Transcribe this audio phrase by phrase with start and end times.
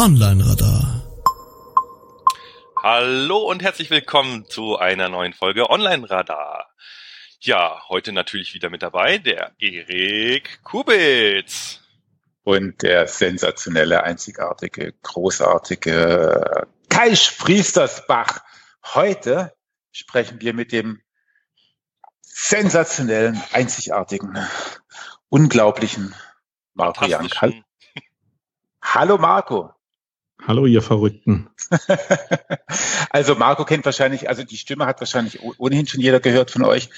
[0.00, 1.02] Online-Radar.
[2.82, 6.70] Hallo und herzlich willkommen zu einer neuen Folge Online-Radar.
[7.40, 11.80] Ja, heute natürlich wieder mit dabei der Erik Kubitz.
[12.44, 18.40] Und der sensationelle, einzigartige, großartige Kai Spriestersbach.
[18.94, 19.52] Heute
[19.92, 21.02] sprechen wir mit dem
[22.22, 24.38] sensationellen, einzigartigen,
[25.28, 26.14] unglaublichen
[26.72, 27.38] Marco Jank.
[28.80, 29.74] Hallo Marco.
[30.46, 31.48] Hallo, ihr Verrückten.
[33.10, 36.90] also Marco kennt wahrscheinlich, also die Stimme hat wahrscheinlich ohnehin schon jeder gehört von euch,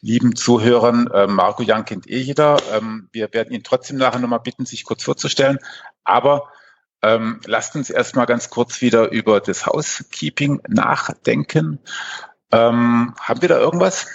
[0.00, 1.08] lieben Zuhörern.
[1.12, 2.58] Ähm, Marco Young kennt eh jeder.
[2.72, 5.58] Ähm, wir werden ihn trotzdem nachher nochmal bitten, sich kurz vorzustellen.
[6.04, 6.50] Aber
[7.02, 11.78] ähm, lasst uns erstmal ganz kurz wieder über das Housekeeping nachdenken.
[12.52, 14.06] Ähm, haben wir da irgendwas?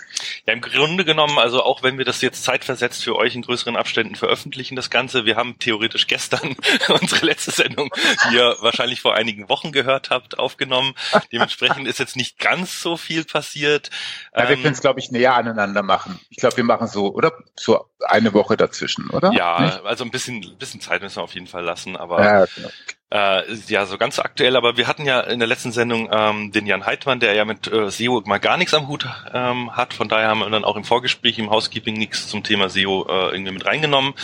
[0.46, 3.78] Ja, im Grunde genommen, also auch wenn wir das jetzt zeitversetzt für euch in größeren
[3.78, 6.56] Abständen veröffentlichen, das Ganze, wir haben theoretisch gestern
[7.02, 7.90] unsere letzte Sendung,
[8.30, 10.96] die ihr wahrscheinlich vor einigen Wochen gehört habt, aufgenommen.
[11.32, 13.90] Dementsprechend ist jetzt nicht ganz so viel passiert.
[14.36, 16.20] Ja, wir ähm, können es, glaube ich, näher aneinander machen.
[16.30, 17.32] Ich glaube, wir machen so, oder?
[17.56, 19.32] So eine Woche dazwischen, oder?
[19.32, 19.86] Ja, Nicht?
[19.86, 22.70] also ein bisschen, ein bisschen Zeit müssen wir auf jeden Fall lassen, aber ja, genau.
[23.16, 26.66] Äh, ja, so ganz aktuell, aber wir hatten ja in der letzten Sendung ähm, den
[26.66, 29.94] Jan Heidmann, der ja mit äh, SEO mal gar nichts am Hut ähm, hat.
[29.94, 33.34] Von daher haben wir dann auch im Vorgespräch im Housekeeping nichts zum Thema SEO äh,
[33.34, 34.16] irgendwie mit reingenommen.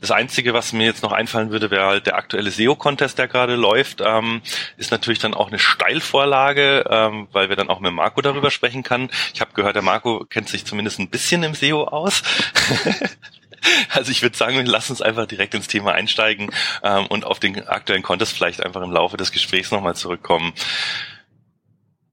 [0.00, 3.54] Das Einzige, was mir jetzt noch einfallen würde, wäre halt der aktuelle SEO-Contest, der gerade
[3.54, 4.02] läuft.
[4.04, 4.42] Ähm,
[4.76, 8.82] ist natürlich dann auch eine Steilvorlage, ähm, weil wir dann auch mit Marco darüber sprechen
[8.82, 9.10] kann.
[9.32, 12.24] Ich habe gehört, der Marco kennt sich zumindest ein bisschen im SEO aus.
[13.90, 16.50] Also ich würde sagen, lass uns einfach direkt ins Thema einsteigen
[16.82, 20.52] ähm, und auf den aktuellen Contest vielleicht einfach im Laufe des Gesprächs nochmal zurückkommen.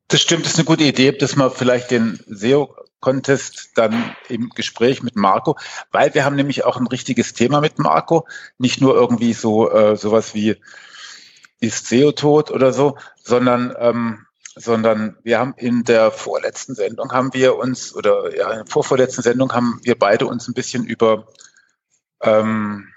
[0.08, 4.50] Das stimmt, das ist eine gute Idee, dass man vielleicht den SEO Contest dann im
[4.50, 5.58] Gespräch mit Marco,
[5.92, 9.96] weil wir haben nämlich auch ein richtiges Thema mit Marco, nicht nur irgendwie so äh,
[9.96, 10.56] sowas wie
[11.60, 14.27] ist SEO tot oder so, sondern ähm,
[14.58, 19.24] sondern wir haben in der vorletzten Sendung haben wir uns, oder ja, in der vorvorletzten
[19.24, 21.28] Sendung haben wir beide uns ein bisschen über
[22.22, 22.88] ähm,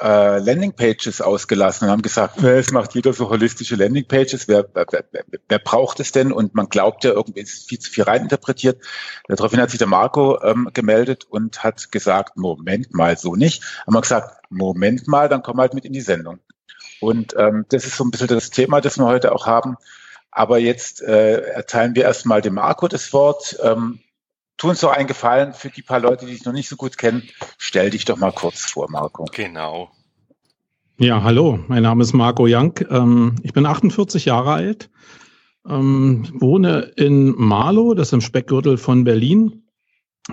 [0.00, 5.24] äh, Landingpages ausgelassen und haben gesagt, es macht jeder so holistische Landingpages, wer, wer, wer,
[5.48, 6.32] wer braucht es denn?
[6.32, 8.82] Und man glaubt ja, irgendwie ist viel zu viel reininterpretiert.
[9.28, 13.62] Daraufhin hat sich der Marco ähm, gemeldet und hat gesagt, Moment mal, so nicht.
[13.86, 16.40] Haben wir gesagt, Moment mal, dann komm halt mit in die Sendung.
[17.00, 19.76] Und ähm, das ist so ein bisschen das Thema, das wir heute auch haben.
[20.36, 23.56] Aber jetzt äh, erteilen wir erstmal dem Marco das Wort.
[23.62, 24.00] Ähm,
[24.58, 26.98] tu uns doch einen Gefallen für die paar Leute, die dich noch nicht so gut
[26.98, 27.26] kennen.
[27.56, 29.24] Stell dich doch mal kurz vor, Marco.
[29.32, 29.90] Genau.
[30.98, 32.86] Ja, hallo, mein Name ist Marco Jank.
[32.90, 34.90] Ähm, ich bin 48 Jahre alt,
[35.66, 39.65] ähm, wohne in Marlow, das ist im Speckgürtel von Berlin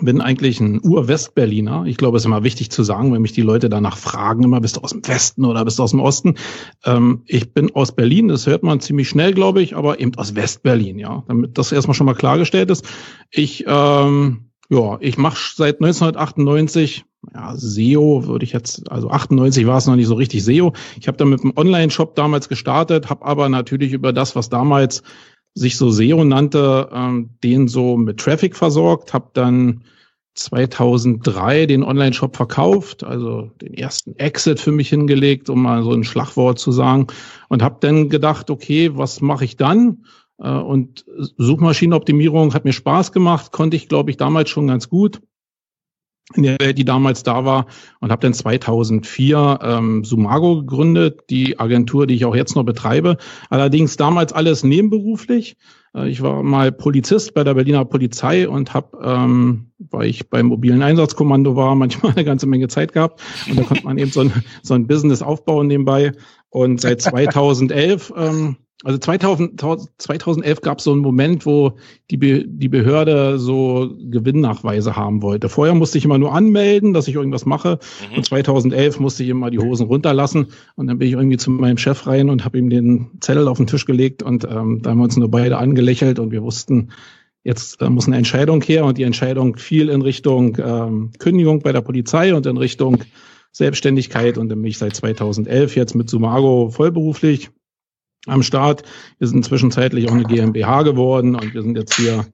[0.02, 1.86] bin eigentlich ein Ur-Westberliner.
[1.86, 4.60] Ich glaube, es ist immer wichtig zu sagen, wenn mich die Leute danach fragen, immer
[4.60, 6.36] bist du aus dem Westen oder bist du aus dem Osten.
[6.84, 10.36] Ähm, ich bin aus Berlin, das hört man ziemlich schnell, glaube ich, aber eben aus
[10.36, 11.24] Westberlin, ja.
[11.28, 12.86] Damit das erstmal schon mal klargestellt ist.
[13.30, 19.78] Ich, ähm, ja, ich mache seit 1998 ja, SEO würde ich jetzt, also 98 war
[19.78, 20.74] es noch nicht so richtig SEO.
[21.00, 25.04] Ich habe da mit einem Online-Shop damals gestartet, habe aber natürlich über das, was damals
[25.56, 29.84] sich so SEO nannte, ähm, den so mit Traffic versorgt, habe dann
[30.36, 36.04] 2003 den Online-Shop verkauft, also den ersten Exit für mich hingelegt, um mal so ein
[36.04, 37.08] Schlagwort zu sagen,
[37.50, 40.06] und habe dann gedacht, okay, was mache ich dann?
[40.40, 41.06] Äh, und
[41.38, 45.22] Suchmaschinenoptimierung hat mir Spaß gemacht, konnte ich, glaube ich, damals schon ganz gut
[46.36, 47.68] in der Welt, die damals da war
[48.00, 53.18] und habe dann 2004 ähm, Sumago gegründet, die Agentur, die ich auch jetzt noch betreibe.
[53.50, 55.58] Allerdings damals alles nebenberuflich.
[55.94, 60.48] Äh, ich war mal Polizist bei der Berliner Polizei und habe, ähm, weil ich beim
[60.48, 64.22] mobilen Einsatzkommando war, manchmal eine ganze Menge Zeit gehabt und da konnte man eben so
[64.22, 64.32] ein,
[64.62, 66.14] so ein Business aufbauen nebenbei.
[66.50, 69.60] Und seit 2011 ähm, also 2000,
[69.98, 71.78] 2011 gab es so einen Moment, wo
[72.12, 75.48] die, Be die Behörde so Gewinnnachweise haben wollte.
[75.48, 77.80] Vorher musste ich immer nur anmelden, dass ich irgendwas mache.
[78.12, 78.18] Mhm.
[78.18, 80.48] Und 2011 musste ich immer die Hosen runterlassen.
[80.76, 83.58] Und dann bin ich irgendwie zu meinem Chef rein und habe ihm den Zettel auf
[83.58, 84.22] den Tisch gelegt.
[84.22, 86.90] Und ähm, da haben wir uns nur beide angelächelt und wir wussten,
[87.46, 88.84] jetzt äh, muss eine Entscheidung her.
[88.84, 92.98] Und die Entscheidung fiel in Richtung ähm, Kündigung bei der Polizei und in Richtung
[93.54, 94.38] Selbstständigkeit.
[94.38, 97.50] Und dann bin ich seit 2011 jetzt mit Sumago vollberuflich
[98.28, 98.84] am Start.
[99.20, 102.26] Wir sind zwischenzeitlich auch eine GmbH geworden und wir sind jetzt hier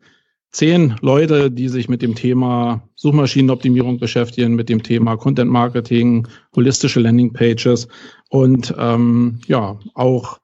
[0.51, 7.00] zehn Leute, die sich mit dem Thema Suchmaschinenoptimierung beschäftigen, mit dem Thema Content Marketing, holistische
[7.00, 7.88] Landing Pages
[8.30, 10.39] und ähm, ja auch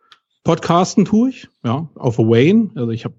[0.45, 2.69] Podcasten tue ich, ja, auf Wayne.
[2.75, 3.15] Also ich habe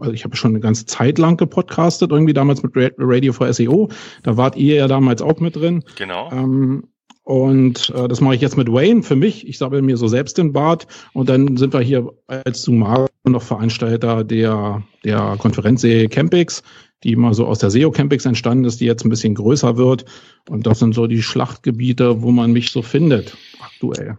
[0.00, 3.90] also ich habe schon eine ganze Zeit lang gepodcastet, irgendwie damals mit Radio for SEO.
[4.24, 5.84] Da wart ihr ja damals auch mit drin.
[5.96, 6.32] Genau.
[6.32, 6.88] Ähm,
[7.24, 9.48] Und äh, das mache ich jetzt mit Wayne für mich.
[9.48, 10.86] Ich sabbel mir so selbst den Bart.
[11.14, 16.62] Und dann sind wir hier als Sumar noch Veranstalter der, der Konferenzserie Campix,
[17.02, 20.04] die mal so aus der SEO Campix entstanden ist, die jetzt ein bisschen größer wird.
[20.50, 24.18] Und das sind so die Schlachtgebiete, wo man mich so findet aktuell.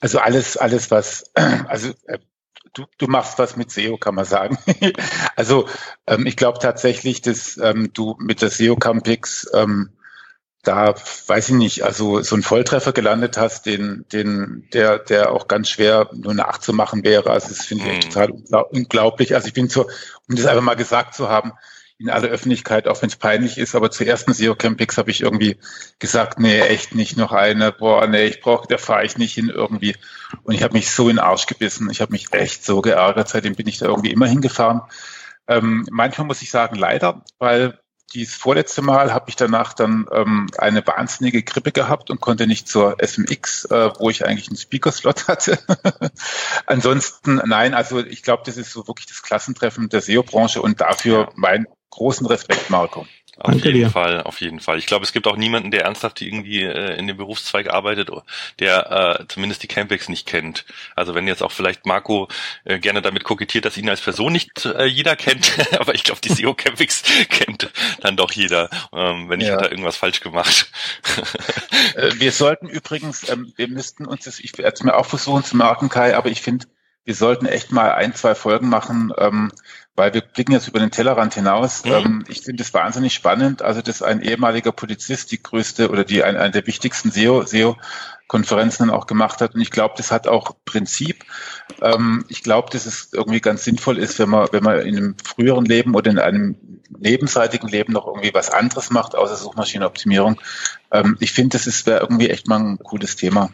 [0.00, 1.32] Also alles, alles was,
[1.68, 2.18] also äh,
[2.74, 4.58] du, du machst was mit SEO, kann man sagen.
[5.36, 5.66] also
[6.06, 9.88] ähm, ich glaube tatsächlich, dass ähm, du mit der SEO Campix ähm,
[10.66, 10.94] da
[11.26, 15.68] weiß ich nicht, also so ein Volltreffer gelandet hast, den, den, der, der auch ganz
[15.68, 17.30] schwer nur nachzumachen wäre.
[17.30, 18.12] Also das finde ich echt mhm.
[18.12, 19.34] total unglaublich.
[19.34, 19.82] Also ich bin so,
[20.28, 21.52] um das einfach mal gesagt zu haben,
[21.98, 25.22] in aller Öffentlichkeit, auch wenn es peinlich ist, aber zur ersten SEO Campix habe ich
[25.22, 25.56] irgendwie
[25.98, 29.48] gesagt, nee, echt nicht noch eine, boah, nee, ich brauche, da fahre ich nicht hin
[29.48, 29.96] irgendwie.
[30.42, 33.28] Und ich habe mich so in den Arsch gebissen, ich habe mich echt so geärgert,
[33.28, 34.82] seitdem bin ich da irgendwie immer hingefahren.
[35.48, 37.78] Ähm, manchmal muss ich sagen, leider, weil
[38.14, 42.68] dieses vorletzte Mal habe ich danach dann ähm, eine wahnsinnige Grippe gehabt und konnte nicht
[42.68, 45.58] zur SMX, äh, wo ich eigentlich einen Speaker-Slot hatte.
[46.66, 51.32] Ansonsten, nein, also ich glaube, das ist so wirklich das Klassentreffen der SEO-Branche und dafür
[51.34, 53.06] mein großen Respekt, Marco.
[53.38, 53.90] Auf Danke jeden dir.
[53.90, 54.78] Fall, auf jeden Fall.
[54.78, 58.10] Ich glaube, es gibt auch niemanden, der ernsthaft irgendwie äh, in dem Berufszweig arbeitet,
[58.60, 60.64] der äh, zumindest die Campix nicht kennt.
[60.94, 62.28] Also wenn jetzt auch vielleicht Marco
[62.64, 66.22] äh, gerne damit kokettiert, dass ihn als Person nicht äh, jeder kennt, aber ich glaube,
[66.22, 69.58] die SEO Campix kennt dann doch jeder, ähm, wenn ich ja.
[69.58, 70.70] da irgendwas falsch gemacht.
[71.94, 75.44] Äh, wir sollten übrigens, ähm, wir müssten uns das, ich werde es mir auch versuchen
[75.44, 76.66] zu merken, Kai, aber ich finde,
[77.06, 79.52] wir sollten echt mal ein, zwei Folgen machen, ähm,
[79.94, 81.84] weil wir blicken jetzt über den Tellerrand hinaus.
[81.84, 81.92] Mhm.
[81.92, 83.62] Ähm, ich finde es wahnsinnig spannend.
[83.62, 87.76] Also, dass ein ehemaliger Polizist die größte oder die eine, eine der wichtigsten SEO, SEO
[88.26, 89.54] Konferenzen auch gemacht hat.
[89.54, 91.24] Und ich glaube, das hat auch Prinzip.
[91.80, 95.16] Ähm, ich glaube, dass es irgendwie ganz sinnvoll ist, wenn man, wenn man in einem
[95.24, 96.56] früheren Leben oder in einem
[96.98, 100.40] nebenseitigen Leben noch irgendwie was anderes macht, außer Suchmaschinenoptimierung.
[100.90, 103.50] Ähm, ich finde, das ist wäre irgendwie echt mal ein cooles Thema.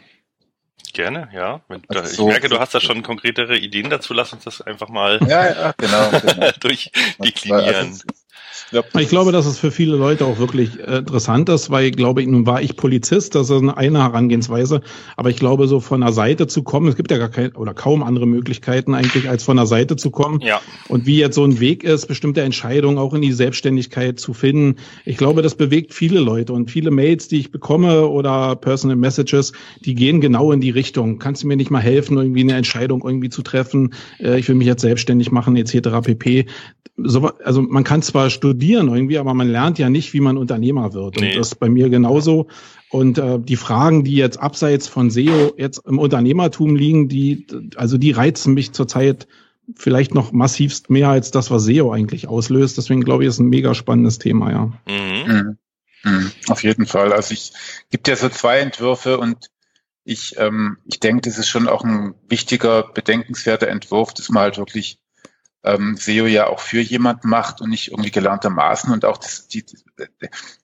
[0.92, 1.60] Gerne, ja.
[1.88, 4.12] Also ich so merke, du hast da schon konkretere Ideen dazu.
[4.12, 6.50] Lass uns das einfach mal ja, ja, genau, genau.
[6.60, 7.86] durchdeklinieren.
[7.92, 8.04] Also,
[8.98, 12.26] ich glaube, dass es für viele Leute auch wirklich äh, interessant ist, weil ich glaube,
[12.26, 14.80] nun war ich Polizist, das ist eine Herangehensweise,
[15.16, 17.74] aber ich glaube, so von der Seite zu kommen, es gibt ja gar keine oder
[17.74, 20.40] kaum andere Möglichkeiten eigentlich, als von der Seite zu kommen.
[20.40, 20.60] Ja.
[20.88, 24.76] Und wie jetzt so ein Weg ist, bestimmte Entscheidungen auch in die Selbstständigkeit zu finden.
[25.04, 29.52] Ich glaube, das bewegt viele Leute und viele Mails, die ich bekomme oder Personal Messages,
[29.84, 31.18] die gehen genau in die Richtung.
[31.18, 33.94] Kannst du mir nicht mal helfen, irgendwie eine Entscheidung irgendwie zu treffen?
[34.18, 35.90] Äh, ich will mich jetzt selbstständig machen, etc.
[36.02, 36.46] pp.
[36.96, 40.36] So, also man kann zwar studieren, studieren irgendwie, aber man lernt ja nicht, wie man
[40.36, 41.16] Unternehmer wird.
[41.16, 41.32] Nee.
[41.32, 42.48] Und das ist bei mir genauso.
[42.90, 47.46] Und äh, die Fragen, die jetzt abseits von SEO jetzt im Unternehmertum liegen, die,
[47.76, 49.26] also die reizen mich zurzeit
[49.74, 52.76] vielleicht noch massivst mehr als das, was SEO eigentlich auslöst.
[52.76, 54.72] Deswegen glaube ich, ist ein mega spannendes Thema, ja.
[54.86, 55.32] Mhm.
[55.32, 55.58] Mhm.
[56.04, 56.30] mhm.
[56.48, 57.14] Auf jeden Fall.
[57.14, 57.52] Also ich
[57.90, 59.50] gibt ja so zwei Entwürfe und
[60.04, 64.58] ich, ähm, ich denke, das ist schon auch ein wichtiger, bedenkenswerter Entwurf, dass man halt
[64.58, 64.98] wirklich
[65.64, 69.64] ähm, SEO ja auch für jemand macht und nicht irgendwie gelerntermaßen und auch das, die,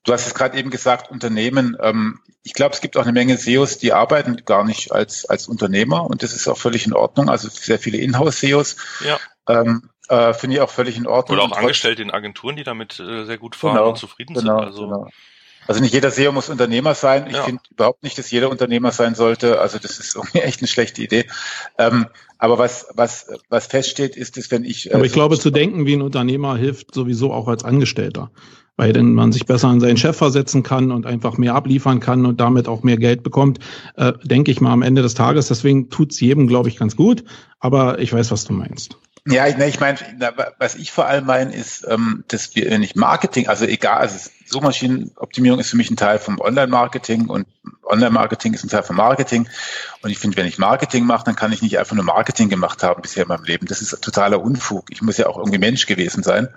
[0.03, 3.37] du hast es gerade eben gesagt, Unternehmen, ähm, ich glaube, es gibt auch eine Menge
[3.37, 7.29] SEOs, die arbeiten gar nicht als, als Unternehmer und das ist auch völlig in Ordnung,
[7.29, 8.77] also sehr viele Inhouse-SEOs.
[9.05, 9.19] Ja.
[9.47, 11.37] Ähm, äh, Finde ich auch völlig in Ordnung.
[11.37, 14.57] Oder auch Angestellte in Agenturen, die damit äh, sehr gut fahren genau, und zufrieden genau,
[14.57, 14.67] sind.
[14.67, 14.81] Also.
[14.87, 15.09] Genau.
[15.69, 17.27] Also nicht jeder SEO muss Unternehmer sein.
[17.27, 17.43] Ich ja.
[17.43, 19.61] finde überhaupt nicht, dass jeder Unternehmer sein sollte.
[19.61, 21.25] Also das ist irgendwie echt eine schlechte Idee.
[21.77, 22.07] Ähm,
[22.39, 24.89] aber was, was, was feststeht, ist, dass wenn ich.
[24.89, 28.31] Äh, aber ich glaube, zu denken wie ein Unternehmer hilft sowieso auch als Angestellter.
[28.77, 32.25] Weil dann man sich besser an seinen Chef versetzen kann und einfach mehr abliefern kann
[32.25, 33.59] und damit auch mehr Geld bekommt,
[33.95, 35.49] äh, denke ich mal am Ende des Tages.
[35.49, 37.23] Deswegen tut's jedem, glaube ich, ganz gut.
[37.59, 38.97] Aber ich weiß, was du meinst.
[39.31, 39.97] Ja, ich, ne, ich meine,
[40.57, 45.59] was ich vor allem meine, ist, ähm, dass wir nicht Marketing, also egal, also Suchmaschinenoptimierung
[45.59, 47.45] ist für mich ein Teil vom Online-Marketing und
[47.83, 49.47] Online-Marketing ist ein Teil vom Marketing.
[50.01, 52.81] Und ich finde, wenn ich Marketing mache, dann kann ich nicht einfach nur Marketing gemacht
[52.81, 53.67] haben bisher in meinem Leben.
[53.67, 54.85] Das ist totaler Unfug.
[54.89, 56.47] Ich muss ja auch irgendwie Mensch gewesen sein.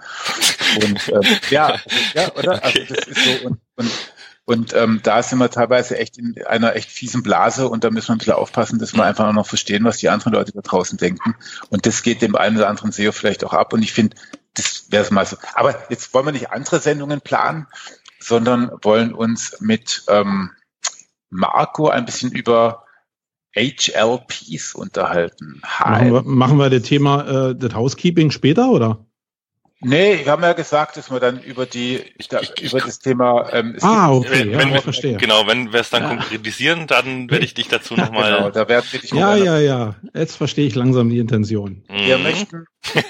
[0.82, 1.76] Und äh, ja,
[2.14, 2.64] ja, oder?
[2.64, 3.90] Also das ist so und, und
[4.44, 8.08] und ähm, da sind wir teilweise echt in einer echt fiesen Blase und da müssen
[8.08, 10.98] wir ein bisschen aufpassen, dass wir einfach noch verstehen, was die anderen Leute da draußen
[10.98, 11.36] denken.
[11.70, 13.72] Und das geht dem einen oder anderen SEO vielleicht auch ab.
[13.72, 14.16] Und ich finde,
[14.54, 15.36] das wäre es mal so.
[15.54, 17.68] Aber jetzt wollen wir nicht andere Sendungen planen,
[18.18, 20.50] sondern wollen uns mit ähm,
[21.30, 22.84] Marco ein bisschen über
[23.54, 25.62] HLPs unterhalten.
[25.80, 29.06] Machen wir, machen wir das Thema äh, das Housekeeping später, oder?
[29.84, 33.52] Nee, wir haben ja gesagt, dass wir dann über die da, ich, über das Thema
[33.52, 35.16] ähm, Ah, okay, wenn, ja, ich verstehe.
[35.16, 36.08] Genau, wenn wir es dann ja.
[36.10, 38.32] konkretisieren, dann werde ich dich dazu nochmal.
[38.32, 39.96] Genau, da werden wir dich Ja, ja, ja.
[40.14, 41.82] Jetzt verstehe ich langsam die Intention.
[41.88, 42.22] Wir mhm.
[42.22, 42.66] möchten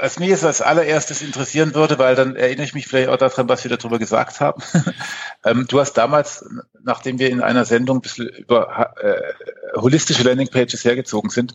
[0.00, 3.48] was mich jetzt als allererstes interessieren würde, weil dann erinnere ich mich vielleicht auch daran,
[3.48, 4.62] was wir darüber gesagt haben.
[5.44, 6.44] ähm, du hast damals,
[6.82, 11.54] nachdem wir in einer Sendung ein bisschen über äh, holistische Landingpages hergezogen sind,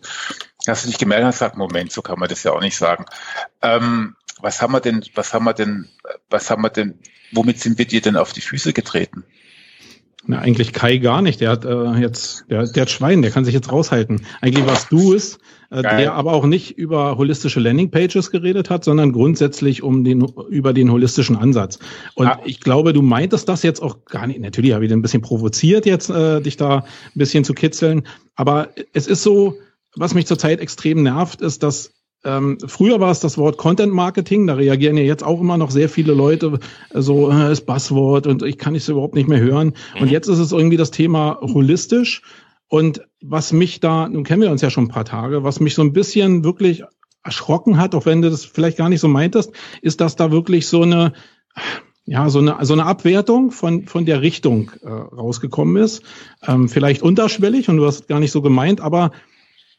[0.66, 3.04] hast du dich gemeldet und gesagt, Moment, so kann man das ja auch nicht sagen.
[3.62, 5.88] Ähm, was haben wir denn, was haben wir denn,
[6.30, 6.98] was haben wir denn,
[7.32, 9.24] womit sind wir dir denn auf die Füße getreten?
[10.26, 11.40] Na, eigentlich Kai gar nicht.
[11.40, 14.20] Der hat äh, jetzt, der, der hat Schwein, der kann sich jetzt raushalten.
[14.42, 15.38] Eigentlich warst du es,
[15.70, 20.74] äh, der aber auch nicht über holistische Landingpages geredet hat, sondern grundsätzlich um den über
[20.74, 21.78] den holistischen Ansatz.
[22.14, 22.40] Und ah.
[22.44, 24.40] ich glaube, du meintest das jetzt auch gar nicht.
[24.40, 26.84] Natürlich habe ich ein bisschen provoziert, jetzt äh, dich da ein
[27.14, 28.02] bisschen zu kitzeln.
[28.34, 29.56] Aber es ist so,
[29.96, 31.92] was mich zurzeit extrem nervt, ist, dass
[32.24, 35.70] ähm, früher war es das Wort Content Marketing, da reagieren ja jetzt auch immer noch
[35.70, 36.58] sehr viele Leute,
[36.92, 39.74] so äh, ist Buzzword und ich kann es überhaupt nicht mehr hören.
[39.94, 40.02] Mhm.
[40.02, 42.22] Und jetzt ist es irgendwie das Thema holistisch.
[42.68, 45.74] Und was mich da, nun kennen wir uns ja schon ein paar Tage, was mich
[45.74, 46.84] so ein bisschen wirklich
[47.24, 50.68] erschrocken hat, auch wenn du das vielleicht gar nicht so meintest, ist, dass da wirklich
[50.68, 51.12] so eine,
[52.04, 56.02] ja, so eine, so eine Abwertung von, von der Richtung äh, rausgekommen ist.
[56.46, 59.10] Ähm, vielleicht unterschwellig und du hast gar nicht so gemeint, aber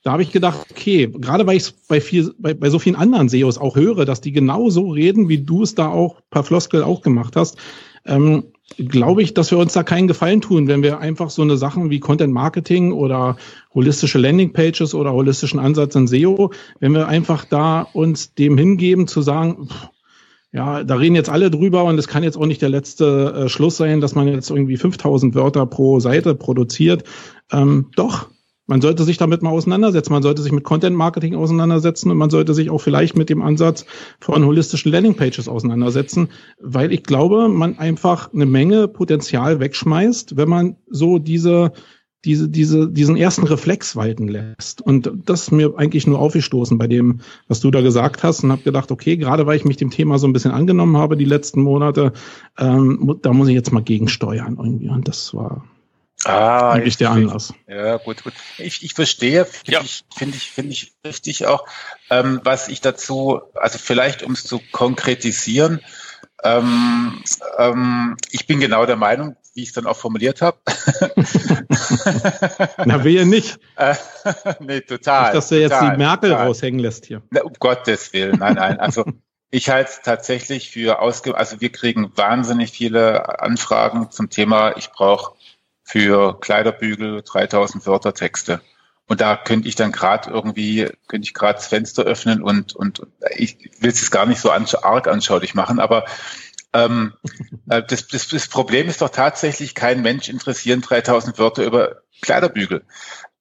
[0.04, 2.96] da habe ich gedacht, okay, gerade weil ich es bei, viel, bei, bei so vielen
[2.96, 6.44] anderen SEOs auch höre, dass die genau so reden, wie du es da auch per
[6.44, 7.58] Floskel auch gemacht hast,
[8.06, 8.46] ähm,
[8.78, 11.90] glaube ich, dass wir uns da keinen Gefallen tun, wenn wir einfach so eine Sachen
[11.90, 13.38] wie Content Marketing oder
[13.74, 19.08] holistische Landing Pages oder holistischen Ansatz in SEO, wenn wir einfach da uns dem hingeben
[19.08, 19.90] zu sagen, pff,
[20.54, 23.50] ja, da reden jetzt alle drüber und es kann jetzt auch nicht der letzte äh,
[23.50, 27.06] Schluss sein, dass man jetzt irgendwie 5000 Wörter pro Seite produziert.
[27.52, 28.28] Ähm, doch,
[28.72, 30.14] man sollte sich damit mal auseinandersetzen.
[30.14, 33.42] Man sollte sich mit Content Marketing auseinandersetzen und man sollte sich auch vielleicht mit dem
[33.42, 33.86] Ansatz
[34.22, 40.48] von holistischen Landing Pages auseinandersetzen, weil ich glaube, man einfach eine Menge Potenzial wegschmeißt, wenn
[40.48, 41.74] man so diese
[42.24, 44.82] diese, diese, diesen ersten Reflex walten lässt.
[44.82, 48.54] Und das ist mir eigentlich nur aufgestoßen bei dem, was du da gesagt hast und
[48.54, 51.26] habe gedacht, okay, gerade weil ich mich dem Thema so ein bisschen angenommen habe die
[51.26, 52.14] letzten Monate,
[52.58, 54.90] ähm, da muss ich jetzt mal gegensteuern irgendwie.
[54.90, 55.66] Und das war
[56.26, 57.54] Ah, eigentlich der Anlass.
[57.68, 58.34] Ja, gut, gut.
[58.58, 59.82] Ich, ich verstehe, finde ja.
[59.82, 61.66] ich, finde ich, finde ich richtig auch.
[62.10, 65.82] Ähm, was ich dazu, also vielleicht um es zu konkretisieren,
[66.44, 67.24] ähm,
[67.58, 70.58] ähm, ich bin genau der Meinung, wie ich es dann auch formuliert habe.
[72.86, 73.60] Na, wehe nicht.
[73.76, 73.96] Äh,
[74.60, 75.24] nee, total.
[75.24, 76.48] Nicht, dass du total, jetzt die Merkel total.
[76.48, 77.22] raushängen lässt hier.
[77.32, 78.80] Na, um Gottes Willen, nein, nein.
[78.80, 79.06] Also
[79.52, 84.92] ich halte es tatsächlich für ausge, also wir kriegen wahnsinnig viele Anfragen zum Thema, ich
[84.92, 85.36] brauche
[85.92, 88.62] für Kleiderbügel 3000 Wörter Texte.
[89.08, 93.02] Und da könnte ich dann gerade irgendwie, könnte ich gerade das Fenster öffnen und, und
[93.36, 96.06] ich will es gar nicht so arg anschaulich machen, aber
[96.72, 97.12] ähm,
[97.70, 102.86] äh, das, das, das Problem ist doch tatsächlich, kein Mensch interessieren 3000 Wörter über Kleiderbügel.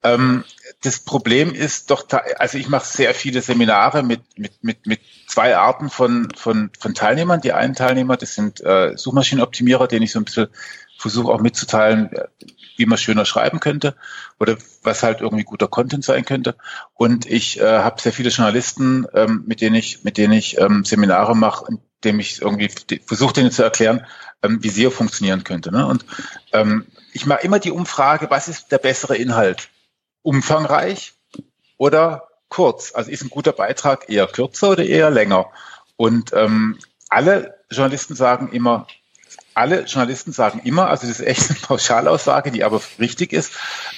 [0.03, 0.43] Ähm,
[0.83, 2.05] das Problem ist doch,
[2.39, 6.95] also ich mache sehr viele Seminare mit, mit, mit, mit zwei Arten von, von, von
[6.95, 7.43] Teilnehmern.
[7.43, 10.49] Die einen Teilnehmer, das sind äh, Suchmaschinenoptimierer, denen ich so ein bisschen
[11.01, 12.11] versuche auch mitzuteilen,
[12.77, 13.97] wie man schöner schreiben könnte
[14.39, 16.57] oder was halt irgendwie guter Content sein könnte.
[16.95, 20.85] Und ich äh, habe sehr viele Journalisten, ähm, mit denen ich, mit denen ich ähm,
[20.85, 21.67] Seminare mache,
[22.03, 22.71] indem ich irgendwie
[23.07, 24.07] versuche, denen zu erklären,
[24.43, 25.73] ähm, wie SEO funktionieren könnte.
[25.73, 25.87] Ne?
[25.87, 26.05] Und
[26.53, 29.69] ähm, ich mache immer die Umfrage, was ist der bessere Inhalt?
[30.23, 31.15] Umfangreich
[31.79, 32.95] oder kurz?
[32.95, 35.47] Also ist ein guter Beitrag eher kürzer oder eher länger?
[35.97, 36.79] Und ähm,
[37.09, 38.87] alle Journalisten sagen immer
[39.55, 43.53] alle Journalisten sagen immer, also das ist echt eine Pauschalaussage, die aber richtig ist,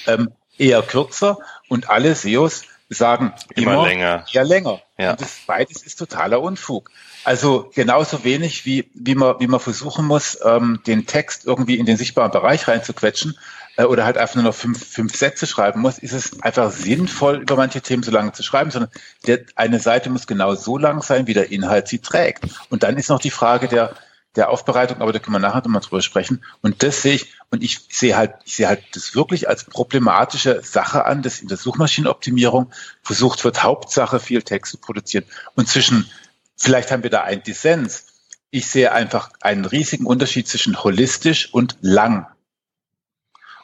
[0.07, 4.25] ähm, eher kürzer und alle SEOs sagen immer, immer länger.
[4.31, 4.81] eher länger.
[4.97, 5.11] Ja.
[5.11, 6.91] Und das beides ist totaler Unfug.
[7.23, 11.85] Also genauso wenig wie, wie man, wie man versuchen muss, ähm, den Text irgendwie in
[11.85, 13.37] den sichtbaren Bereich reinzuquetschen
[13.77, 17.37] äh, oder halt einfach nur noch fünf, fünf Sätze schreiben muss, ist es einfach sinnvoll,
[17.37, 18.91] über manche Themen so lange zu schreiben, sondern
[19.25, 22.43] der, eine Seite muss genau so lang sein, wie der Inhalt sie trägt.
[22.69, 23.95] Und dann ist noch die Frage der,
[24.35, 26.43] der Aufbereitung, aber da können wir nachher nochmal drüber sprechen.
[26.61, 30.61] Und das sehe ich, und ich sehe halt, ich sehe halt das wirklich als problematische
[30.63, 32.71] Sache an, dass in der Suchmaschinenoptimierung
[33.03, 35.25] versucht wird, Hauptsache viel Text zu produzieren.
[35.55, 36.09] Und zwischen,
[36.57, 38.07] vielleicht haben wir da einen Dissens.
[38.49, 42.27] Ich sehe einfach einen riesigen Unterschied zwischen holistisch und lang.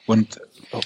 [0.05, 0.41] Und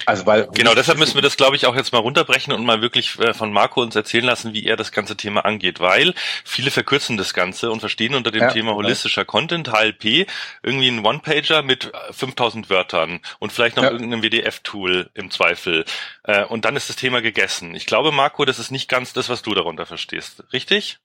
[0.05, 2.81] also weil genau, deshalb müssen wir das, glaube ich, auch jetzt mal runterbrechen und mal
[2.81, 6.13] wirklich äh, von Marco uns erzählen lassen, wie er das ganze Thema angeht, weil
[6.45, 10.27] viele verkürzen das Ganze und verstehen unter dem ja, Thema holistischer Content, HLP,
[10.61, 13.91] irgendwie ein One-Pager mit 5000 Wörtern und vielleicht noch ja.
[13.91, 15.85] irgendeinem WDF-Tool im Zweifel.
[16.23, 17.75] Äh, und dann ist das Thema gegessen.
[17.75, 20.43] Ich glaube, Marco, das ist nicht ganz das, was du darunter verstehst.
[20.53, 20.99] Richtig?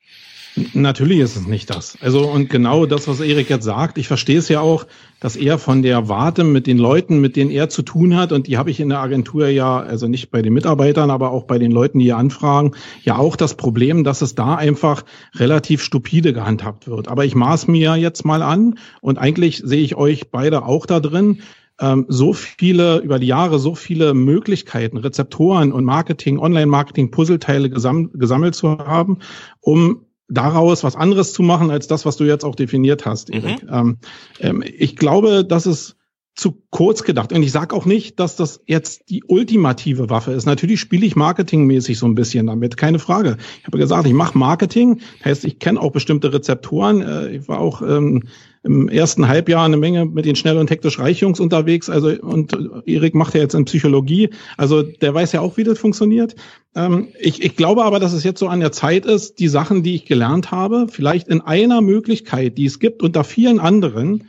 [0.75, 1.97] Natürlich ist es nicht das.
[2.01, 4.87] Also und genau das, was Erik jetzt sagt, ich verstehe es ja auch,
[5.21, 8.47] dass er von der Warte mit den Leuten, mit denen er zu tun hat, und
[8.47, 11.59] die habe ich in der Agentur ja, also nicht bei den Mitarbeitern, aber auch bei
[11.59, 12.73] den Leuten, die hier anfragen,
[13.03, 17.09] ja auch das Problem, dass es da einfach relativ stupide gehandhabt wird.
[17.09, 21.01] Aber ich maß mir jetzt mal an und eigentlich sehe ich euch beide auch da
[21.01, 21.41] drin,
[21.81, 28.11] ähm, so viele, über die Jahre so viele Möglichkeiten, Rezeptoren und Marketing, Online-Marketing, Puzzleteile gesam
[28.13, 29.19] gesammelt zu haben,
[29.61, 33.63] um daraus was anderes zu machen als das, was du jetzt auch definiert hast, Erik.
[33.63, 33.69] Mhm.
[33.71, 33.99] Ähm,
[34.41, 35.98] ähm, ich glaube, dass es
[36.39, 37.33] zu kurz gedacht.
[37.33, 40.47] Und ich sage auch nicht, dass das jetzt die ultimative Waffe ist.
[40.47, 43.39] Natürlich spiele ich marketingmäßig so ein bisschen damit, keine Frage.
[43.59, 47.03] Ich habe gesagt, ich mache Marketing, heißt, ich kenne auch bestimmte Rezeptoren.
[47.03, 48.23] Äh, ich war auch ähm,
[48.63, 51.91] im ersten Halbjahr eine Menge mit den schnell und hektisch Reichjungs unterwegs.
[51.91, 55.81] Also und Erik macht ja jetzt in Psychologie, also der weiß ja auch, wie das
[55.81, 56.37] funktioniert.
[56.77, 59.83] Ähm, ich, ich glaube aber, dass es jetzt so an der Zeit ist, die Sachen,
[59.83, 64.29] die ich gelernt habe, vielleicht in einer Möglichkeit, die es gibt, unter vielen anderen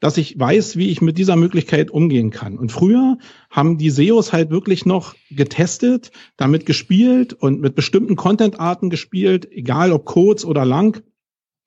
[0.00, 2.58] dass ich weiß, wie ich mit dieser Möglichkeit umgehen kann.
[2.58, 3.18] Und früher
[3.50, 9.92] haben die SEOs halt wirklich noch getestet, damit gespielt und mit bestimmten Content-Arten gespielt, egal
[9.92, 11.02] ob kurz oder lang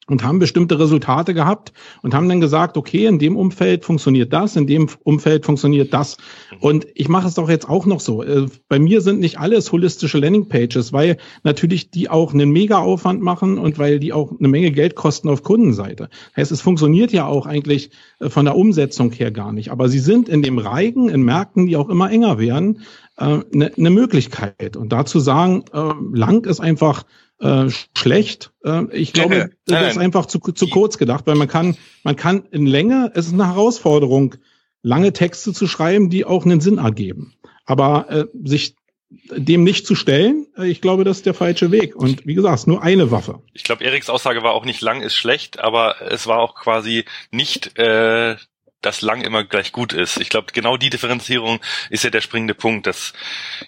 [0.07, 4.55] und haben bestimmte Resultate gehabt und haben dann gesagt, okay, in dem Umfeld funktioniert das,
[4.55, 6.17] in dem Umfeld funktioniert das.
[6.59, 8.21] Und ich mache es doch jetzt auch noch so.
[8.21, 13.57] Äh, bei mir sind nicht alles holistische Landingpages, weil natürlich die auch einen Mega-Aufwand machen
[13.57, 16.09] und weil die auch eine Menge Geld kosten auf Kundenseite.
[16.35, 19.71] Heißt, es funktioniert ja auch eigentlich äh, von der Umsetzung her gar nicht.
[19.71, 22.81] Aber sie sind in dem Reigen, in Märkten, die auch immer enger werden,
[23.15, 24.77] eine, äh, eine Möglichkeit.
[24.77, 25.65] Und dazu sagen,
[26.13, 27.05] lang ist einfach
[27.39, 28.51] äh, schlecht.
[28.63, 29.83] Äh, ich glaube, nein, nein.
[29.83, 33.27] das ist einfach zu, zu kurz gedacht, weil man kann, man kann in Länge, es
[33.27, 34.35] ist eine Herausforderung,
[34.81, 37.33] lange Texte zu schreiben, die auch einen Sinn ergeben.
[37.65, 38.75] Aber äh, sich
[39.09, 41.95] dem nicht zu stellen, äh, ich glaube, das ist der falsche Weg.
[41.95, 43.41] Und wie gesagt, nur eine Waffe.
[43.53, 47.05] Ich glaube, Eriks Aussage war auch nicht lang ist schlecht, aber es war auch quasi
[47.31, 48.35] nicht äh,
[48.85, 50.17] dass lang immer gleich gut ist.
[50.17, 51.59] Ich glaube, genau die Differenzierung
[51.89, 53.13] ist ja der springende Punkt, dass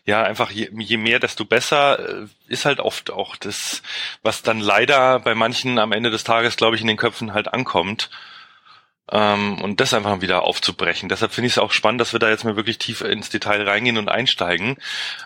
[0.05, 3.81] ja einfach je, je, mehr, desto besser äh, ist halt oft auch das,
[4.21, 7.53] was dann leider bei manchen am Ende des Tages, glaube ich, in den Köpfen halt
[7.53, 8.09] ankommt.
[9.11, 11.09] Ähm, und das einfach wieder aufzubrechen.
[11.09, 13.61] Deshalb finde ich es auch spannend, dass wir da jetzt mal wirklich tief ins Detail
[13.67, 14.77] reingehen und einsteigen.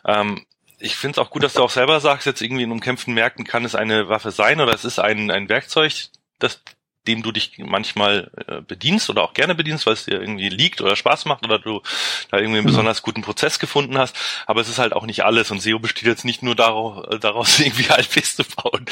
[0.05, 0.45] Ähm,
[0.79, 3.45] ich finde es auch gut, dass du auch selber sagst, jetzt irgendwie in umkämpften Märkten
[3.45, 5.93] kann es eine Waffe sein oder es ist ein, ein Werkzeug,
[6.39, 6.61] das
[7.07, 10.81] dem du dich manchmal äh, bedienst oder auch gerne bedienst, weil es dir irgendwie liegt
[10.81, 11.81] oder Spaß macht oder du
[12.29, 12.67] da irgendwie einen genau.
[12.67, 14.15] besonders guten Prozess gefunden hast.
[14.45, 17.19] Aber es ist halt auch nicht alles und SEO besteht jetzt nicht nur daraus, äh,
[17.19, 18.85] daraus irgendwie HLPs zu bauen.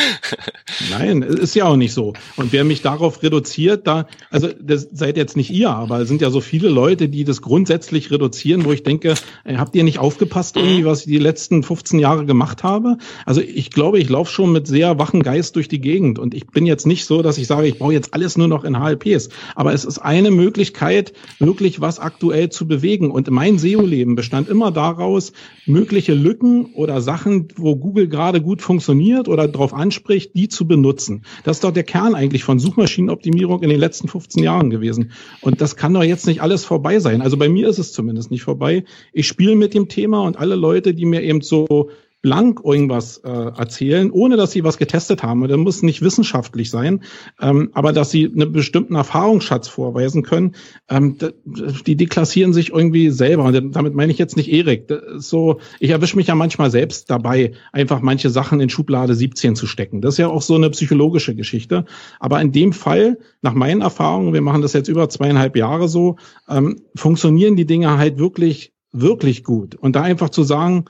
[0.90, 2.14] Nein, ist ja auch nicht so.
[2.36, 6.22] Und wer mich darauf reduziert, da, also das seid jetzt nicht ihr, aber es sind
[6.22, 9.98] ja so viele Leute, die das grundsätzlich reduzieren, wo ich denke, ey, habt ihr nicht
[9.98, 10.86] aufgepasst irgendwie, mhm.
[10.86, 12.96] was ich die letzten 15 Jahre gemacht habe?
[13.26, 16.46] Also ich glaube, ich laufe schon mit sehr wachen Geist durch die Gegend und ich
[16.46, 19.28] bin jetzt nicht so, dass ich sage, ich brauche jetzt alles nur noch in HLPs.
[19.54, 23.10] Aber es ist eine Möglichkeit, wirklich was aktuell zu bewegen.
[23.10, 25.32] Und mein SEO-Leben bestand immer daraus,
[25.66, 31.24] mögliche Lücken oder Sachen, wo Google gerade gut funktioniert oder darauf anspricht, die zu benutzen.
[31.44, 35.12] Das ist doch der Kern eigentlich von Suchmaschinenoptimierung in den letzten 15 Jahren gewesen.
[35.40, 37.22] Und das kann doch jetzt nicht alles vorbei sein.
[37.22, 38.84] Also bei mir ist es zumindest nicht vorbei.
[39.12, 41.90] Ich spiele mit dem Thema und alle Leute, die mir eben so
[42.24, 45.46] blank irgendwas äh, erzählen, ohne dass sie was getestet haben.
[45.46, 47.02] Das muss nicht wissenschaftlich sein,
[47.38, 50.54] ähm, aber dass sie einen bestimmten Erfahrungsschatz vorweisen können,
[50.88, 53.44] ähm, die deklassieren sich irgendwie selber.
[53.44, 54.90] Und damit meine ich jetzt nicht Erik.
[55.16, 59.66] So, ich erwische mich ja manchmal selbst dabei, einfach manche Sachen in Schublade 17 zu
[59.66, 60.00] stecken.
[60.00, 61.84] Das ist ja auch so eine psychologische Geschichte.
[62.20, 66.16] Aber in dem Fall, nach meinen Erfahrungen, wir machen das jetzt über zweieinhalb Jahre so,
[66.48, 69.74] ähm, funktionieren die Dinge halt wirklich, wirklich gut.
[69.74, 70.86] Und da einfach zu sagen,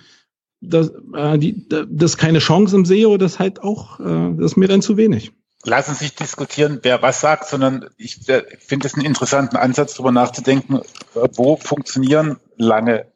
[0.68, 4.56] das, äh, die, das keine Chance im SEO, das ist halt auch, äh, das ist
[4.56, 5.32] mir dann zu wenig.
[5.64, 10.12] Lassen sich diskutieren, wer was sagt, sondern ich äh, finde es einen interessanten Ansatz, darüber
[10.12, 10.80] nachzudenken,
[11.14, 13.06] wo funktionieren lange,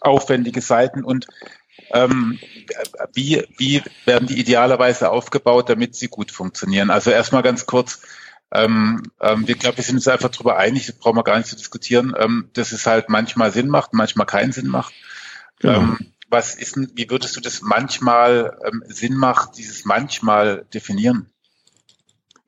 [0.00, 1.26] aufwendige Seiten und
[1.92, 2.38] ähm,
[3.12, 6.90] wie, wie werden die idealerweise aufgebaut, damit sie gut funktionieren.
[6.90, 8.00] Also erstmal ganz kurz,
[8.52, 11.48] ähm, ähm, wir glaube, wir sind uns einfach darüber einig, das brauchen wir gar nicht
[11.48, 14.94] zu diskutieren, ähm, dass es halt manchmal Sinn macht, manchmal keinen Sinn macht.
[15.58, 15.80] Genau.
[15.80, 21.30] Ähm, was ist wie würdest du das manchmal ähm, Sinn macht, dieses manchmal definieren?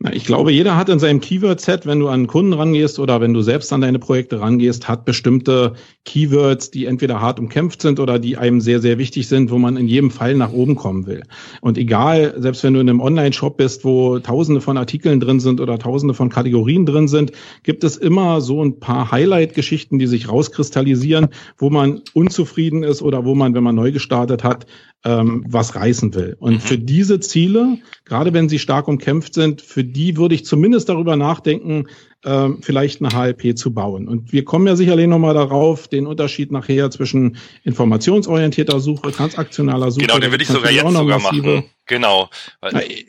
[0.01, 3.35] Na, ich glaube, jeder hat in seinem Keyword-Set, wenn du an Kunden rangehst oder wenn
[3.35, 5.73] du selbst an deine Projekte rangehst, hat bestimmte
[6.05, 9.77] Keywords, die entweder hart umkämpft sind oder die einem sehr, sehr wichtig sind, wo man
[9.77, 11.25] in jedem Fall nach oben kommen will.
[11.63, 15.61] Und egal, selbst wenn du in einem Online-Shop bist, wo tausende von Artikeln drin sind
[15.61, 17.33] oder tausende von Kategorien drin sind,
[17.65, 23.25] gibt es immer so ein paar Highlight-Geschichten, die sich rauskristallisieren, wo man unzufrieden ist oder
[23.25, 24.65] wo man, wenn man neu gestartet hat,
[25.05, 26.37] ähm, was reißen will.
[26.39, 26.61] Und mhm.
[26.61, 31.17] für diese Ziele, gerade wenn sie stark umkämpft sind, für die würde ich zumindest darüber
[31.17, 31.87] nachdenken,
[32.25, 34.09] äh, vielleicht eine HLP zu bauen.
[34.09, 40.07] Und wir kommen ja sicherlich nochmal darauf, den Unterschied nachher zwischen informationsorientierter Suche, transaktionaler Suche.
[40.07, 41.65] Genau, den würde ich sogar jetzt sogar machen.
[41.89, 42.29] Genau.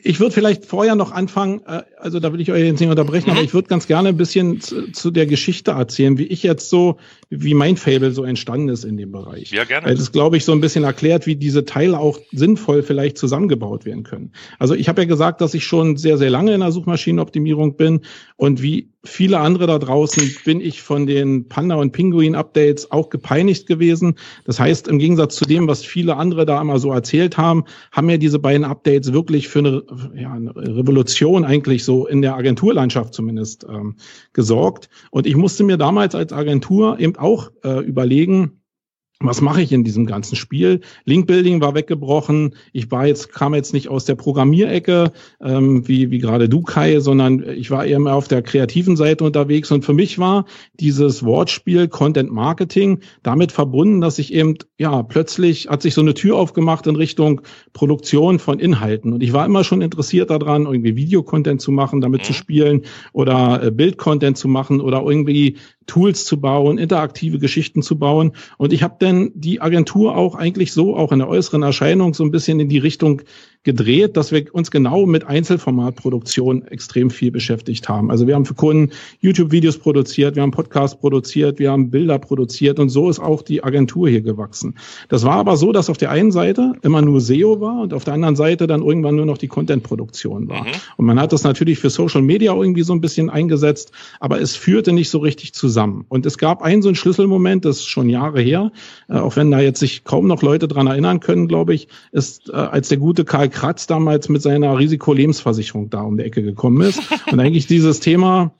[0.02, 3.30] Ich würde vielleicht vorher noch anfangen, äh, also da will ich euch jetzt nicht unterbrechen,
[3.30, 3.36] mhm.
[3.36, 6.70] aber ich würde ganz gerne ein bisschen zu, zu, der Geschichte erzählen, wie ich jetzt
[6.70, 6.96] so,
[7.28, 9.52] wie mein Fable so entstanden ist in dem Bereich.
[9.52, 9.86] Ja, gerne.
[9.86, 13.84] Weil das, glaube ich, so ein bisschen erklärt, wie diese Teile auch sinnvoll vielleicht zusammengebaut
[13.84, 14.32] werden können.
[14.58, 18.00] Also ich habe ja gesagt, dass ich schon sehr, sehr lange in der Suchmaschinenoptimierung bin
[18.36, 23.66] und wie viele andere da draußen bin ich von den Panda- und Pinguin-Updates auch gepeinigt
[23.66, 24.16] gewesen.
[24.44, 28.10] Das heißt, im Gegensatz zu dem, was viele andere da immer so erzählt haben, haben
[28.10, 29.82] ja diese beiden Updates wirklich für eine,
[30.14, 33.96] ja, eine Revolution eigentlich so in der Agenturlandschaft zumindest ähm,
[34.32, 34.88] gesorgt.
[35.10, 38.59] Und ich musste mir damals als Agentur eben auch äh, überlegen,
[39.22, 40.80] was mache ich in diesem ganzen Spiel?
[41.04, 42.54] Linkbuilding war weggebrochen.
[42.72, 47.00] Ich war jetzt, kam jetzt nicht aus der Programmierecke, ähm, wie, wie gerade du, Kai,
[47.00, 49.70] sondern ich war eher mehr auf der kreativen Seite unterwegs.
[49.70, 55.68] Und für mich war dieses Wortspiel Content Marketing damit verbunden, dass ich eben, ja, plötzlich
[55.68, 57.42] hat sich so eine Tür aufgemacht in Richtung
[57.74, 59.12] Produktion von Inhalten.
[59.12, 62.36] Und ich war immer schon interessiert daran, irgendwie Videocontent zu machen, damit zu mhm.
[62.36, 68.32] spielen oder äh, Bildcontent zu machen oder irgendwie Tools zu bauen, interaktive Geschichten zu bauen.
[68.58, 72.24] Und ich habe dann die Agentur auch eigentlich so, auch in der äußeren Erscheinung, so
[72.24, 73.22] ein bisschen in die Richtung
[73.62, 78.10] gedreht, dass wir uns genau mit Einzelformatproduktion extrem viel beschäftigt haben.
[78.10, 82.78] Also wir haben für Kunden YouTube-Videos produziert, wir haben Podcasts produziert, wir haben Bilder produziert
[82.78, 84.76] und so ist auch die Agentur hier gewachsen.
[85.08, 88.04] Das war aber so, dass auf der einen Seite immer nur SEO war und auf
[88.04, 90.64] der anderen Seite dann irgendwann nur noch die Content-Produktion war.
[90.64, 90.70] Mhm.
[90.96, 94.56] Und man hat das natürlich für Social Media irgendwie so ein bisschen eingesetzt, aber es
[94.56, 96.06] führte nicht so richtig zusammen.
[96.08, 98.72] Und es gab einen so einen Schlüsselmoment, das ist schon Jahre her,
[99.10, 102.48] äh, auch wenn da jetzt sich kaum noch Leute dran erinnern können, glaube ich, ist,
[102.48, 106.80] äh, als der gute Karl Kratz damals mit seiner Risikolebensversicherung da um die Ecke gekommen
[106.82, 108.54] ist und eigentlich dieses Thema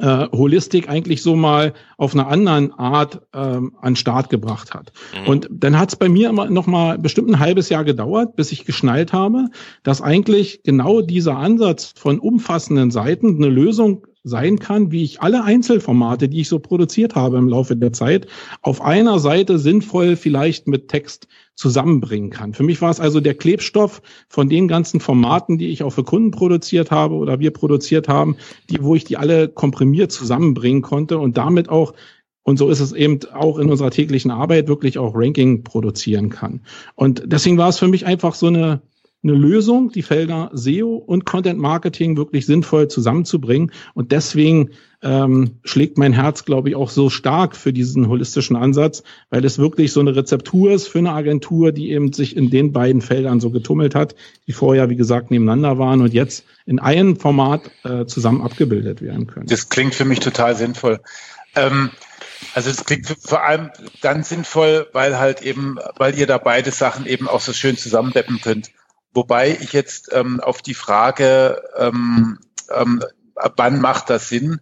[0.00, 4.92] äh, Holistik eigentlich so mal auf einer anderen Art ähm, an Start gebracht hat.
[5.12, 5.28] Mhm.
[5.28, 8.52] Und dann hat es bei mir immer noch mal bestimmt ein halbes Jahr gedauert, bis
[8.52, 9.48] ich geschnallt habe,
[9.82, 15.44] dass eigentlich genau dieser Ansatz von umfassenden Seiten eine Lösung sein kann, wie ich alle
[15.44, 18.26] Einzelformate, die ich so produziert habe im Laufe der Zeit,
[18.60, 22.54] auf einer Seite sinnvoll vielleicht mit Text zusammenbringen kann.
[22.54, 26.04] Für mich war es also der Klebstoff von den ganzen Formaten, die ich auch für
[26.04, 28.36] Kunden produziert habe oder wir produziert haben,
[28.68, 31.94] die, wo ich die alle komprimiert zusammenbringen konnte und damit auch
[32.42, 36.62] und so ist es eben auch in unserer täglichen Arbeit wirklich auch Ranking produzieren kann.
[36.94, 38.80] Und deswegen war es für mich einfach so eine
[39.22, 43.70] eine Lösung, die Felder SEO und Content Marketing wirklich sinnvoll zusammenzubringen.
[43.94, 44.70] Und deswegen
[45.02, 49.58] ähm, schlägt mein Herz, glaube ich, auch so stark für diesen holistischen Ansatz, weil es
[49.58, 53.40] wirklich so eine Rezeptur ist für eine Agentur, die eben sich in den beiden Feldern
[53.40, 54.14] so getummelt hat,
[54.46, 59.26] die vorher, wie gesagt, nebeneinander waren und jetzt in einem Format äh, zusammen abgebildet werden
[59.26, 59.46] können.
[59.46, 61.00] Das klingt für mich total sinnvoll.
[61.54, 61.90] Ähm,
[62.54, 67.06] also es klingt vor allem dann sinnvoll, weil halt eben, weil ihr da beide Sachen
[67.06, 68.70] eben auch so schön zusammendeppen könnt.
[69.12, 72.38] Wobei ich jetzt ähm, auf die Frage, ähm,
[72.74, 73.02] ähm,
[73.56, 74.60] wann macht das Sinn,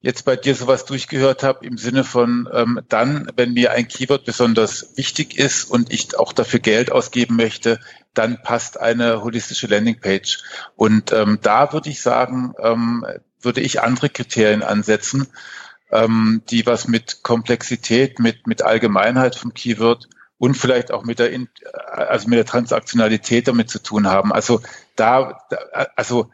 [0.00, 4.24] jetzt bei dir sowas durchgehört habe im Sinne von ähm, dann, wenn mir ein Keyword
[4.24, 7.78] besonders wichtig ist und ich auch dafür Geld ausgeben möchte,
[8.14, 10.42] dann passt eine holistische Landingpage.
[10.74, 13.04] Und ähm, da würde ich sagen, ähm,
[13.40, 15.26] würde ich andere Kriterien ansetzen,
[15.92, 20.08] ähm, die was mit Komplexität, mit, mit Allgemeinheit vom Keyword
[20.40, 21.38] und vielleicht auch mit der,
[21.92, 24.32] also mit der Transaktionalität damit zu tun haben.
[24.32, 24.62] Also
[24.96, 25.38] da,
[25.96, 26.30] also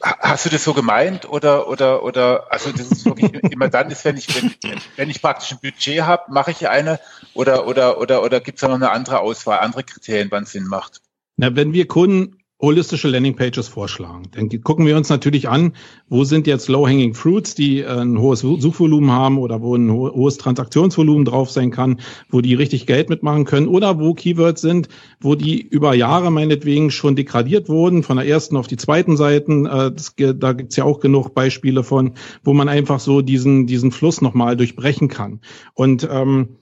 [0.00, 4.06] hast du das so gemeint oder oder oder also das ist wirklich immer dann ist,
[4.06, 6.98] wenn ich wenn, wenn ich praktisch ein Budget habe, mache ich eine
[7.34, 10.52] oder oder oder oder gibt es da noch eine andere Auswahl, andere Kriterien, wann es
[10.52, 11.02] Sinn macht?
[11.36, 14.28] Na, wenn wir Kunden holistische Landingpages vorschlagen.
[14.32, 15.74] Dann gucken wir uns natürlich an,
[16.08, 20.38] wo sind jetzt Low-Hanging Fruits, die äh, ein hohes Suchvolumen haben oder wo ein hohes
[20.38, 24.88] Transaktionsvolumen drauf sein kann, wo die richtig Geld mitmachen können oder wo Keywords sind,
[25.20, 29.66] wo die über Jahre meinetwegen schon degradiert wurden, von der ersten auf die zweiten Seiten.
[29.66, 33.92] Äh, das, da gibt's ja auch genug Beispiele von, wo man einfach so diesen, diesen
[33.92, 35.40] Fluss nochmal durchbrechen kann.
[35.74, 36.56] Und ähm,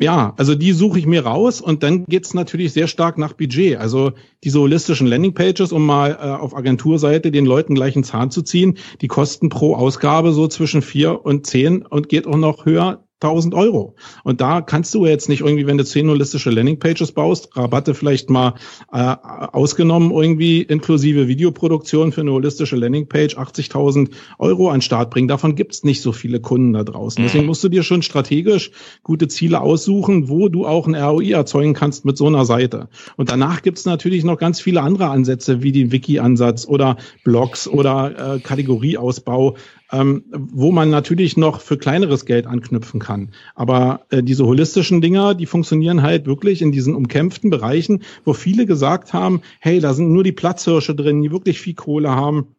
[0.00, 3.78] ja, also die suche ich mir raus und dann geht's natürlich sehr stark nach Budget.
[3.78, 8.42] Also diese holistischen Landingpages, um mal äh, auf Agenturseite den Leuten gleich einen Zahn zu
[8.42, 13.04] ziehen, die kosten pro Ausgabe so zwischen vier und zehn und geht auch noch höher
[13.22, 13.94] 1000 Euro.
[14.24, 18.30] Und da kannst du jetzt nicht irgendwie, wenn du zehn holistische Landingpages baust, Rabatte vielleicht
[18.30, 18.54] mal
[18.92, 19.16] äh,
[19.52, 25.28] ausgenommen, irgendwie inklusive Videoproduktion für eine holistische Landingpage 80.000 Euro an Start bringen.
[25.28, 27.22] Davon gibt's nicht so viele Kunden da draußen.
[27.22, 27.48] Deswegen mhm.
[27.48, 28.70] musst du dir schon strategisch
[29.02, 32.88] gute Ziele aussuchen, wo du auch ein ROI erzeugen kannst mit so einer Seite.
[33.16, 38.36] Und danach gibt's natürlich noch ganz viele andere Ansätze, wie den Wiki-Ansatz oder Blogs oder
[38.36, 39.56] äh, Kategorieausbau,
[39.92, 43.30] ähm, wo man natürlich noch für kleineres Geld anknüpfen kann.
[43.54, 48.66] Aber äh, diese holistischen Dinger, die funktionieren halt wirklich in diesen umkämpften Bereichen, wo viele
[48.66, 52.54] gesagt haben, hey, da sind nur die Platzhirsche drin, die wirklich viel Kohle haben.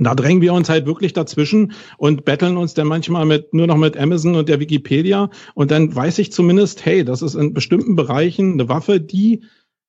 [0.00, 3.76] Da drängen wir uns halt wirklich dazwischen und betteln uns dann manchmal mit, nur noch
[3.76, 5.28] mit Amazon und der Wikipedia.
[5.54, 9.42] Und dann weiß ich zumindest, hey, das ist in bestimmten Bereichen eine Waffe, die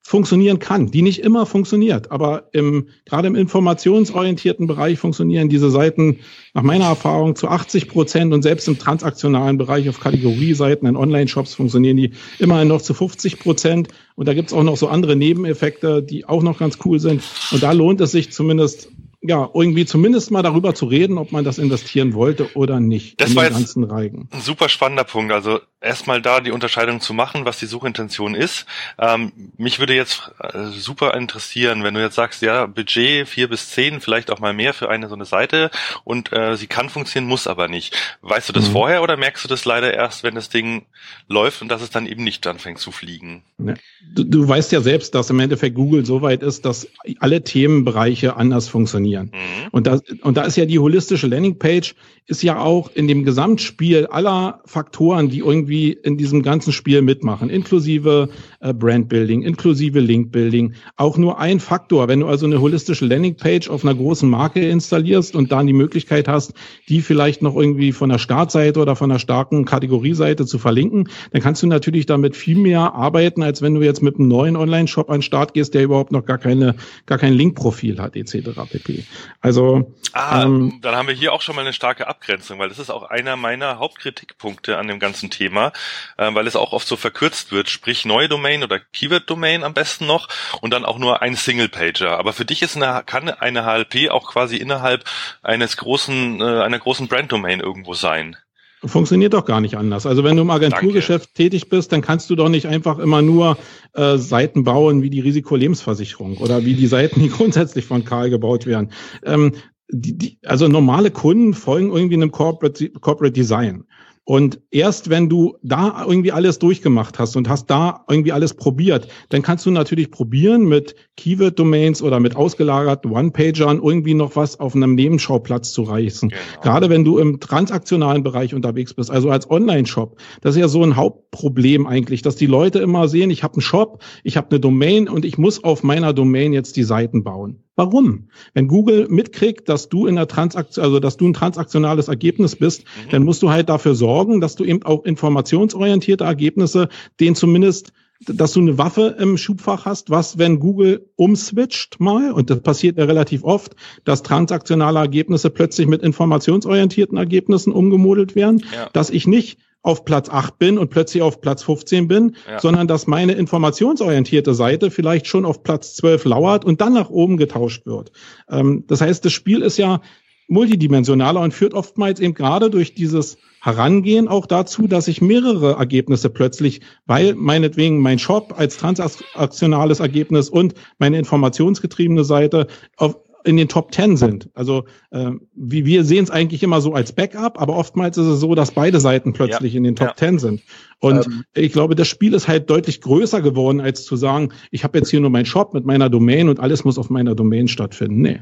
[0.06, 6.20] funktionieren kann, die nicht immer funktioniert, aber im, gerade im informationsorientierten Bereich funktionieren diese Seiten
[6.54, 8.34] nach meiner Erfahrung zu 80 Prozent.
[8.34, 13.40] Und selbst im transaktionalen Bereich auf Kategorieseiten in Online-Shops funktionieren die immerhin noch zu 50
[13.40, 13.88] Prozent.
[14.16, 17.24] Und da gibt's auch noch so andere Nebeneffekte, die auch noch ganz cool sind.
[17.52, 18.90] Und da lohnt es sich zumindest
[19.26, 23.22] ja, irgendwie zumindest mal darüber zu reden, ob man das investieren wollte oder nicht.
[23.22, 25.32] Das war jetzt ein super spannender Punkt.
[25.32, 28.66] Also erstmal da die Unterscheidung zu machen, was die Suchintention ist.
[29.00, 33.70] Ähm, mich würde jetzt äh, super interessieren, wenn du jetzt sagst, ja, Budget vier bis
[33.70, 35.72] zehn, vielleicht auch mal mehr für eine so eine Seite
[36.04, 37.96] und äh, sie kann funktionieren, muss aber nicht.
[38.22, 38.74] Weißt du das mhm.
[38.74, 40.86] vorher oder merkst du das leider erst, wenn das Ding
[41.30, 43.44] läuft und dass es dann eben nicht anfängt zu fliegen?
[43.58, 43.76] Ja.
[44.14, 48.36] Du, du weißt ja selbst, dass im Endeffekt Google so weit ist, dass alle Themenbereiche
[48.36, 49.32] anders funktionieren funktionieren.
[49.34, 49.70] Mhm.
[49.72, 51.96] Und, da, und da ist ja die holistische Landingpage,
[52.26, 57.50] ist ja auch in dem Gesamtspiel aller Faktoren, die irgendwie in diesem ganzen Spiel mitmachen,
[57.50, 58.30] inklusive
[58.62, 62.08] äh, Brandbuilding, inklusive Linkbuilding, auch nur ein Faktor.
[62.08, 66.28] Wenn du also eine holistische Landingpage auf einer großen Marke installierst und dann die Möglichkeit
[66.28, 66.54] hast,
[66.88, 71.42] die vielleicht noch irgendwie von der Startseite oder von einer starken Kategorieseite zu verlinken, dann
[71.42, 75.10] kannst du natürlich damit viel mehr arbeiten, als wenn du jetzt mit einem neuen Online-Shop
[75.10, 78.50] an den Start gehst, der überhaupt noch gar keine, gar kein Linkprofil hat, etc.
[78.72, 79.03] pp.
[79.42, 82.80] Also ah, ähm, dann haben wir hier auch schon mal eine starke Abgrenzung, weil das
[82.80, 85.72] ist auch einer meiner Hauptkritikpunkte an dem ganzen Thema,
[86.18, 90.06] äh, weil es auch oft so verkürzt wird, sprich neue Domain oder Keyword-Domain am besten
[90.06, 90.30] noch
[90.62, 92.18] und dann auch nur ein Single-Pager.
[92.18, 95.04] Aber für dich ist eine, kann eine HLP auch quasi innerhalb
[95.42, 98.38] eines großen, äh, einer großen Brand-Domain irgendwo sein.
[98.86, 100.06] Funktioniert doch gar nicht anders.
[100.06, 101.34] Also wenn du im Agenturgeschäft Danke.
[101.36, 103.58] tätig bist, dann kannst du doch nicht einfach immer nur
[103.94, 108.66] äh, Seiten bauen wie die Risikolebensversicherung oder wie die Seiten, die grundsätzlich von Karl gebaut
[108.66, 108.92] werden.
[109.24, 109.54] Ähm,
[109.90, 113.86] die, die, also normale Kunden folgen irgendwie einem Corporate, Corporate Design.
[114.26, 119.10] Und erst wenn du da irgendwie alles durchgemacht hast und hast da irgendwie alles probiert,
[119.30, 124.76] dann kannst du natürlich probieren mit Keyword-Domains oder mit ausgelagerten One-Pagern irgendwie noch was auf
[124.76, 126.30] einem Nebenschauplatz zu reißen.
[126.30, 126.42] Genau.
[126.62, 130.18] Gerade wenn du im transaktionalen Bereich unterwegs bist, also als Online-Shop.
[130.40, 133.62] Das ist ja so ein Hauptproblem eigentlich, dass die Leute immer sehen, ich habe einen
[133.62, 137.64] Shop, ich habe eine Domain und ich muss auf meiner Domain jetzt die Seiten bauen.
[137.76, 138.30] Warum?
[138.54, 142.84] Wenn Google mitkriegt, dass du in der Transaktion, also dass du ein transaktionales Ergebnis bist,
[142.84, 143.10] mhm.
[143.10, 147.94] dann musst du halt dafür sorgen, dass du eben auch informationsorientierte Ergebnisse, den zumindest
[148.26, 152.98] dass du eine Waffe im Schubfach hast, was, wenn Google umswitcht mal, und das passiert
[152.98, 158.90] ja relativ oft, dass transaktionale Ergebnisse plötzlich mit informationsorientierten Ergebnissen umgemodelt werden, ja.
[158.94, 162.60] dass ich nicht auf Platz 8 bin und plötzlich auf Platz 15 bin, ja.
[162.60, 167.38] sondern dass meine informationsorientierte Seite vielleicht schon auf Platz 12 lauert und dann nach oben
[167.38, 168.12] getauscht wird.
[168.50, 170.02] Ähm, das heißt, das Spiel ist ja
[170.48, 176.30] multidimensionaler und führt oftmals eben gerade durch dieses Herangehen auch dazu, dass ich mehrere Ergebnisse
[176.30, 182.68] plötzlich, weil meinetwegen mein Shop als transaktionales Ergebnis und meine informationsgetriebene Seite
[182.98, 184.50] auf in den Top Ten sind.
[184.54, 188.40] Also äh, wie wir sehen es eigentlich immer so als Backup, aber oftmals ist es
[188.40, 189.78] so, dass beide Seiten plötzlich ja.
[189.78, 190.14] in den Top ja.
[190.14, 190.62] Ten sind.
[191.00, 191.44] Und ähm.
[191.54, 195.10] ich glaube, das Spiel ist halt deutlich größer geworden, als zu sagen, ich habe jetzt
[195.10, 198.22] hier nur meinen Shop mit meiner Domain und alles muss auf meiner Domain stattfinden.
[198.22, 198.42] Nee.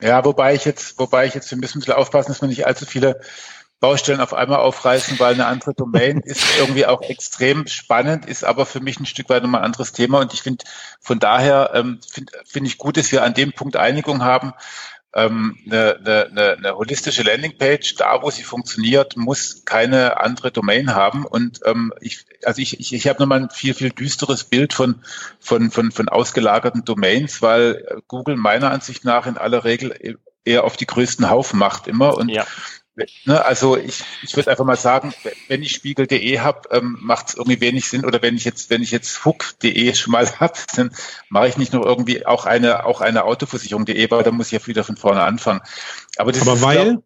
[0.00, 3.20] Ja, wobei ich jetzt, wobei ich jetzt ein bisschen aufpassen, dass man nicht allzu viele
[3.78, 8.64] Baustellen auf einmal aufreißen, weil eine andere Domain ist irgendwie auch extrem spannend, ist aber
[8.64, 10.20] für mich ein Stück weit nochmal ein anderes Thema.
[10.20, 10.64] Und ich finde,
[11.00, 14.54] von daher ähm, finde find ich gut, dass wir an dem Punkt Einigung haben.
[15.14, 15.96] Ähm, eine,
[16.30, 21.26] eine, eine holistische Landingpage, da wo sie funktioniert, muss keine andere Domain haben.
[21.26, 25.02] Und ähm, ich, also ich, ich, ich habe nochmal ein viel, viel düsteres Bild von,
[25.38, 30.76] von, von, von ausgelagerten Domains, weil Google meiner Ansicht nach in aller Regel eher auf
[30.76, 32.16] die größten Haufen macht immer.
[32.16, 32.46] Und ja.
[33.26, 35.12] Ne, also ich, ich würde einfach mal sagen,
[35.48, 38.06] wenn ich spiegel.de habe, ähm, macht es irgendwie wenig Sinn.
[38.06, 40.90] Oder wenn ich jetzt, wenn ich jetzt hook.de schon mal habe, dann
[41.28, 44.66] mache ich nicht nur irgendwie auch eine, auch eine Autoversicherung.de, weil da muss ich ja
[44.66, 45.60] wieder von vorne anfangen.
[46.16, 47.04] Aber, das Aber ist, weil, glaub,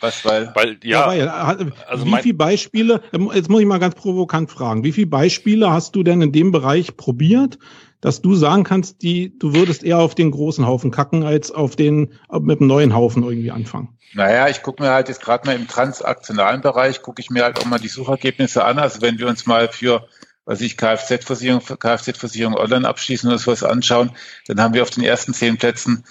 [0.00, 0.52] Was, weil?
[0.54, 1.14] Weil, ja.
[1.14, 4.84] ja weil, äh, also wie viele Beispiele, ähm, jetzt muss ich mal ganz provokant fragen,
[4.84, 7.58] wie viele Beispiele hast du denn in dem Bereich probiert,
[8.04, 11.74] dass du sagen kannst, die, du würdest eher auf den großen Haufen kacken, als auf
[11.74, 13.96] den, mit einem neuen Haufen irgendwie anfangen?
[14.12, 17.58] Naja, ich gucke mir halt jetzt gerade mal im transaktionalen Bereich, gucke ich mir halt
[17.58, 18.78] auch mal die Suchergebnisse an.
[18.78, 20.06] Also wenn wir uns mal für
[20.44, 24.10] was ich Kfz-Versicherung, Kfz-Versicherung online abschließen oder sowas anschauen,
[24.48, 26.04] dann haben wir auf den ersten zehn Plätzen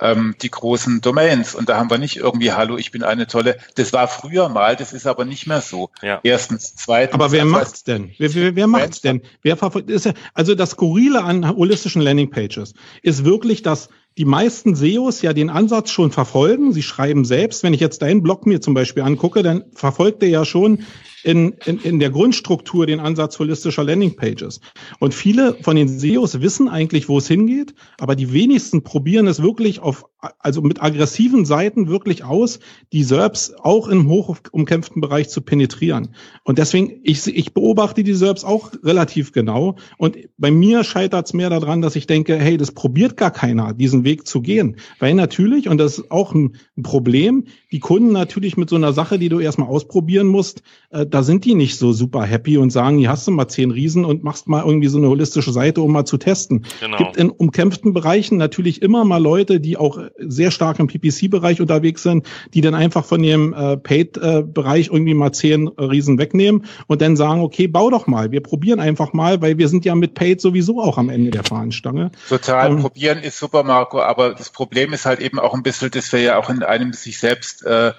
[0.00, 1.54] ähm, die großen Domains.
[1.54, 3.58] Und da haben wir nicht irgendwie, hallo, ich bin eine tolle.
[3.74, 5.90] Das war früher mal, das ist aber nicht mehr so.
[6.02, 6.20] Ja.
[6.22, 7.14] Erstens, zweitens.
[7.14, 8.12] Aber wer macht's denn?
[8.18, 9.22] Wer, wer, wer macht's denn?
[9.42, 9.90] Wer verfolgt?
[9.90, 15.32] Ist ja, also das Skurrile an holistischen Landingpages ist wirklich, dass die meisten SEOs ja
[15.32, 16.72] den Ansatz schon verfolgen.
[16.72, 20.28] Sie schreiben selbst, wenn ich jetzt deinen Blog mir zum Beispiel angucke, dann verfolgt er
[20.28, 20.84] ja schon
[21.28, 24.60] in, in, in der Grundstruktur den Ansatz holistischer Landingpages.
[24.98, 29.42] Und viele von den SEOs wissen eigentlich, wo es hingeht, aber die wenigsten probieren es
[29.42, 30.06] wirklich auf,
[30.38, 32.60] also mit aggressiven Seiten wirklich aus,
[32.94, 36.14] die SERPs auch im hoch umkämpften Bereich zu penetrieren.
[36.44, 39.76] Und deswegen, ich, ich beobachte die SERPs auch relativ genau.
[39.98, 43.74] Und bei mir scheitert es mehr daran, dass ich denke, hey, das probiert gar keiner,
[43.74, 44.76] diesen Weg zu gehen.
[44.98, 49.18] Weil natürlich, und das ist auch ein Problem, die Kunden natürlich mit so einer Sache,
[49.18, 52.96] die du erstmal ausprobieren musst, äh, da sind die nicht so super happy und sagen,
[52.96, 55.90] hier hast du mal zehn Riesen und machst mal irgendwie so eine holistische Seite, um
[55.90, 56.64] mal zu testen.
[56.78, 56.96] Genau.
[56.96, 62.04] Gibt in umkämpften Bereichen natürlich immer mal Leute, die auch sehr stark im PPC-Bereich unterwegs
[62.04, 67.16] sind, die dann einfach von ihrem äh, Paid-Bereich irgendwie mal zehn Riesen wegnehmen und dann
[67.16, 70.40] sagen, okay, bau doch mal, wir probieren einfach mal, weil wir sind ja mit Paid
[70.40, 72.12] sowieso auch am Ende der Fahnenstange.
[72.28, 75.90] Total, ähm, probieren ist super, Marco, aber das Problem ist halt eben auch ein bisschen,
[75.90, 77.90] dass wir ja auch in einem sich selbst äh,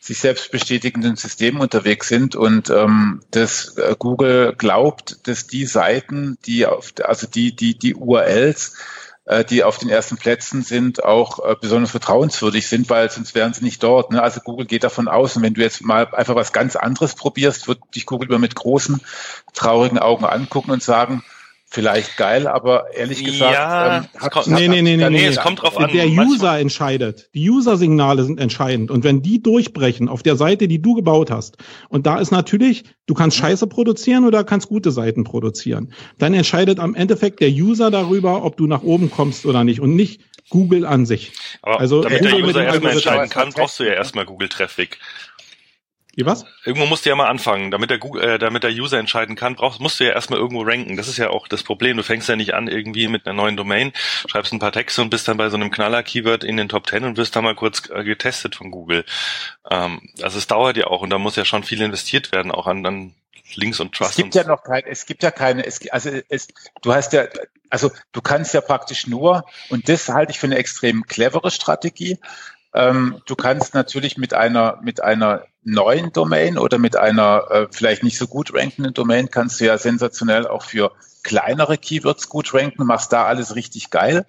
[0.00, 6.38] sich selbst bestätigenden System unterwegs sind und ähm, dass äh, Google glaubt, dass die Seiten,
[6.46, 8.76] die auf, also die die die URLs,
[9.26, 13.52] äh, die auf den ersten Plätzen sind, auch äh, besonders vertrauenswürdig sind, weil sonst wären
[13.52, 14.10] sie nicht dort.
[14.10, 14.22] Ne?
[14.22, 17.68] Also Google geht davon aus, und wenn du jetzt mal einfach was ganz anderes probierst,
[17.68, 19.02] wird dich Google immer mit großen
[19.52, 21.22] traurigen Augen angucken und sagen,
[21.70, 25.36] vielleicht geil, aber ehrlich gesagt, ja, ähm, hat, kommt, nee, nee, nee, nee, nee, es
[25.36, 25.90] kommt drauf an.
[25.92, 26.60] Der User manchmal.
[26.60, 27.30] entscheidet.
[27.32, 28.90] Die User-Signale sind entscheidend.
[28.90, 32.84] Und wenn die durchbrechen auf der Seite, die du gebaut hast, und da ist natürlich,
[33.06, 37.92] du kannst Scheiße produzieren oder kannst gute Seiten produzieren, dann entscheidet am Endeffekt der User
[37.92, 41.32] darüber, ob du nach oben kommst oder nicht und nicht Google an sich.
[41.62, 44.98] Aber also damit der User erstmal entscheiden kann, brauchst du ja erstmal Google Traffic.
[46.16, 46.44] Wie was?
[46.64, 47.70] Irgendwo musst du ja mal anfangen.
[47.70, 50.62] Damit der, Google, äh, damit der User entscheiden kann, brauchst, musst du ja erstmal irgendwo
[50.62, 50.96] ranken.
[50.96, 51.96] Das ist ja auch das Problem.
[51.96, 53.92] Du fängst ja nicht an irgendwie mit einer neuen Domain,
[54.26, 57.04] schreibst ein paar Texte und bist dann bei so einem Knaller-Keyword in den Top 10
[57.04, 59.04] und wirst da mal kurz äh, getestet von Google.
[59.70, 62.66] Ähm, also es dauert ja auch und da muss ja schon viel investiert werden, auch
[62.66, 63.14] an, an
[63.54, 64.10] Links und Trust.
[64.10, 66.48] Es gibt ja noch keine, es gibt ja keine, es, also es,
[66.82, 67.26] du hast ja,
[67.68, 72.18] also du kannst ja praktisch nur, und das halte ich für eine extrem clevere Strategie,
[72.74, 78.02] ähm, du kannst natürlich mit einer, mit einer neuen Domain oder mit einer äh, vielleicht
[78.02, 82.86] nicht so gut rankenden Domain kannst du ja sensationell auch für kleinere Keywords gut ranken,
[82.86, 84.24] machst da alles richtig geil.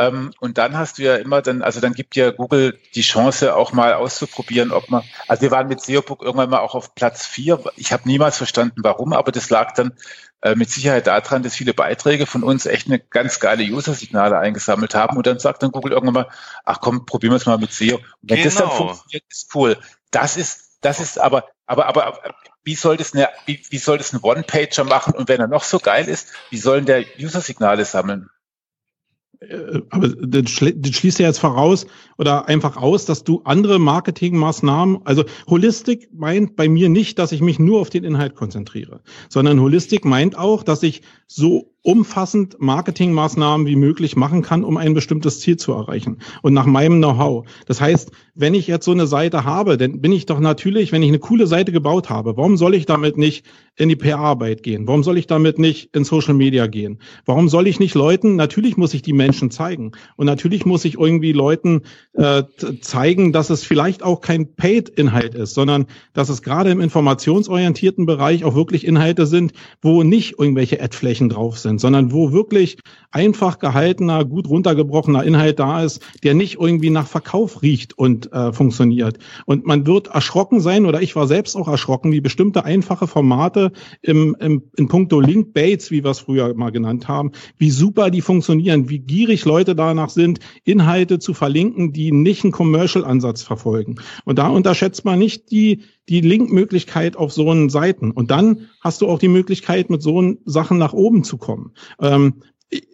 [0.00, 3.56] Ähm, und dann hast du ja immer dann, also dann gibt dir Google die Chance
[3.56, 7.26] auch mal auszuprobieren, ob man, also wir waren mit SEObook irgendwann mal auch auf Platz
[7.26, 7.60] vier.
[7.76, 9.92] Ich habe niemals verstanden, warum, aber das lag dann
[10.40, 14.94] äh, mit Sicherheit daran, dass viele Beiträge von uns echt eine ganz geile User-Signale eingesammelt
[14.94, 15.16] haben.
[15.16, 16.28] Und dann sagt dann Google irgendwann mal,
[16.64, 17.96] ach komm, probieren wir es mal mit SEO.
[17.96, 18.44] Und wenn genau.
[18.44, 18.76] das dann genau.
[18.76, 19.76] funktioniert, ist cool.
[20.10, 24.12] Das ist, das ist aber, aber, aber, wie soll das eine, wie, wie soll das
[24.12, 25.14] ein One-Pager machen?
[25.14, 28.28] Und wenn er noch so geil ist, wie sollen der User-Signale sammeln?
[29.40, 31.86] Äh, aber das, schließt ja jetzt voraus
[32.18, 37.40] oder einfach aus, dass du andere Marketingmaßnahmen, also Holistik meint bei mir nicht, dass ich
[37.40, 43.66] mich nur auf den Inhalt konzentriere, sondern Holistik meint auch, dass ich so umfassend Marketingmaßnahmen
[43.66, 46.18] wie möglich machen kann, um ein bestimmtes Ziel zu erreichen.
[46.42, 47.46] Und nach meinem Know-how.
[47.64, 51.02] Das heißt, wenn ich jetzt so eine Seite habe, dann bin ich doch natürlich, wenn
[51.02, 54.86] ich eine coole Seite gebaut habe, warum soll ich damit nicht in die PR-Arbeit gehen?
[54.86, 56.98] Warum soll ich damit nicht in Social Media gehen?
[57.24, 59.92] Warum soll ich nicht Leuten, natürlich muss ich die Menschen zeigen.
[60.16, 62.42] Und natürlich muss ich irgendwie Leuten äh,
[62.82, 68.44] zeigen, dass es vielleicht auch kein Paid-Inhalt ist, sondern dass es gerade im informationsorientierten Bereich
[68.44, 72.78] auch wirklich Inhalte sind, wo nicht irgendwelche Ad-Flächen drauf sind sind, sondern wo wirklich
[73.10, 78.52] einfach gehaltener, gut runtergebrochener Inhalt da ist, der nicht irgendwie nach Verkauf riecht und äh,
[78.52, 79.18] funktioniert.
[79.46, 83.72] Und man wird erschrocken sein, oder ich war selbst auch erschrocken, wie bestimmte einfache Formate
[84.02, 88.20] im, im, in puncto Link-Baits, wie wir es früher mal genannt haben, wie super die
[88.20, 93.96] funktionieren, wie gierig Leute danach sind, Inhalte zu verlinken, die nicht einen Commercial-Ansatz verfolgen.
[94.24, 98.10] Und da unterschätzt man nicht die die Linkmöglichkeit auf so einen Seiten.
[98.10, 101.72] Und dann hast du auch die Möglichkeit, mit so Sachen nach oben zu kommen.
[102.00, 102.42] Ähm,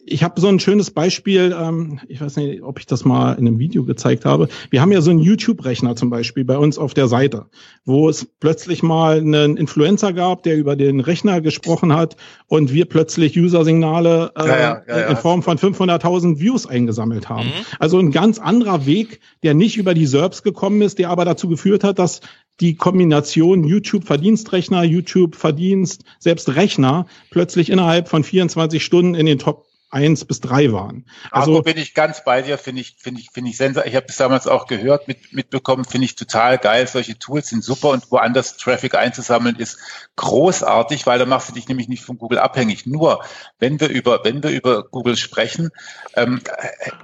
[0.06, 3.46] ich habe so ein schönes Beispiel, ähm, ich weiß nicht, ob ich das mal in
[3.46, 4.48] einem Video gezeigt habe.
[4.70, 7.46] Wir haben ja so einen YouTube-Rechner zum Beispiel bei uns auf der Seite,
[7.84, 12.16] wo es plötzlich mal einen Influencer gab, der über den Rechner gesprochen hat
[12.46, 17.46] und wir plötzlich User-Signale äh, ja, ja, ja, in Form von 500.000 Views eingesammelt haben.
[17.46, 17.64] Mhm.
[17.80, 21.48] Also ein ganz anderer Weg, der nicht über die SERPs gekommen ist, der aber dazu
[21.48, 22.20] geführt hat, dass
[22.60, 30.24] die Kombination YouTube-Verdienstrechner, YouTube-Verdienst, selbst Rechner plötzlich innerhalb von 24 Stunden in den Top eins
[30.24, 31.06] bis drei waren.
[31.30, 33.90] Also Aber bin ich ganz bei dir, finde ich, finde ich, finde ich sensationell.
[33.90, 36.86] Ich habe das damals auch gehört, mit, mitbekommen, finde ich total geil.
[36.88, 39.78] Solche Tools sind super und woanders Traffic einzusammeln ist
[40.16, 42.86] großartig, weil da machst du dich nämlich nicht von Google abhängig.
[42.86, 43.24] Nur
[43.60, 45.70] wenn wir über, wenn wir über Google sprechen,
[46.14, 46.40] ähm,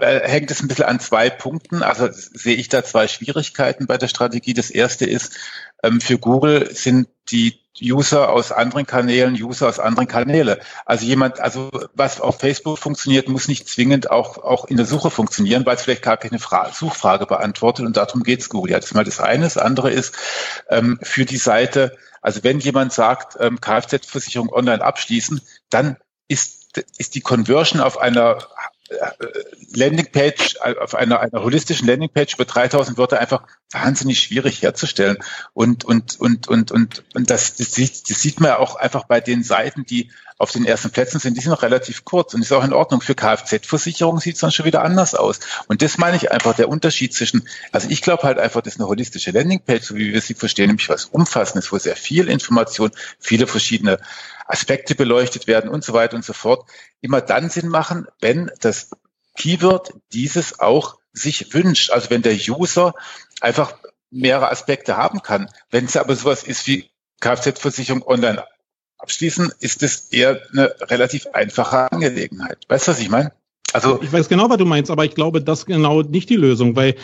[0.00, 1.84] äh, hängt es ein bisschen an zwei Punkten.
[1.84, 4.52] Also sehe ich da zwei Schwierigkeiten bei der Strategie.
[4.52, 5.38] Das erste ist,
[5.84, 10.60] ähm, für Google sind die User aus anderen Kanälen, User aus anderen Kanäle.
[10.84, 15.10] Also jemand, also was auf Facebook funktioniert, muss nicht zwingend auch, auch in der Suche
[15.10, 18.72] funktionieren, weil es vielleicht gar keine Fra Suchfrage beantwortet und darum geht's Google.
[18.72, 19.44] Ja, das ist mal das eine.
[19.44, 20.14] Das andere ist
[20.68, 25.96] ähm, für die Seite, also wenn jemand sagt, ähm, Kfz-Versicherung online abschließen, dann
[26.28, 28.38] ist, ist die Conversion auf einer
[29.72, 35.18] Landingpage, auf einer, einer holistischen Landingpage über 3000 Wörter einfach wahnsinnig schwierig herzustellen.
[35.52, 39.04] Und, und, und, und, und, und das, das, sieht, das sieht man ja auch einfach
[39.04, 40.10] bei den Seiten, die
[40.40, 43.02] auf den ersten Plätzen sind, die sind noch relativ kurz und ist auch in Ordnung.
[43.02, 45.38] Für Kfz-Versicherungen sieht es dann schon wieder anders aus.
[45.68, 48.80] Und das meine ich einfach, der Unterschied zwischen, also ich glaube halt einfach, das ist
[48.80, 52.90] eine holistische Landingpage, so wie wir sie verstehen, nämlich was Umfassendes, wo sehr viel Information,
[53.18, 54.00] viele verschiedene
[54.46, 56.66] Aspekte beleuchtet werden und so weiter und so fort,
[57.02, 58.88] immer dann Sinn machen, wenn das
[59.36, 61.90] Keyword dieses auch sich wünscht.
[61.90, 62.94] Also wenn der User
[63.42, 63.74] einfach
[64.10, 65.50] mehrere Aspekte haben kann.
[65.70, 66.88] Wenn es aber sowas ist wie
[67.20, 68.42] Kfz-Versicherung online
[69.02, 72.58] abschließen, ist es eher eine relativ einfache Angelegenheit.
[72.68, 73.32] Weißt du, was ich meine?
[73.72, 76.36] Also ich weiß genau, was du meinst, aber ich glaube, das ist genau nicht die
[76.36, 76.96] Lösung, weil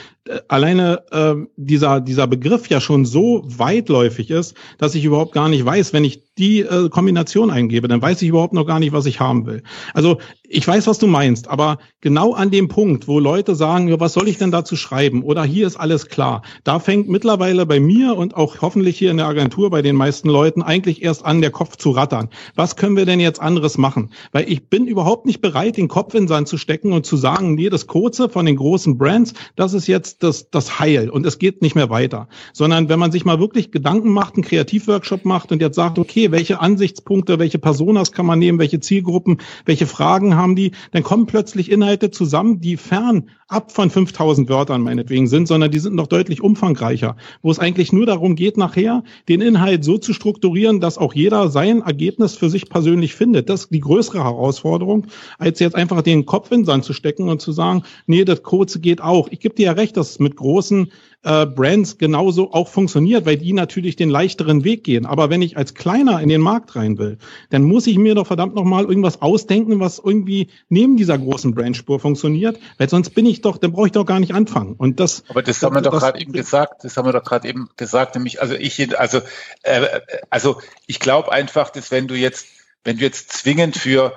[0.49, 5.65] alleine äh, dieser dieser Begriff ja schon so weitläufig ist, dass ich überhaupt gar nicht
[5.65, 9.07] weiß, wenn ich die äh, Kombination eingebe, dann weiß ich überhaupt noch gar nicht, was
[9.07, 9.63] ich haben will.
[9.95, 10.19] Also
[10.49, 14.29] ich weiß, was du meinst, aber genau an dem Punkt, wo Leute sagen, was soll
[14.29, 15.23] ich denn dazu schreiben?
[15.23, 16.43] Oder hier ist alles klar.
[16.63, 20.29] Da fängt mittlerweile bei mir und auch hoffentlich hier in der Agentur bei den meisten
[20.29, 22.29] Leuten eigentlich erst an, der Kopf zu rattern.
[22.55, 24.11] Was können wir denn jetzt anderes machen?
[24.33, 27.17] Weil ich bin überhaupt nicht bereit, den Kopf in den Sand zu stecken und zu
[27.17, 31.27] sagen, nee, das Kurze von den großen Brands, das ist jetzt das, das Heil und
[31.27, 32.29] es geht nicht mehr weiter.
[32.53, 36.31] Sondern wenn man sich mal wirklich Gedanken macht, einen Kreativworkshop macht und jetzt sagt, okay,
[36.31, 41.27] welche Ansichtspunkte, welche Personas kann man nehmen, welche Zielgruppen, welche Fragen haben die, dann kommen
[41.27, 46.09] plötzlich Inhalte zusammen, die fern ab von 5000 Wörtern meinetwegen sind, sondern die sind noch
[46.09, 50.99] deutlich umfangreicher, wo es eigentlich nur darum geht, nachher den Inhalt so zu strukturieren, dass
[50.99, 53.49] auch jeder sein Ergebnis für sich persönlich findet.
[53.49, 55.07] Das ist die größere Herausforderung,
[55.39, 58.43] als jetzt einfach den Kopf in den Sand zu stecken und zu sagen, nee, das
[58.43, 59.29] Kurze geht auch.
[59.31, 60.93] Ich gebe dir ja recht, dass es mit großen
[61.23, 65.07] äh, Brands genauso auch funktioniert, weil die natürlich den leichteren Weg gehen.
[65.07, 67.19] Aber wenn ich als Kleiner in den Markt rein will,
[67.51, 71.99] dann muss ich mir doch verdammt nochmal irgendwas ausdenken, was irgendwie neben dieser großen Brandspur
[71.99, 74.75] funktioniert, weil sonst bin ich doch, dann brauche ich doch gar nicht anfangen.
[74.79, 75.25] Und das.
[75.29, 76.85] Aber das haben wir doch gerade eben gesagt.
[76.85, 79.21] Das haben wir doch gerade eben gesagt, nämlich also ich also
[79.63, 80.01] äh,
[80.31, 82.47] also ich glaube einfach, dass wenn du jetzt
[82.85, 84.13] wenn du jetzt zwingend für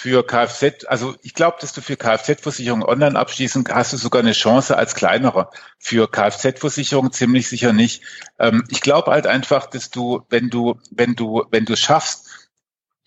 [0.00, 4.30] für Kfz, also ich glaube, dass du für Kfz-Versicherung online abschließen, hast du sogar eine
[4.30, 5.50] Chance als kleinerer.
[5.76, 8.04] Für Kfz-Versicherung ziemlich sicher nicht.
[8.38, 12.28] Ähm, ich glaube halt einfach, dass du, wenn du, wenn du, wenn du schaffst,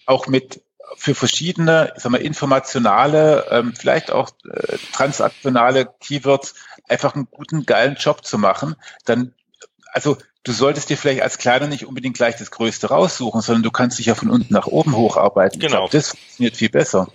[0.05, 0.63] auch mit
[0.97, 6.55] für verschiedene, ich sag mal, informationale, ähm, vielleicht auch äh, transaktionale Keywords
[6.89, 8.75] einfach einen guten, geilen Job zu machen,
[9.05, 9.33] dann,
[9.93, 13.71] also du solltest dir vielleicht als Kleiner nicht unbedingt gleich das Größte raussuchen, sondern du
[13.71, 15.59] kannst dich ja von unten nach oben hocharbeiten.
[15.59, 15.77] Genau.
[15.77, 17.07] Glaub, das funktioniert viel besser.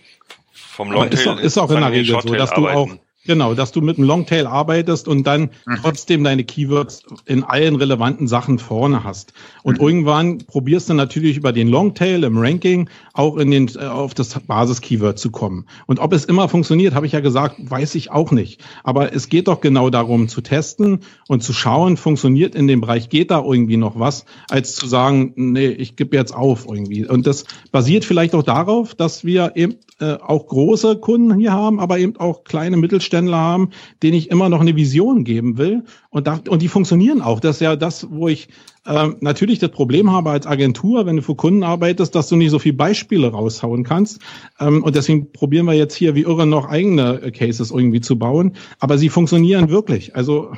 [0.52, 2.88] Vom Longtail ist, ist auch in der Regel so, dass du auch
[3.26, 5.76] Genau, dass du mit einem Longtail arbeitest und dann mhm.
[5.82, 9.32] trotzdem deine Keywords in allen relevanten Sachen vorne hast.
[9.62, 9.88] Und mhm.
[9.88, 14.38] irgendwann probierst du natürlich über den Longtail im Ranking auch in den, äh, auf das
[14.38, 15.66] Basis-Keyword zu kommen.
[15.86, 18.62] Und ob es immer funktioniert, habe ich ja gesagt, weiß ich auch nicht.
[18.84, 23.08] Aber es geht doch genau darum zu testen und zu schauen, funktioniert in dem Bereich,
[23.08, 27.06] geht da irgendwie noch was, als zu sagen, nee, ich gebe jetzt auf irgendwie.
[27.06, 31.80] Und das basiert vielleicht auch darauf, dass wir eben äh, auch große Kunden hier haben,
[31.80, 33.70] aber eben auch kleine Mittelständler Mittelständler haben,
[34.02, 35.84] denen ich immer noch eine Vision geben will.
[36.10, 37.40] Und, da, und die funktionieren auch.
[37.40, 38.48] Das ist ja das, wo ich
[38.84, 42.50] äh, natürlich das Problem habe als Agentur, wenn du für Kunden arbeitest, dass du nicht
[42.50, 44.20] so viele Beispiele raushauen kannst.
[44.60, 48.18] Ähm, und deswegen probieren wir jetzt hier wie irre noch eigene äh, Cases irgendwie zu
[48.18, 48.56] bauen.
[48.78, 50.14] Aber sie funktionieren wirklich.
[50.14, 50.52] Also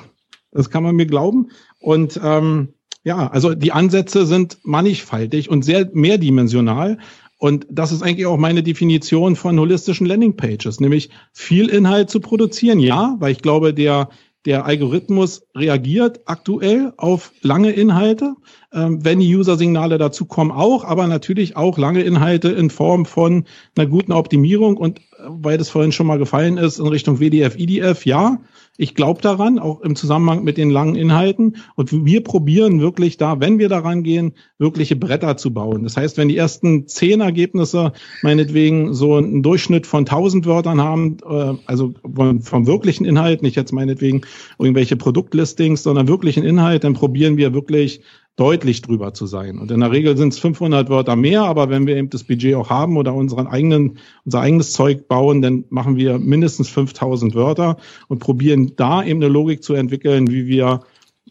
[0.50, 1.48] das kann man mir glauben.
[1.78, 2.68] Und ähm,
[3.04, 6.98] ja, also die Ansätze sind mannigfaltig und sehr mehrdimensional.
[7.38, 12.80] Und das ist eigentlich auch meine Definition von holistischen Landingpages, nämlich viel Inhalt zu produzieren.
[12.80, 14.08] Ja, weil ich glaube, der,
[14.44, 18.34] der Algorithmus reagiert aktuell auf lange Inhalte,
[18.72, 23.44] ähm, wenn die User-Signale dazu kommen auch, aber natürlich auch lange Inhalte in Form von
[23.76, 27.56] einer guten Optimierung und äh, weil das vorhin schon mal gefallen ist in Richtung WDF,
[27.56, 28.38] IDF, ja,
[28.80, 31.56] ich glaube daran, auch im Zusammenhang mit den langen Inhalten.
[31.74, 35.82] Und wir probieren wirklich da, wenn wir daran gehen, wirkliche Bretter zu bauen.
[35.82, 41.16] Das heißt, wenn die ersten zehn Ergebnisse meinetwegen so einen Durchschnitt von 1000 Wörtern haben,
[41.28, 44.20] äh, also von, vom wirklichen Inhalt, nicht jetzt meinetwegen
[44.60, 48.02] irgendwelche Produktlistings, sondern wirklichen Inhalt, dann probieren wir wirklich
[48.38, 49.58] deutlich drüber zu sein.
[49.58, 52.54] Und in der Regel sind es 500 Wörter mehr, aber wenn wir eben das Budget
[52.54, 57.78] auch haben oder unseren eigenen, unser eigenes Zeug bauen, dann machen wir mindestens 5000 Wörter
[58.06, 60.80] und probieren da eben eine Logik zu entwickeln, wie wir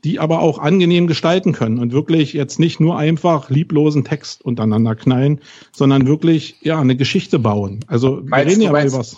[0.04, 4.96] die aber auch angenehm gestalten können und wirklich jetzt nicht nur einfach lieblosen Text untereinander
[4.96, 5.42] knallen,
[5.72, 7.80] sondern wirklich ja eine Geschichte bauen.
[7.88, 9.18] Also wir reden ja über was.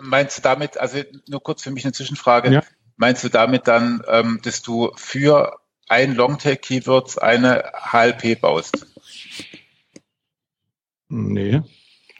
[0.00, 0.98] Meinst du damit, also
[1.28, 2.62] nur kurz für mich eine Zwischenfrage, ja.
[2.96, 5.59] meinst du damit dann, ähm, dass du für
[5.90, 8.86] ein Longtail-Keywords eine HLP baust?
[11.08, 11.60] Nee.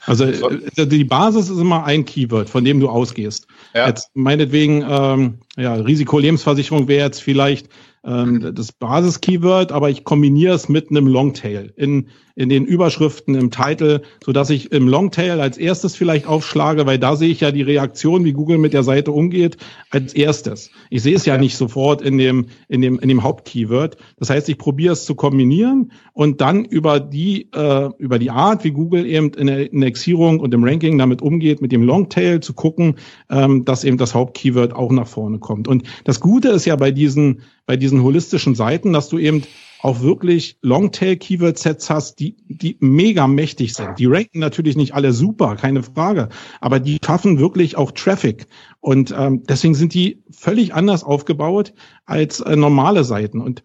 [0.07, 3.47] Also äh, die Basis ist immer ein Keyword, von dem du ausgehst.
[3.75, 3.87] Ja.
[3.87, 7.69] Jetzt meinetwegen, ähm, ja, Risikolebensversicherung wäre jetzt vielleicht
[8.05, 13.51] ähm, das Basis-Keyword, aber ich kombiniere es mit einem Longtail in, in den Überschriften, im
[13.51, 17.51] Titel, so dass ich im Longtail als erstes vielleicht aufschlage, weil da sehe ich ja
[17.51, 19.59] die Reaktion, wie Google mit der Seite umgeht,
[19.91, 20.71] als erstes.
[20.89, 23.99] Ich sehe es ja nicht sofort in dem, in dem, in dem Hauptkeyword.
[24.19, 28.65] Das heißt, ich probiere es zu kombinieren und dann über die, äh, über die Art,
[28.65, 32.55] wie Google eben in der Indexierung und im Ranking damit umgeht, mit dem Longtail zu
[32.55, 32.95] gucken,
[33.29, 35.69] ähm, dass eben das Hauptkeyword auch nach vorne kommt.
[35.69, 39.45] Und das Gute ist ja bei diesen, bei diesen holistischen Seiten, dass du eben
[39.81, 43.97] auch wirklich Longtail-Keyword-Sets hast, die, die mega mächtig sind.
[44.01, 48.49] Die ranken natürlich nicht alle super, keine Frage, aber die schaffen wirklich auch Traffic.
[48.81, 51.73] Und ähm, deswegen sind die völlig anders aufgebaut
[52.07, 53.41] als äh, normale Seiten.
[53.41, 53.63] Und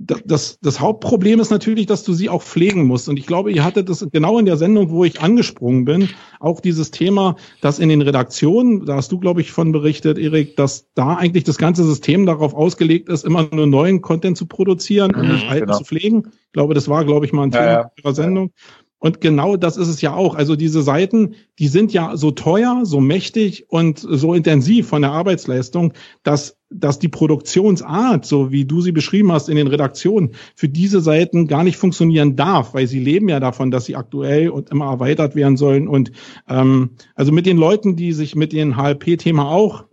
[0.00, 3.08] das, das Hauptproblem ist natürlich, dass du sie auch pflegen musst.
[3.08, 6.60] Und ich glaube, ihr hattet das genau in der Sendung, wo ich angesprungen bin, auch
[6.60, 10.86] dieses Thema, dass in den Redaktionen, da hast du, glaube ich, von berichtet, Erik, dass
[10.94, 15.28] da eigentlich das ganze System darauf ausgelegt ist, immer nur neuen Content zu produzieren und
[15.28, 15.78] nicht mhm, alten genau.
[15.78, 16.28] zu pflegen.
[16.46, 17.90] Ich glaube, das war, glaube ich, mal ein Thema ja, ja.
[17.96, 18.52] ihrer Sendung.
[19.00, 20.34] Und genau das ist es ja auch.
[20.34, 25.12] Also diese Seiten, die sind ja so teuer, so mächtig und so intensiv von der
[25.12, 25.92] Arbeitsleistung,
[26.24, 31.00] dass, dass die Produktionsart, so wie du sie beschrieben hast in den Redaktionen, für diese
[31.00, 34.86] Seiten gar nicht funktionieren darf, weil sie leben ja davon, dass sie aktuell und immer
[34.86, 35.88] erweitert werden sollen.
[35.88, 36.12] Und
[36.48, 39.87] ähm, also mit den Leuten, die sich mit dem HLP-Thema auch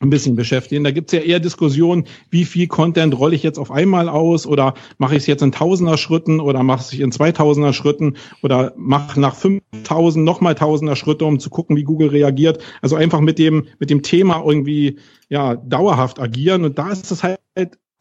[0.00, 0.84] ein bisschen beschäftigen.
[0.84, 4.74] Da gibt's ja eher Diskussionen, wie viel Content rolle ich jetzt auf einmal aus oder
[4.98, 9.20] mache ich es jetzt in Tausender Schritten oder mache ich in Zweitausender Schritten oder mache
[9.20, 12.62] nach 5000 nochmal Tausender Schritte, um zu gucken, wie Google reagiert.
[12.82, 16.64] Also einfach mit dem, mit dem Thema irgendwie, ja, dauerhaft agieren.
[16.64, 17.38] Und da ist es halt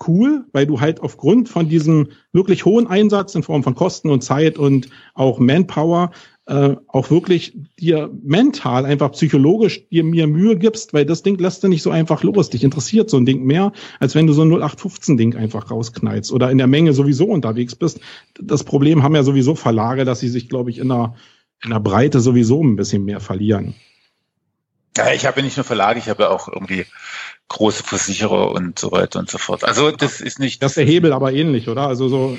[0.06, 4.24] cool, weil du halt aufgrund von diesem wirklich hohen Einsatz in Form von Kosten und
[4.24, 6.12] Zeit und auch Manpower
[6.48, 11.64] äh, auch wirklich dir mental, einfach psychologisch dir mir Mühe gibst, weil das Ding lässt
[11.64, 12.50] du nicht so einfach los.
[12.50, 16.52] Dich interessiert so ein Ding mehr, als wenn du so ein 0815-Ding einfach rausknallst oder
[16.52, 18.00] in der Menge sowieso unterwegs bist.
[18.40, 21.16] Das Problem haben ja sowieso Verlage, dass sie sich, glaube ich, in der,
[21.64, 23.74] in der Breite sowieso ein bisschen mehr verlieren.
[24.98, 26.86] Ja, ich habe ja nicht nur Verlage, ich habe ja auch irgendwie
[27.50, 29.64] große Versicherer und so weiter und so fort.
[29.64, 30.64] Also das ist nicht.
[30.64, 31.88] Das ist der Hebel aber ähnlich, oder?
[31.88, 32.38] Also so.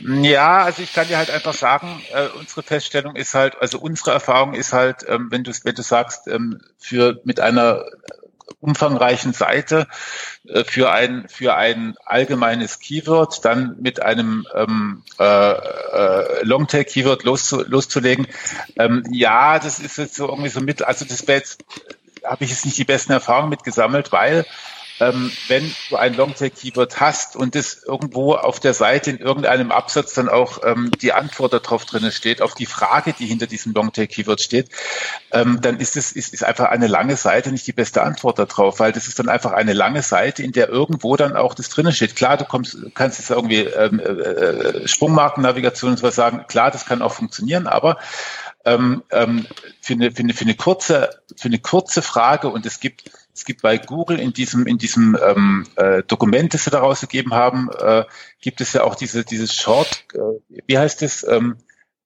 [0.00, 4.10] Ja, also ich kann dir halt einfach sagen, äh, unsere Feststellung ist halt, also unsere
[4.12, 7.84] Erfahrung ist halt, ähm, wenn du wenn du sagst, ähm, für mit einer
[8.60, 9.86] umfangreichen Seite
[10.48, 17.24] äh, für ein für ein allgemeines Keyword dann mit einem ähm, äh, äh, Longtail Keyword
[17.24, 18.26] loszu, loszulegen.
[18.76, 21.62] Ähm, ja, das ist jetzt so irgendwie so mit, also das wäre jetzt
[22.24, 24.46] habe ich jetzt nicht die besten Erfahrungen mitgesammelt, weil
[25.00, 30.14] ähm, wenn du ein Longtail-Keyword hast und es irgendwo auf der Seite in irgendeinem Absatz
[30.14, 34.40] dann auch ähm, die Antwort darauf drinnen steht, auf die Frage, die hinter diesem Longtail-Keyword
[34.40, 34.68] steht,
[35.32, 38.78] ähm, dann ist es ist, ist einfach eine lange Seite nicht die beste Antwort darauf,
[38.78, 41.92] weil das ist dann einfach eine lange Seite, in der irgendwo dann auch das drinnen
[41.92, 42.14] steht.
[42.14, 46.70] Klar, du kommst, kannst jetzt irgendwie ähm, äh, äh Sprungmarkennavigation und so was sagen, klar,
[46.70, 47.98] das kann auch funktionieren, aber
[48.64, 49.46] ähm, ähm,
[49.80, 53.44] für, eine, für, eine, für, eine kurze, für eine kurze Frage und es gibt es
[53.44, 57.68] gibt bei Google in diesem, in diesem ähm, äh, Dokument, das sie daraus gegeben haben,
[57.80, 58.04] äh,
[58.40, 61.26] gibt es ja auch diese, dieses Short, äh, wie heißt es?
[61.26, 61.56] Ähm,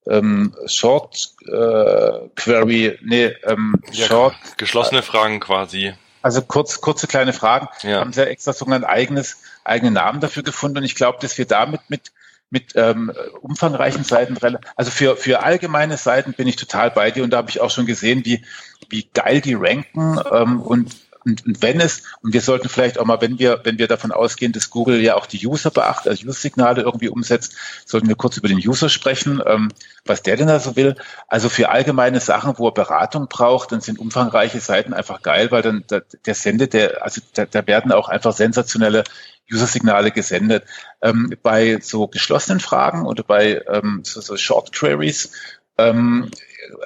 [0.07, 4.35] ähm, Short äh, Query, nee, ähm, ja, Short.
[4.57, 5.93] Geschlossene Fragen quasi.
[6.23, 7.69] Also kurz, kurze kleine Fragen.
[7.83, 8.01] Ja.
[8.01, 11.37] Haben sie ja extra so ein eigenes, eigenen Namen dafür gefunden und ich glaube, dass
[11.37, 12.11] wir damit mit
[12.51, 14.37] mit ähm, umfangreichen Seiten,
[14.77, 17.71] also für, für allgemeine Seiten bin ich total bei dir und da habe ich auch
[17.71, 18.45] schon gesehen, wie,
[18.89, 20.97] wie geil die ranken ähm, und
[21.29, 24.13] und, und wenn es, und wir sollten vielleicht auch mal, wenn wir, wenn wir davon
[24.13, 28.37] ausgehen, dass Google ja auch die User beachtet, also User-Signale irgendwie umsetzt, sollten wir kurz
[28.37, 29.71] über den User sprechen, ähm,
[30.07, 30.97] was der denn da so will.
[31.27, 35.63] Also für allgemeine Sachen, wo er Beratung braucht, dann sind umfangreiche Seiten einfach geil, weil
[35.63, 39.05] dann der, der sendet, der, also da, da werden auch einfach sensationelle
[39.53, 40.65] User-Signale gesendet.
[41.03, 45.33] Ähm, bei so geschlossenen Fragen oder bei ähm, so, so Short Queries
[45.79, 46.31] ähm,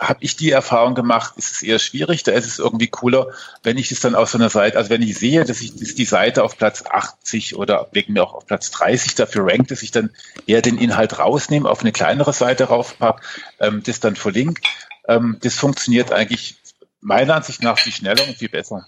[0.01, 2.23] habe ich die Erfahrung gemacht, ist es eher schwierig.
[2.23, 3.29] Da ist es irgendwie cooler,
[3.63, 5.95] wenn ich das dann auf so einer Seite, also wenn ich sehe, dass ich dass
[5.95, 9.83] die Seite auf Platz 80 oder wegen mir auch auf Platz 30 dafür rankt, dass
[9.83, 10.11] ich dann
[10.47, 13.23] eher den Inhalt rausnehme, auf eine kleinere Seite raufpack,
[13.61, 14.63] ähm, das dann verlinke.
[15.09, 16.57] Ähm, das funktioniert eigentlich
[17.01, 18.87] meiner Ansicht nach viel schneller und viel besser.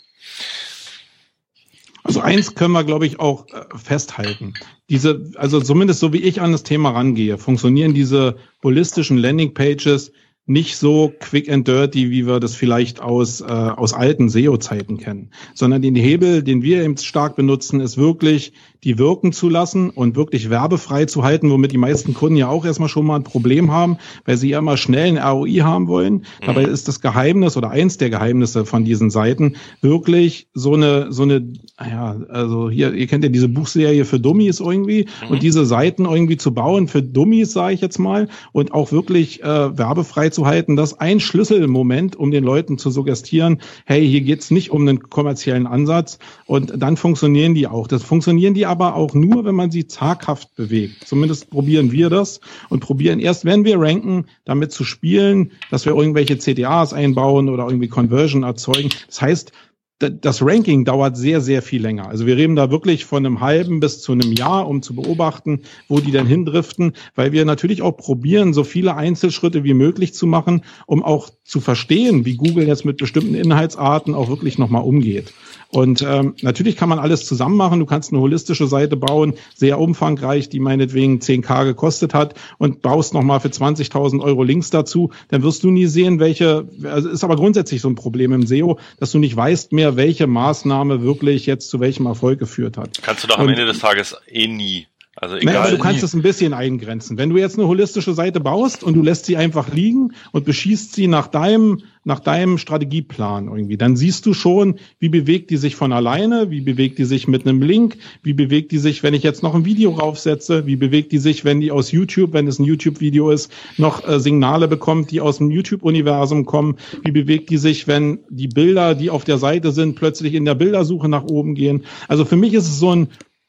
[2.05, 4.53] Also eins können wir, glaube ich, auch äh, festhalten.
[4.91, 10.13] Diese, also zumindest so wie ich an das Thema rangehe, funktionieren diese holistischen Landingpages
[10.47, 15.31] nicht so quick and dirty, wie wir das vielleicht aus, äh, aus alten SEO-Zeiten kennen,
[15.55, 18.53] sondern den Hebel, den wir eben stark benutzen, ist wirklich
[18.85, 22.64] die wirken zu lassen und wirklich werbefrei zu halten, womit die meisten Kunden ja auch
[22.64, 26.14] erstmal schon mal ein Problem haben, weil sie ja immer schnell ein ROI haben wollen.
[26.14, 26.47] Mhm.
[26.47, 31.22] Dabei ist das Geheimnis oder eins der Geheimnisse von diesen Seiten wirklich so eine, so
[31.22, 35.30] eine, ja, also hier, ihr kennt ja diese Buchserie für Dummies irgendwie mhm.
[35.30, 39.43] und diese Seiten irgendwie zu bauen für Dummies, sage ich jetzt mal, und auch wirklich
[39.43, 44.51] äh, werbefrei zu halten, das ein Schlüsselmoment, um den Leuten zu suggestieren, hey, hier geht's
[44.51, 47.87] nicht um einen kommerziellen Ansatz und dann funktionieren die auch.
[47.87, 51.07] Das funktionieren die aber auch nur, wenn man sie zaghaft bewegt.
[51.07, 55.95] Zumindest probieren wir das und probieren erst, wenn wir ranken, damit zu spielen, dass wir
[55.95, 58.89] irgendwelche CTAs einbauen oder irgendwie Conversion erzeugen.
[59.07, 59.53] Das heißt,
[59.99, 62.09] das Ranking dauert sehr, sehr viel länger.
[62.09, 65.62] Also wir reden da wirklich von einem halben bis zu einem Jahr, um zu beobachten,
[65.88, 70.26] wo die dann hindriften, weil wir natürlich auch probieren, so viele Einzelschritte wie möglich zu
[70.26, 75.32] machen, um auch zu verstehen, wie Google jetzt mit bestimmten Inhaltsarten auch wirklich nochmal umgeht.
[75.74, 77.80] Und ähm, natürlich kann man alles zusammen machen.
[77.80, 83.12] Du kannst eine holistische Seite bauen, sehr umfangreich, die meinetwegen 10k gekostet hat und baust
[83.12, 85.11] nochmal für 20.000 Euro Links dazu.
[85.28, 88.78] Dann wirst du nie sehen, welche, also ist aber grundsätzlich so ein Problem im SEO,
[89.01, 93.03] dass du nicht weißt mehr, welche Maßnahme wirklich jetzt zu welchem Erfolg geführt hat.
[93.03, 94.87] Kannst du doch am und, Ende des Tages eh nie.
[95.25, 95.55] Also egal.
[95.55, 97.16] Naja, aber du kannst es ein bisschen eingrenzen.
[97.16, 100.95] Wenn du jetzt eine holistische Seite baust und du lässt sie einfach liegen und beschießt
[100.95, 105.77] sie nach deinem, nach deinem Strategieplan irgendwie, dann siehst du schon, wie bewegt die sich
[105.77, 109.22] von alleine, wie bewegt die sich mit einem Link, wie bewegt die sich, wenn ich
[109.22, 112.59] jetzt noch ein Video raufsetze, wie bewegt die sich, wenn die aus YouTube, wenn es
[112.59, 117.57] ein YouTube-Video ist, noch äh, Signale bekommt, die aus dem YouTube-Universum kommen, wie bewegt die
[117.57, 121.55] sich, wenn die Bilder, die auf der Seite sind, plötzlich in der Bildersuche nach oben
[121.55, 121.87] gehen.
[122.09, 123.09] Also für mich ist es so ein,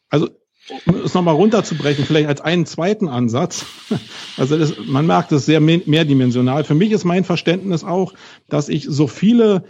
[0.09, 0.29] also
[0.85, 3.65] um es nochmal runterzubrechen, vielleicht als einen zweiten Ansatz.
[4.37, 6.65] Also das, man merkt es sehr mehrdimensional.
[6.65, 8.13] Für mich ist mein Verständnis auch,
[8.49, 9.63] dass ich so viele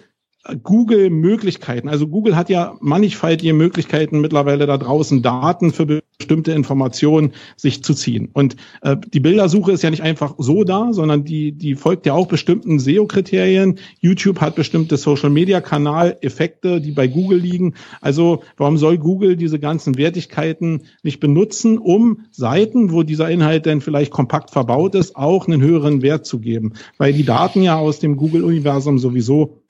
[0.64, 1.90] Google-Möglichkeiten.
[1.90, 7.94] Also Google hat ja mannigfaltige Möglichkeiten mittlerweile da draußen Daten für bestimmte Informationen sich zu
[7.94, 8.30] ziehen.
[8.34, 12.14] Und äh, die Bildersuche ist ja nicht einfach so da, sondern die, die folgt ja
[12.14, 13.80] auch bestimmten SEO-Kriterien.
[14.00, 17.74] YouTube hat bestimmte Social-Media-Kanal-Effekte, die bei Google liegen.
[18.02, 23.82] Also warum soll Google diese ganzen Wertigkeiten nicht benutzen, um Seiten, wo dieser Inhalt denn
[23.82, 26.74] vielleicht kompakt verbaut ist, auch einen höheren Wert zu geben?
[26.98, 29.62] Weil die Daten ja aus dem Google-Universum sowieso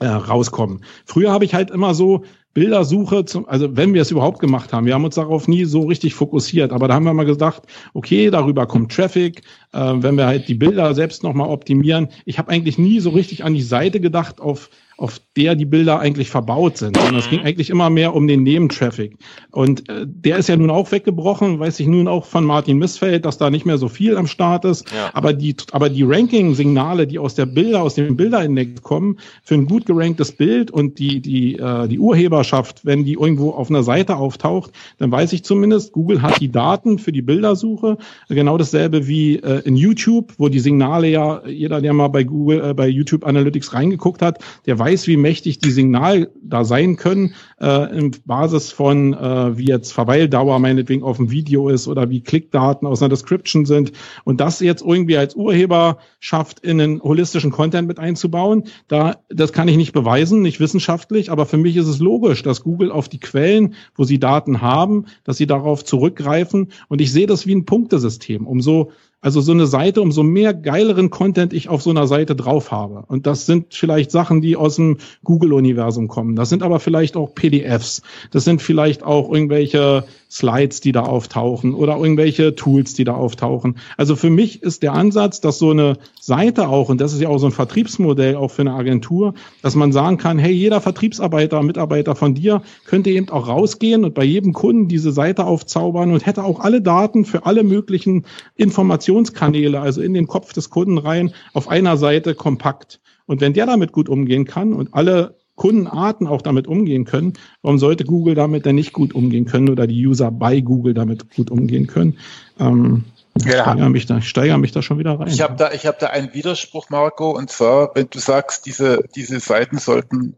[0.00, 0.84] äh, rauskommen.
[1.04, 2.24] Früher habe ich halt immer so
[2.54, 5.82] Bildersuche, zum, also wenn wir es überhaupt gemacht haben, wir haben uns darauf nie so
[5.82, 7.62] richtig fokussiert, aber da haben wir mal gedacht,
[7.94, 9.42] okay, darüber kommt Traffic,
[9.72, 12.08] äh, wenn wir halt die Bilder selbst nochmal optimieren.
[12.24, 16.00] Ich habe eigentlich nie so richtig an die Seite gedacht, auf auf der die Bilder
[16.00, 17.46] eigentlich verbaut sind, sondern es ging mhm.
[17.46, 19.16] eigentlich immer mehr um den Nebentraffic.
[19.52, 23.24] Und äh, der ist ja nun auch weggebrochen, weiß ich nun auch von Martin Missfeld,
[23.24, 24.90] dass da nicht mehr so viel am Start ist.
[24.92, 25.10] Ja.
[25.14, 29.66] Aber die, aber die Ranking-Signale, die aus der Bilder, aus dem Bilderindex kommen, für ein
[29.66, 34.16] gut geranktes Bild und die, die, äh, die Urheberschaft, wenn die irgendwo auf einer Seite
[34.16, 37.96] auftaucht, dann weiß ich zumindest, Google hat die Daten für die Bildersuche.
[38.28, 42.70] Genau dasselbe wie äh, in YouTube, wo die Signale ja, jeder, der mal bei Google,
[42.70, 46.96] äh, bei YouTube Analytics reingeguckt hat, der weiß, weiß, wie mächtig die Signal da sein
[46.96, 52.08] können, äh, in Basis von, äh, wie jetzt Verweildauer meinetwegen auf dem Video ist oder
[52.08, 53.92] wie Klickdaten aus einer Description sind.
[54.24, 59.52] Und das jetzt irgendwie als Urheber schafft, in einen holistischen Content mit einzubauen, da, das
[59.52, 63.10] kann ich nicht beweisen, nicht wissenschaftlich, aber für mich ist es logisch, dass Google auf
[63.10, 66.72] die Quellen, wo sie Daten haben, dass sie darauf zurückgreifen.
[66.88, 68.46] Und ich sehe das wie ein Punktesystem.
[68.46, 72.70] Umso also so eine Seite, umso mehr geileren Content ich auf so einer Seite drauf
[72.70, 73.04] habe.
[73.08, 76.36] Und das sind vielleicht Sachen, die aus dem Google-Universum kommen.
[76.36, 78.02] Das sind aber vielleicht auch PDFs.
[78.30, 83.78] Das sind vielleicht auch irgendwelche Slides, die da auftauchen oder irgendwelche Tools, die da auftauchen.
[83.96, 87.28] Also für mich ist der Ansatz, dass so eine Seite auch, und das ist ja
[87.28, 91.62] auch so ein Vertriebsmodell auch für eine Agentur, dass man sagen kann, hey, jeder Vertriebsarbeiter,
[91.62, 96.26] Mitarbeiter von dir könnte eben auch rausgehen und bei jedem Kunden diese Seite aufzaubern und
[96.26, 98.26] hätte auch alle Daten für alle möglichen
[98.56, 103.00] Informationskanäle, also in den Kopf des Kunden rein, auf einer Seite kompakt.
[103.26, 107.78] Und wenn der damit gut umgehen kann und alle Kundenarten auch damit umgehen können, warum
[107.78, 111.50] sollte Google damit denn nicht gut umgehen können oder die User bei Google damit gut
[111.50, 112.16] umgehen können?
[112.58, 113.04] Ähm,
[113.44, 113.50] ja.
[113.50, 115.28] Ich steigere mich, da, steigere mich da schon wieder rein.
[115.28, 119.04] Ich habe da, ich habe da einen Widerspruch, Marco, und zwar, wenn du sagst, diese,
[119.14, 120.36] diese Seiten sollten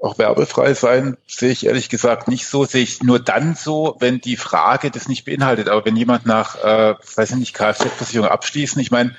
[0.00, 2.64] auch werbefrei sein, sehe ich ehrlich gesagt nicht so.
[2.64, 5.68] Sehe ich nur dann so, wenn die Frage das nicht beinhaltet.
[5.68, 9.14] Aber wenn jemand nach, äh, weiß ich nicht, Kfz-Versicherung abschließen, ich meine,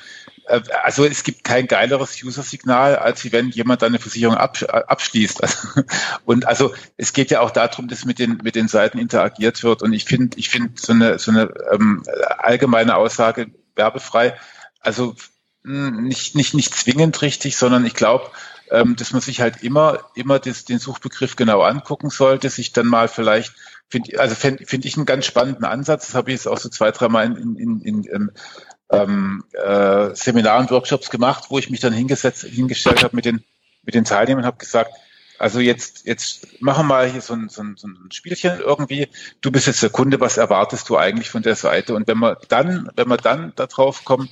[0.46, 5.42] also es gibt kein geileres User-Signal, als wenn jemand eine Versicherung abschließt.
[6.26, 9.82] Und also es geht ja auch darum, dass mit den mit den Seiten interagiert wird.
[9.82, 12.04] Und ich finde, ich finde so eine so eine ähm,
[12.38, 14.38] allgemeine Aussage werbefrei,
[14.80, 15.16] also
[15.64, 18.30] hm, nicht nicht nicht zwingend richtig, sondern ich glaube,
[18.70, 22.88] ähm, dass man sich halt immer immer das, den Suchbegriff genau angucken sollte, sich dann
[22.88, 23.54] mal vielleicht
[23.90, 26.08] finde also finde find ich einen ganz spannenden Ansatz.
[26.08, 28.32] Das habe ich jetzt auch so zwei, dreimal in, in, in, in
[28.92, 33.44] ähm, äh, Seminaren, Workshops gemacht, wo ich mich dann hingesetzt, hingestellt habe mit den,
[33.84, 34.92] mit den Teilnehmern und habe gesagt,
[35.40, 39.10] also jetzt, jetzt machen wir mal hier so ein, so, ein, so ein Spielchen irgendwie.
[39.42, 41.96] Du bist jetzt der Kunde, was erwartest du eigentlich von der Seite?
[41.96, 44.30] Und wenn wir dann, wenn wir dann darauf kommen,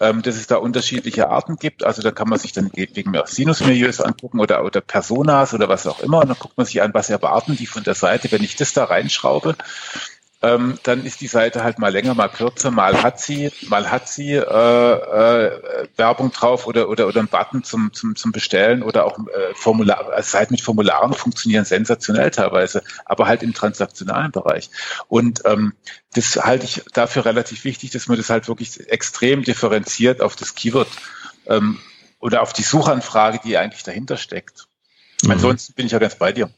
[0.00, 3.26] ähm, dass es da unterschiedliche Arten gibt, also da kann man sich dann wegen mehr
[3.26, 6.20] Sinusmilieus angucken oder, oder Personas oder was auch immer.
[6.20, 8.72] Und dann guckt man sich an, was erwarten die von der Seite, wenn ich das
[8.72, 9.56] da reinschraube
[10.42, 14.08] ähm, dann ist die Seite halt mal länger, mal kürzer, mal hat sie, mal hat
[14.08, 19.04] sie äh, äh, Werbung drauf oder oder oder ein Button zum zum zum Bestellen oder
[19.04, 24.70] auch äh, Formular, also Seiten mit Formularen funktionieren sensationell teilweise, aber halt im transaktionalen Bereich.
[25.08, 25.74] Und ähm,
[26.14, 30.54] das halte ich dafür relativ wichtig, dass man das halt wirklich extrem differenziert auf das
[30.54, 30.88] Keyword
[31.46, 31.78] ähm,
[32.18, 34.68] oder auf die Suchanfrage, die eigentlich dahinter steckt.
[35.22, 35.32] Mhm.
[35.32, 36.50] Ansonsten bin ich ja ganz bei dir.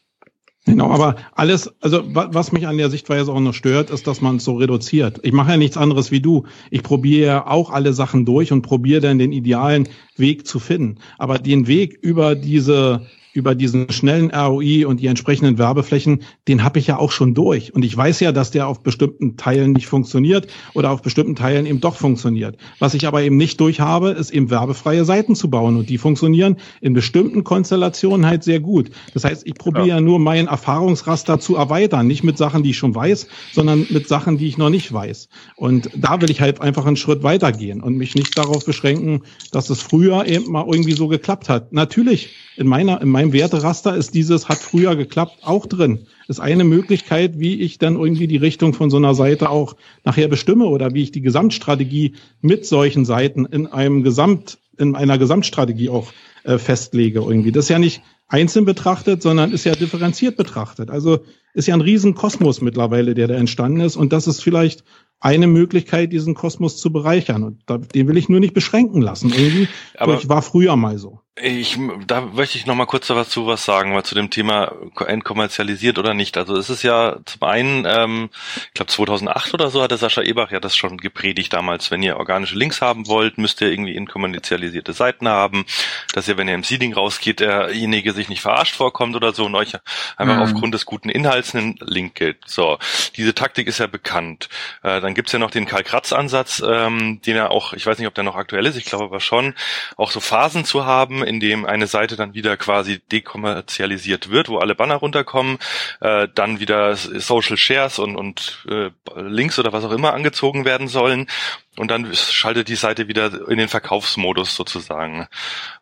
[0.64, 4.36] Genau, aber alles, also was mich an der Sichtweise auch noch stört, ist, dass man
[4.36, 5.18] es so reduziert.
[5.24, 6.44] Ich mache ja nichts anderes wie du.
[6.70, 10.98] Ich probiere ja auch alle Sachen durch und probiere dann den idealen Weg zu finden.
[11.18, 16.78] Aber den Weg über diese über diesen schnellen ROI und die entsprechenden Werbeflächen, den habe
[16.78, 17.74] ich ja auch schon durch.
[17.74, 21.66] Und ich weiß ja, dass der auf bestimmten Teilen nicht funktioniert oder auf bestimmten Teilen
[21.66, 22.56] eben doch funktioniert.
[22.78, 25.76] Was ich aber eben nicht durch habe, ist eben werbefreie Seiten zu bauen.
[25.76, 28.90] Und die funktionieren in bestimmten Konstellationen halt sehr gut.
[29.14, 30.00] Das heißt, ich probiere ja.
[30.00, 32.06] nur mein Erfahrungsraster zu erweitern.
[32.06, 35.28] Nicht mit Sachen, die ich schon weiß, sondern mit Sachen, die ich noch nicht weiß.
[35.56, 39.70] Und da will ich halt einfach einen Schritt weitergehen und mich nicht darauf beschränken, dass
[39.70, 41.72] es früher eben mal irgendwie so geklappt hat.
[41.72, 42.30] Natürlich,
[42.62, 46.06] in meiner, in meinem Werteraster ist dieses hat früher geklappt auch drin.
[46.28, 50.28] Ist eine Möglichkeit, wie ich dann irgendwie die Richtung von so einer Seite auch nachher
[50.28, 55.88] bestimme oder wie ich die Gesamtstrategie mit solchen Seiten in einem Gesamt, in einer Gesamtstrategie
[55.88, 56.12] auch
[56.44, 57.50] äh, festlege irgendwie.
[57.50, 60.88] Das ist ja nicht einzeln betrachtet, sondern ist ja differenziert betrachtet.
[60.88, 61.18] Also
[61.54, 63.96] ist ja ein Riesenkosmos mittlerweile, der da entstanden ist.
[63.96, 64.84] Und das ist vielleicht
[65.22, 67.44] eine Möglichkeit, diesen Kosmos zu bereichern.
[67.44, 69.32] Und da, den will ich nur nicht beschränken lassen.
[69.32, 71.20] Irgendwie, Aber ich war früher mal so.
[71.40, 74.74] Ich, da möchte ich noch mal kurz dazu was sagen, weil zu dem Thema
[75.06, 76.36] entkommerzialisiert oder nicht.
[76.36, 78.28] Also es ist ja zum einen, ähm,
[78.66, 82.18] ich glaube 2008 oder so hatte Sascha Ebach ja das schon gepredigt damals, wenn ihr
[82.18, 85.64] organische Links haben wollt, müsst ihr irgendwie entkommerzialisierte Seiten haben,
[86.12, 89.54] dass ihr, wenn ihr im Seeding rausgeht, derjenige sich nicht verarscht vorkommt oder so und
[89.54, 89.72] euch
[90.18, 90.42] einfach mhm.
[90.42, 92.50] aufgrund des guten Inhalts einen Link gibt.
[92.50, 92.78] So,
[93.16, 94.50] diese Taktik ist ja bekannt.
[94.82, 98.14] Äh, dann gibt's ja noch den Karl-Kratz-Ansatz, ähm, den er auch, ich weiß nicht, ob
[98.14, 99.54] der noch aktuell ist, ich glaube aber schon,
[99.96, 104.58] auch so Phasen zu haben, in dem eine Seite dann wieder quasi dekommerzialisiert wird, wo
[104.58, 105.58] alle Banner runterkommen,
[106.00, 110.88] äh, dann wieder Social Shares und, und äh, Links oder was auch immer angezogen werden
[110.88, 111.28] sollen
[111.76, 115.26] und dann schaltet die Seite wieder in den Verkaufsmodus sozusagen.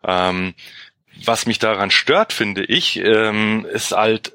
[0.04, 0.54] Ähm,
[1.24, 4.32] was mich daran stört, finde ich, ähm, ist halt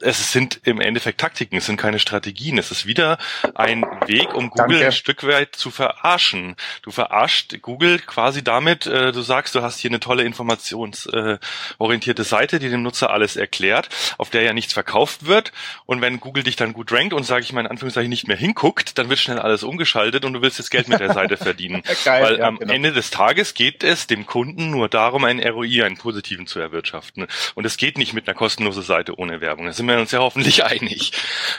[0.00, 2.58] es sind im Endeffekt Taktiken, es sind keine Strategien.
[2.58, 3.18] Es ist wieder
[3.54, 4.86] ein Weg, um Google Danke.
[4.86, 6.56] ein Stück weit zu verarschen.
[6.82, 12.24] Du verarscht Google quasi damit, äh, du sagst, du hast hier eine tolle informationsorientierte äh,
[12.24, 13.88] Seite, die dem Nutzer alles erklärt,
[14.18, 15.52] auf der ja nichts verkauft wird.
[15.86, 18.36] Und wenn Google dich dann gut rankt und, sage ich mal in Anführungszeichen, nicht mehr
[18.36, 21.82] hinguckt, dann wird schnell alles umgeschaltet und du willst jetzt Geld mit der Seite verdienen.
[22.04, 22.72] Geil, Weil ja, am genau.
[22.72, 27.26] Ende des Tages geht es dem Kunden nur darum, einen ROI, einen positiven zu erwirtschaften.
[27.54, 29.66] Und es geht nicht mit einer kostenlosen Seite ohne Werbung.
[29.66, 31.12] Das wir uns ja hoffentlich einig.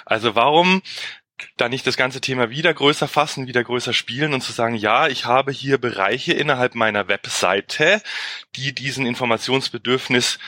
[0.05, 0.81] Also warum
[1.57, 5.07] da nicht das ganze Thema wieder größer fassen, wieder größer spielen und zu sagen, ja,
[5.07, 8.01] ich habe hier Bereiche innerhalb meiner Webseite,
[8.55, 10.39] die diesen Informationsbedürfnis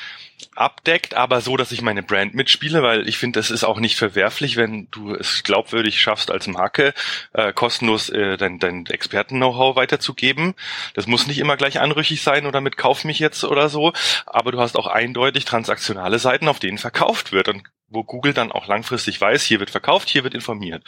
[0.56, 3.96] abdeckt, aber so, dass ich meine Brand mitspiele, weil ich finde, das ist auch nicht
[3.96, 6.94] verwerflich, wenn du es glaubwürdig schaffst, als Marke
[7.34, 10.54] äh, kostenlos äh, dein, dein Experten-Know-how weiterzugeben.
[10.94, 13.94] Das muss nicht immer gleich anrüchig sein oder mit Kauf mich jetzt oder so,
[14.26, 17.48] aber du hast auch eindeutig transaktionale Seiten, auf denen verkauft wird.
[17.48, 20.84] Und wo Google dann auch langfristig weiß, hier wird verkauft, hier wird informiert.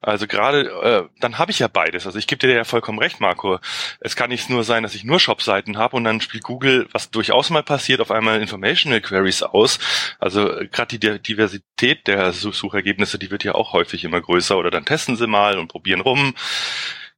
[0.00, 2.06] Also gerade, äh, dann habe ich ja beides.
[2.06, 3.58] Also ich gebe dir ja vollkommen recht, Marco.
[4.00, 7.10] Es kann nicht nur sein, dass ich nur Shop-Seiten habe und dann spielt Google, was
[7.10, 9.78] durchaus mal passiert, auf einmal Informational Queries aus.
[10.18, 14.70] Also äh, gerade die Diversität der Suchergebnisse, die wird ja auch häufig immer größer oder
[14.70, 16.34] dann testen sie mal und probieren rum.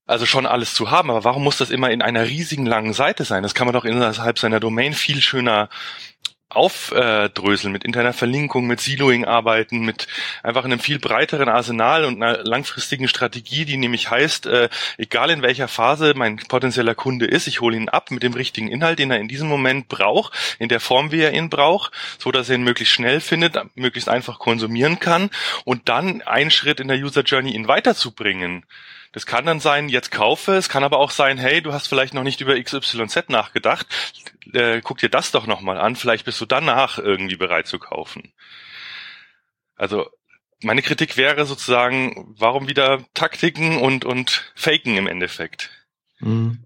[0.08, 3.24] Also schon alles zu haben, aber warum muss das immer in einer riesigen langen Seite
[3.24, 3.42] sein?
[3.42, 5.68] Das kann man doch innerhalb seiner Domain viel schöner
[6.48, 10.06] aufdröseln, mit interner Verlinkung, mit Siloing arbeiten, mit
[10.44, 15.42] einfach einem viel breiteren Arsenal und einer langfristigen Strategie, die nämlich heißt, äh, egal in
[15.42, 19.10] welcher Phase mein potenzieller Kunde ist, ich hole ihn ab mit dem richtigen Inhalt, den
[19.10, 22.54] er in diesem Moment braucht, in der Form, wie er ihn braucht, so dass er
[22.54, 25.30] ihn möglichst schnell findet, möglichst einfach konsumieren kann
[25.64, 28.64] und dann einen Schritt in der User Journey ihn weiterzubringen.
[29.12, 32.14] Das kann dann sein, jetzt kaufe, es kann aber auch sein, hey, du hast vielleicht
[32.14, 33.86] noch nicht über XYZ nachgedacht,
[34.52, 38.32] äh, guck dir das doch nochmal an, vielleicht bist du danach irgendwie bereit zu kaufen.
[39.76, 40.10] Also
[40.62, 45.70] meine Kritik wäre sozusagen, warum wieder Taktiken und, und Faken im Endeffekt?
[46.20, 46.65] Mhm.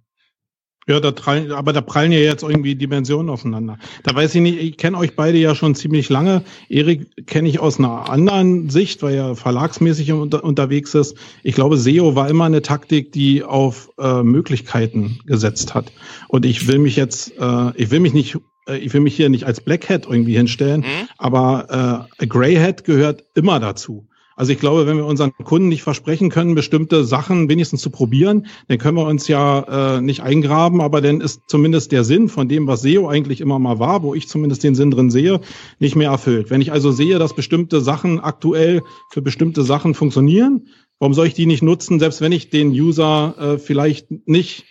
[0.89, 3.79] Ja, da prallen, aber da prallen ja jetzt irgendwie Dimensionen aufeinander.
[4.03, 6.43] Da weiß ich nicht, ich kenne euch beide ja schon ziemlich lange.
[6.69, 11.17] Erik kenne ich aus einer anderen Sicht, weil er verlagsmäßig unter, unterwegs ist.
[11.43, 15.93] Ich glaube, SEO war immer eine Taktik, die auf äh, Möglichkeiten gesetzt hat.
[16.29, 19.29] Und ich will mich jetzt, äh, ich will mich nicht äh, ich will mich hier
[19.29, 21.09] nicht als Black Hat irgendwie hinstellen, mhm.
[21.19, 24.09] aber äh, Grey Hat gehört immer dazu.
[24.41, 28.47] Also ich glaube, wenn wir unseren Kunden nicht versprechen können, bestimmte Sachen wenigstens zu probieren,
[28.69, 32.49] dann können wir uns ja äh, nicht eingraben, aber dann ist zumindest der Sinn von
[32.49, 35.43] dem, was SEO eigentlich immer mal war, wo ich zumindest den Sinn drin sehe,
[35.79, 36.49] nicht mehr erfüllt.
[36.49, 38.81] Wenn ich also sehe, dass bestimmte Sachen aktuell
[39.11, 40.69] für bestimmte Sachen funktionieren,
[40.99, 44.65] warum soll ich die nicht nutzen, selbst wenn ich den User äh, vielleicht nicht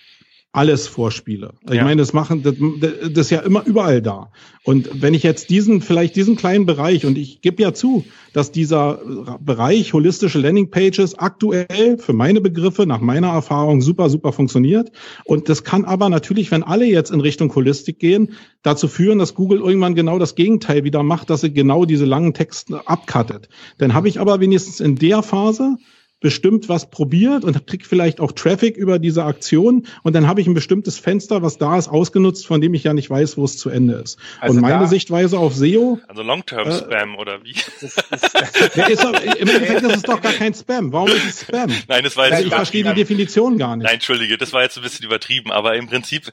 [0.52, 1.54] alles vorspiele.
[1.68, 1.76] Ja.
[1.76, 2.56] Ich meine, das machen, das,
[3.02, 4.32] das ist ja immer überall da.
[4.64, 8.52] Und wenn ich jetzt diesen, vielleicht diesen kleinen Bereich, und ich gebe ja zu, dass
[8.52, 9.00] dieser
[9.39, 14.91] Bereich holistische Landingpages aktuell für meine Begriffe, nach meiner Erfahrung, super, super funktioniert.
[15.24, 18.34] Und das kann aber natürlich, wenn alle jetzt in Richtung Holistik gehen,
[18.64, 22.34] dazu führen, dass Google irgendwann genau das Gegenteil wieder macht, dass sie genau diese langen
[22.34, 23.50] Texte abcuttet.
[23.78, 25.78] Dann habe ich aber wenigstens in der Phase
[26.20, 30.47] bestimmt was probiert und kriege vielleicht auch Traffic über diese Aktion und dann habe ich
[30.47, 33.57] ein bestimmtes Fenster, was da ist, ausgenutzt, von dem ich ja nicht weiß, wo es
[33.57, 34.17] zu Ende ist.
[34.39, 35.99] Also und meine Sichtweise auf SEO.
[36.07, 37.53] Also Long-Term-Spam äh, oder wie?
[38.76, 40.91] ja, ist doch, Im Endeffekt ist es doch gar kein Spam.
[40.91, 41.72] Warum ist es Spam?
[41.88, 42.36] Nein, das war jetzt.
[42.36, 43.86] Also ich verstehe die Definition gar nicht.
[43.86, 46.32] Nein, entschuldige, das war jetzt ein bisschen übertrieben, aber im Prinzip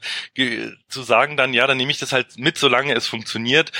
[0.89, 3.71] zu sagen dann, ja, dann nehme ich das halt mit, solange es funktioniert,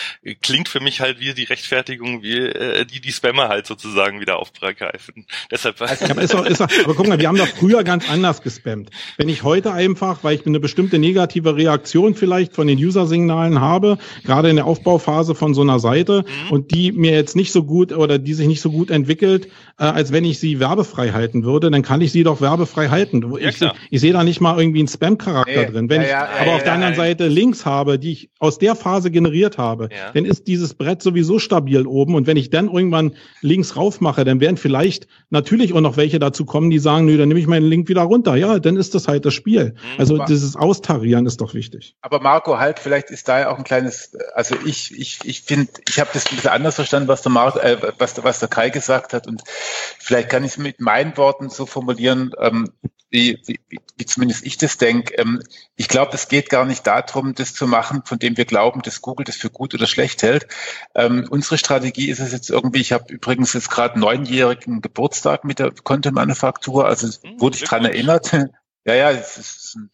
[0.41, 4.39] klingt für mich halt wie die Rechtfertigung, wie äh, die die Spammer halt sozusagen wieder
[4.39, 5.26] aufgreifen.
[5.51, 8.10] Deshalb ja, aber, ist doch, ist doch, aber guck mal, wir haben doch früher ganz
[8.10, 8.89] anders gespammt.
[9.18, 13.98] Wenn ich heute einfach, weil ich eine bestimmte negative Reaktion vielleicht von den User-Signalen habe,
[14.24, 16.52] gerade in der Aufbauphase von so einer Seite mhm.
[16.52, 19.48] und die mir jetzt nicht so gut oder die sich nicht so gut entwickelt,
[19.80, 23.24] äh, als wenn ich sie werbefrei halten würde, dann kann ich sie doch werbefrei halten.
[23.39, 25.72] Ja, ich, ich sehe da nicht mal irgendwie einen Spam-Charakter nee.
[25.72, 25.89] drin.
[25.89, 28.76] Wenn ja, ja, ich aber auf der anderen Seite Links habe, die ich aus der
[28.76, 33.14] Phase generiert habe, dann ist dieses Brett sowieso stabil oben und wenn ich dann irgendwann
[33.41, 37.30] Links raufmache, dann werden vielleicht natürlich auch noch welche dazu kommen, die sagen, nö, dann
[37.30, 38.36] nehme ich meinen Link wieder runter.
[38.36, 39.74] Ja, dann ist das halt das Spiel.
[39.74, 40.00] Mhm.
[40.00, 41.96] Also dieses Austarieren ist doch wichtig.
[42.02, 45.72] Aber Marco, halt, vielleicht ist da ja auch ein kleines, also ich, ich, ich finde,
[45.88, 48.70] ich habe das ein bisschen anders verstanden, was der Marco, äh, was, was der Kai
[48.70, 49.28] gesagt hat.
[49.28, 52.70] Und vielleicht kann ich es mit meinen Worten so formulieren, ähm,
[53.10, 53.60] wie, wie,
[53.96, 55.16] wie zumindest ich das denke.
[55.16, 55.42] Ähm,
[55.76, 59.02] ich glaube, es geht gar nicht darum, das zu machen, von dem wir glauben, dass
[59.02, 60.48] Google das für gut oder schlecht hält.
[60.94, 65.60] Ähm, unsere Strategie ist es jetzt irgendwie, ich habe übrigens jetzt gerade neunjährigen Geburtstag mit
[65.60, 68.32] der Content-Manufaktur, also hm, wurde ich dran erinnert.
[68.86, 69.90] ja, ja, es ist eine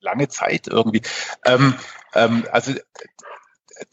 [0.00, 1.02] lange Zeit irgendwie.
[1.44, 1.74] Ähm,
[2.14, 2.74] ähm, also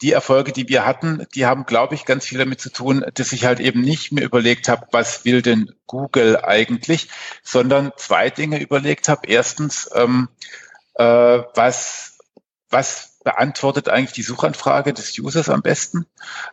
[0.00, 3.32] die Erfolge, die wir hatten, die haben, glaube ich, ganz viel damit zu tun, dass
[3.32, 7.08] ich halt eben nicht mir überlegt habe, was will denn Google eigentlich,
[7.42, 9.28] sondern zwei Dinge überlegt habe.
[9.28, 10.28] Erstens, ähm,
[10.94, 12.18] äh, was,
[12.68, 16.06] was beantwortet eigentlich die Suchanfrage des Users am besten?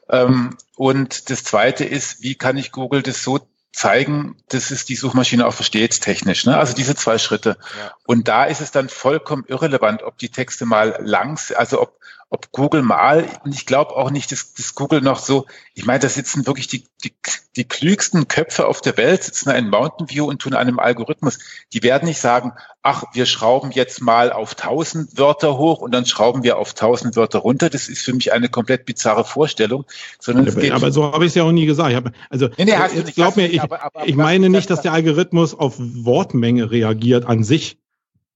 [0.10, 3.40] Ähm, und das zweite ist, wie kann ich Google das so
[3.74, 6.46] zeigen, dass es die Suchmaschine auch versteht technisch.
[6.46, 6.58] Ne?
[6.58, 7.58] Also diese zwei Schritte.
[7.78, 7.92] Ja.
[8.06, 12.00] Und da ist es dann vollkommen irrelevant, ob die Texte mal langs, also ob,
[12.30, 16.10] ob Google mal, ich glaube auch nicht, dass, dass Google noch so, ich meine, da
[16.10, 17.14] sitzen wirklich die, die
[17.56, 21.40] die klügsten Köpfe auf der Welt sitzen in Mountain View und tun einem Algorithmus.
[21.72, 26.06] Die werden nicht sagen, ach, wir schrauben jetzt mal auf 1000 Wörter hoch und dann
[26.06, 27.70] schrauben wir auf 1000 Wörter runter.
[27.70, 29.86] Das ist für mich eine komplett bizarre Vorstellung.
[30.20, 31.92] Sondern aber, aber so habe ich es ja auch nie gesagt.
[31.92, 34.70] Ich hab, also nee, nee, hast jetzt glaub mir, ich, aber, aber, ich meine nicht,
[34.70, 37.78] dass der Algorithmus auf Wortmenge reagiert an sich,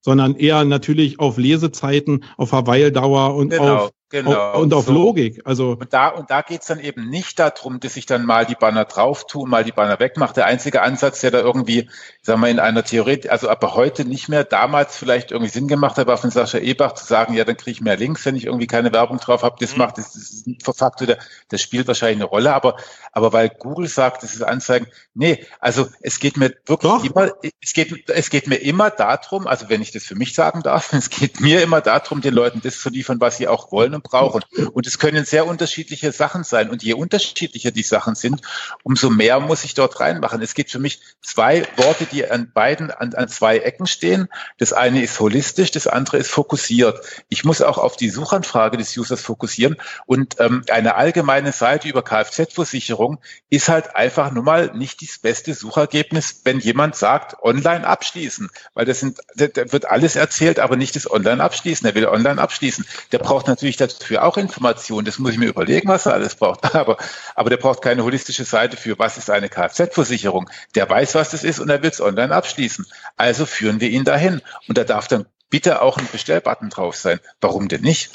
[0.01, 3.85] sondern eher natürlich auf Lesezeiten, auf Verweildauer und genau.
[3.85, 4.61] auf Genau.
[4.61, 4.93] Und auf so.
[4.93, 5.41] Logik.
[5.43, 8.55] Also und da, und da geht's dann eben nicht darum, dass ich dann mal die
[8.55, 10.33] Banner drauf tue, mal die Banner wegmache.
[10.33, 11.89] Der einzige Ansatz, der da irgendwie,
[12.21, 15.97] sagen wir, in einer Theorie, also aber heute nicht mehr, damals vielleicht irgendwie Sinn gemacht
[15.97, 18.45] hat, war von Sascha Ebach zu sagen, ja, dann kriege ich mehr Links, wenn ich
[18.45, 19.57] irgendwie keine Werbung drauf habe.
[19.59, 19.79] Das mhm.
[19.79, 21.17] macht, das ist ein Faktor, der,
[21.49, 22.77] das spielt wahrscheinlich eine Rolle, aber,
[23.11, 27.03] aber weil Google sagt, das ist Anzeigen, nee, also es geht mir wirklich Doch.
[27.03, 30.61] immer, es geht, es geht mir immer darum, also wenn ich das für mich sagen
[30.63, 33.96] darf, es geht mir immer darum, den Leuten das zu liefern, was sie auch wollen
[34.01, 34.43] brauchen.
[34.73, 36.69] Und es können sehr unterschiedliche Sachen sein.
[36.69, 38.41] Und je unterschiedlicher die Sachen sind,
[38.83, 40.41] umso mehr muss ich dort reinmachen.
[40.41, 44.27] Es gibt für mich zwei Worte, die an beiden, an, an zwei Ecken stehen.
[44.57, 46.99] Das eine ist holistisch, das andere ist fokussiert.
[47.29, 49.77] Ich muss auch auf die Suchanfrage des Users fokussieren.
[50.05, 53.19] Und ähm, eine allgemeine Seite über Kfz-Versicherung
[53.49, 58.49] ist halt einfach nur mal nicht das beste Suchergebnis, wenn jemand sagt, online abschließen.
[58.73, 61.87] Weil das sind, da wird alles erzählt, aber nicht das Online abschließen.
[61.87, 62.85] Er will online abschließen.
[63.11, 65.05] Der braucht natürlich dafür auch Informationen.
[65.05, 66.63] Das muss ich mir überlegen, was er alles braucht.
[66.75, 66.97] Aber,
[67.35, 70.49] aber der braucht keine holistische Seite für, was ist eine Kfz-Versicherung.
[70.75, 72.85] Der weiß, was das ist und er will es online abschließen.
[73.15, 74.41] Also führen wir ihn dahin.
[74.67, 77.19] Und da darf dann bitte auch ein Bestellbutton drauf sein.
[77.41, 78.11] Warum denn nicht?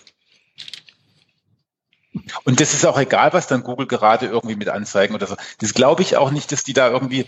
[2.44, 5.36] Und das ist auch egal, was dann Google gerade irgendwie mit anzeigen oder so.
[5.58, 7.26] Das glaube ich auch nicht, dass die da irgendwie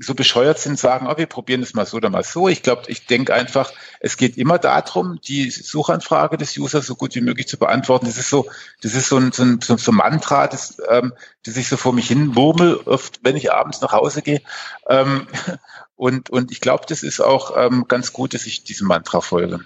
[0.00, 2.48] so bescheuert sind, sagen, oh, wir probieren das mal so oder mal so.
[2.48, 7.14] Ich glaube, ich denke einfach, es geht immer darum, die Suchanfrage des Users so gut
[7.14, 8.06] wie möglich zu beantworten.
[8.06, 8.48] Das ist so,
[8.80, 11.12] das ist so ein, so ein, so ein Mantra, das, ähm,
[11.44, 14.42] das ich so vor mich hin murmel, oft, wenn ich abends nach Hause gehe.
[14.88, 15.26] Ähm,
[15.96, 19.60] und, und ich glaube, das ist auch ähm, ganz gut, dass ich diesem Mantra folge.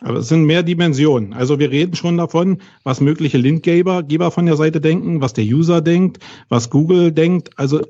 [0.00, 1.32] Aber es sind mehr Dimensionen.
[1.32, 5.44] Also wir reden schon davon, was mögliche Linkgeber Geber von der Seite denken, was der
[5.44, 6.18] User denkt,
[6.48, 7.58] was Google denkt.
[7.58, 7.80] Also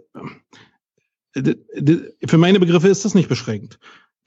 [1.34, 1.54] äh,
[2.26, 3.78] für meine Begriffe ist das nicht beschränkt.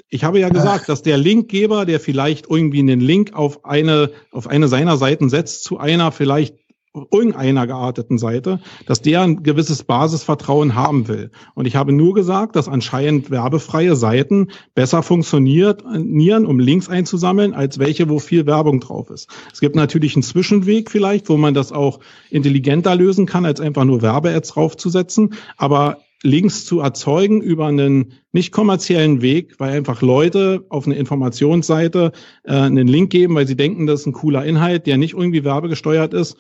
[0.10, 4.48] Ich habe ja gesagt, dass der Linkgeber, der vielleicht irgendwie einen Link auf eine, auf
[4.48, 6.61] eine seiner Seiten setzt zu einer vielleicht
[6.94, 11.32] irgendeiner gearteten Seite, dass der ein gewisses Basisvertrauen haben will.
[11.56, 17.80] Und ich habe nur gesagt, dass anscheinend werbefreie Seiten besser funktionieren, um Links einzusammeln, als
[17.80, 19.30] welche, wo viel Werbung drauf ist.
[19.54, 23.86] Es gibt natürlich einen Zwischenweg vielleicht, wo man das auch intelligenter lösen kann, als einfach
[23.86, 25.36] nur Werbe-Ads draufzusetzen.
[25.58, 32.12] Aber Links zu erzeugen über einen nicht kommerziellen Weg, weil einfach Leute auf eine Informationsseite
[32.44, 35.44] äh, einen Link geben, weil sie denken, das ist ein cooler Inhalt, der nicht irgendwie
[35.44, 36.38] werbegesteuert ist,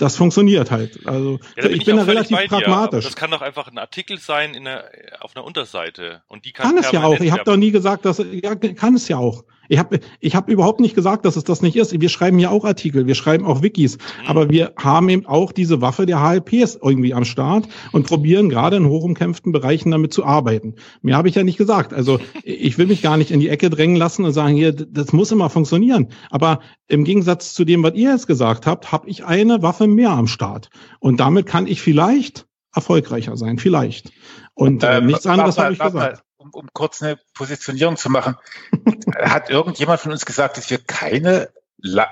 [0.00, 1.06] das funktioniert halt.
[1.06, 3.04] Also ja, bin ich, bin da relativ pragmatisch.
[3.04, 4.90] Das kann doch einfach ein Artikel sein in der,
[5.20, 7.20] auf einer Unterseite und die kann, kann es ja auch.
[7.20, 9.44] Ich habe doch nie gesagt, dass ja kann es ja auch.
[9.70, 11.98] Ich habe ich hab überhaupt nicht gesagt, dass es das nicht ist.
[11.98, 14.26] Wir schreiben ja auch Artikel, wir schreiben auch Wikis, mhm.
[14.26, 18.76] aber wir haben eben auch diese Waffe der HLPs irgendwie am Start und probieren gerade
[18.76, 20.74] in hochumkämpften Bereichen damit zu arbeiten.
[21.02, 21.94] Mehr habe ich ja nicht gesagt.
[21.94, 25.12] Also ich will mich gar nicht in die Ecke drängen lassen und sagen, hier, das
[25.12, 26.08] muss immer funktionieren.
[26.30, 26.58] Aber
[26.88, 30.26] im Gegensatz zu dem, was ihr jetzt gesagt habt, habe ich eine Waffe mehr am
[30.26, 30.68] Start.
[30.98, 32.44] Und damit kann ich vielleicht
[32.74, 34.10] erfolgreicher sein, vielleicht.
[34.54, 38.36] Und äh, nichts anderes habe ich gesagt um, um kurz eine Positionierung zu machen,
[39.18, 42.08] hat irgendjemand von uns gesagt, dass wir keine La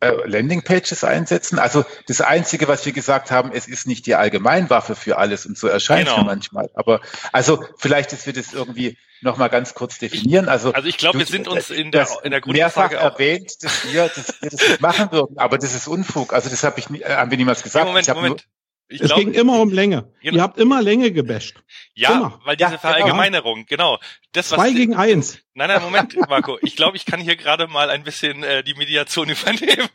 [0.00, 1.58] äh, Landingpages einsetzen?
[1.58, 5.58] Also das Einzige, was wir gesagt haben, es ist nicht die Allgemeinwaffe für alles und
[5.58, 6.20] so erscheint genau.
[6.20, 6.70] es manchmal.
[6.74, 7.00] Aber
[7.32, 10.48] also vielleicht, dass wir das irgendwie nochmal ganz kurz definieren.
[10.48, 13.90] Also, also ich glaube, wir sind uns in der, in der Grundfrage mehrfach erwähnt, dass
[13.90, 16.32] wir, dass wir das nicht machen würden, aber das ist Unfug.
[16.32, 17.86] Also das habe ich nie, äh, haben wir niemals gesagt.
[17.86, 18.46] Moment, Moment.
[18.88, 20.12] Ich es glaub, ging immer um Länge.
[20.20, 20.36] Genau.
[20.36, 21.56] Ihr habt immer Länge gebasht.
[21.94, 22.40] Ja, immer.
[22.44, 23.98] weil diese ja, Verallgemeinerung, genau.
[24.32, 25.38] Das, was Zwei gegen eins.
[25.54, 26.58] Nein, nein, Moment, Marco.
[26.62, 29.88] Ich glaube, ich kann hier gerade mal ein bisschen äh, die Mediation übernehmen.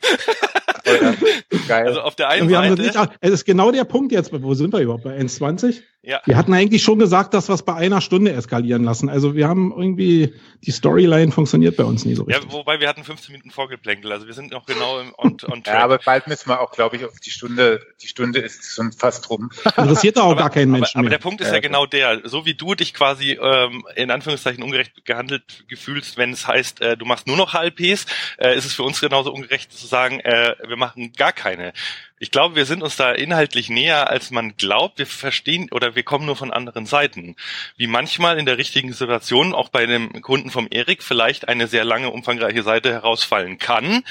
[1.68, 1.86] Geil.
[1.86, 2.82] Also auf der einen wir Seite.
[2.82, 4.32] Nicht, es ist genau der Punkt jetzt.
[4.32, 5.04] Wo sind wir überhaupt?
[5.04, 5.82] Bei 1,20?
[6.02, 6.22] Ja.
[6.24, 9.10] Wir hatten eigentlich schon gesagt, dass wir es bei einer Stunde eskalieren lassen.
[9.10, 12.42] Also wir haben irgendwie, die Storyline funktioniert bei uns nie so richtig.
[12.42, 14.10] Ja, wobei wir hatten 15 Minuten Vorgeplänkel.
[14.10, 15.66] Also wir sind noch genau im on, on track.
[15.66, 18.92] Ja, aber bald müssen wir auch, glaube ich, auf die Stunde, die Stunde ist schon
[18.92, 19.50] fast rum.
[19.76, 22.22] Interessiert auch aber, gar keinen Menschen aber, aber, der Punkt ist ja, ja genau der.
[22.24, 26.96] So wie du dich quasi ähm, in Anführungszeichen ungerecht gehandelt gefühlst, wenn es heißt, äh,
[26.96, 28.06] du machst nur noch HLPs,
[28.38, 31.72] äh, ist es für uns genauso ungerecht zu sagen, äh, wir machen gar keine.
[32.18, 34.98] Ich glaube, wir sind uns da inhaltlich näher, als man glaubt.
[34.98, 37.36] Wir verstehen oder wir kommen nur von anderen Seiten.
[37.76, 41.84] Wie manchmal in der richtigen Situation, auch bei dem Kunden vom Erik, vielleicht eine sehr
[41.84, 44.04] lange, umfangreiche Seite herausfallen kann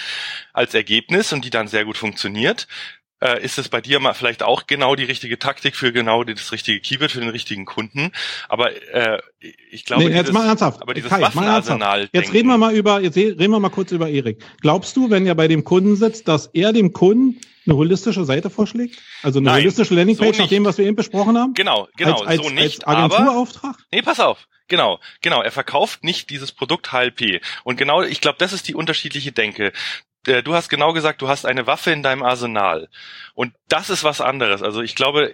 [0.54, 2.68] als Ergebnis und die dann sehr gut funktioniert
[3.22, 6.52] äh, ist es bei dir mal vielleicht auch genau die richtige Taktik für genau das
[6.52, 8.12] richtige Keyword für den richtigen Kunden.
[8.48, 9.20] Aber äh,
[9.72, 10.82] ich glaube, nee, jetzt dieses, mal ernsthaft.
[10.82, 12.10] aber dieses Kai, Waffenarsenal.
[12.14, 14.44] Jetzt reden wir mal über, jetzt reden wir mal kurz über Erik.
[14.62, 18.50] Glaubst du, wenn er bei dem Kunden sitzt, dass er dem Kunden eine holistische Seite
[18.50, 18.98] vorschlägt?
[19.22, 21.54] Also eine Nein, holistische Landingpage so nach dem, was wir eben besprochen haben?
[21.54, 22.88] Genau, genau, als, als, so nicht.
[22.88, 23.76] Als Agenturauftrag?
[23.76, 24.48] Aber, nee, pass auf.
[24.70, 25.42] Genau, genau.
[25.42, 27.42] Er verkauft nicht dieses Produkt HLP.
[27.64, 29.74] Und genau, ich glaube, das ist die unterschiedliche Denke.
[30.30, 32.88] Äh, du hast genau gesagt, du hast eine Waffe in deinem Arsenal.
[33.34, 34.62] Und das ist was anderes.
[34.62, 35.34] Also ich glaube,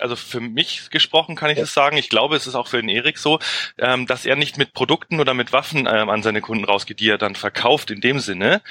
[0.00, 1.96] also für mich gesprochen kann ich das sagen.
[1.96, 3.38] Ich glaube, es ist auch für den Erik so,
[3.78, 7.08] ähm, dass er nicht mit Produkten oder mit Waffen ähm, an seine Kunden rausgeht, die
[7.08, 8.62] er dann verkauft in dem Sinne,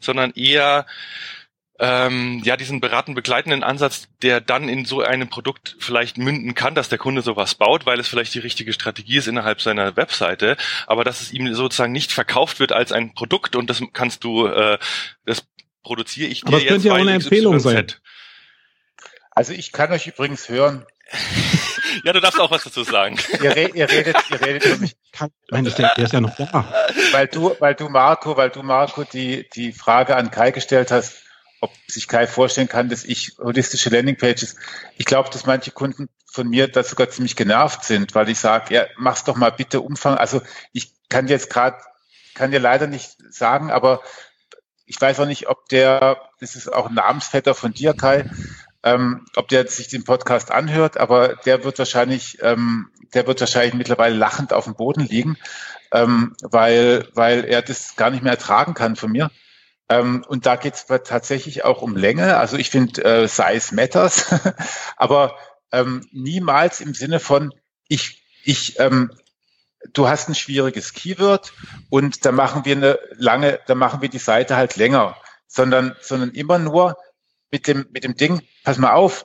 [0.00, 0.86] sondern eher
[1.78, 6.74] ähm, ja diesen beraten begleitenden Ansatz, der dann in so einem Produkt vielleicht münden kann,
[6.74, 10.56] dass der Kunde sowas baut, weil es vielleicht die richtige Strategie ist innerhalb seiner Webseite,
[10.86, 14.46] aber dass es ihm sozusagen nicht verkauft wird als ein Produkt und das kannst du,
[14.46, 14.78] äh,
[15.24, 15.44] das
[15.82, 16.72] produziere ich dir aber das jetzt.
[16.72, 17.86] könnte ja auch eine Empfehlung sein.
[19.30, 20.84] Also ich kann euch übrigens hören.
[22.04, 23.18] ja, du darfst auch was dazu sagen.
[23.40, 24.96] ihr, re ihr redet, ihr redet über mich.
[25.50, 26.74] Nein, der, der ist ja noch da.
[27.12, 31.27] Weil du, weil du Marco, weil du Marco die die Frage an Kai gestellt hast
[31.60, 34.56] ob sich Kai vorstellen kann, dass ich holistische Landingpages,
[34.96, 38.74] ich glaube, dass manche Kunden von mir da sogar ziemlich genervt sind, weil ich sage,
[38.74, 40.16] ja, mach's doch mal bitte Umfang.
[40.16, 40.42] Also
[40.72, 41.78] ich kann jetzt gerade,
[42.34, 44.02] kann dir leider nicht sagen, aber
[44.86, 48.30] ich weiß auch nicht, ob der, das ist auch ein Namensvetter von dir, Kai,
[48.82, 53.74] ähm, ob der sich den Podcast anhört, aber der wird wahrscheinlich, ähm, der wird wahrscheinlich
[53.74, 55.36] mittlerweile lachend auf dem Boden liegen,
[55.92, 59.30] ähm, weil, weil er das gar nicht mehr ertragen kann von mir.
[59.88, 62.36] Ähm, und da geht es tatsächlich auch um Länge.
[62.36, 64.26] Also ich finde, äh, Size matters,
[64.96, 65.36] aber
[65.72, 67.54] ähm, niemals im Sinne von,
[67.88, 69.10] ich, ich, ähm,
[69.92, 71.52] du hast ein schwieriges Keyword
[71.90, 75.16] und da machen wir eine lange, da machen wir die Seite halt länger,
[75.46, 76.96] sondern, sondern immer nur
[77.50, 79.24] mit dem, mit dem Ding, pass mal auf,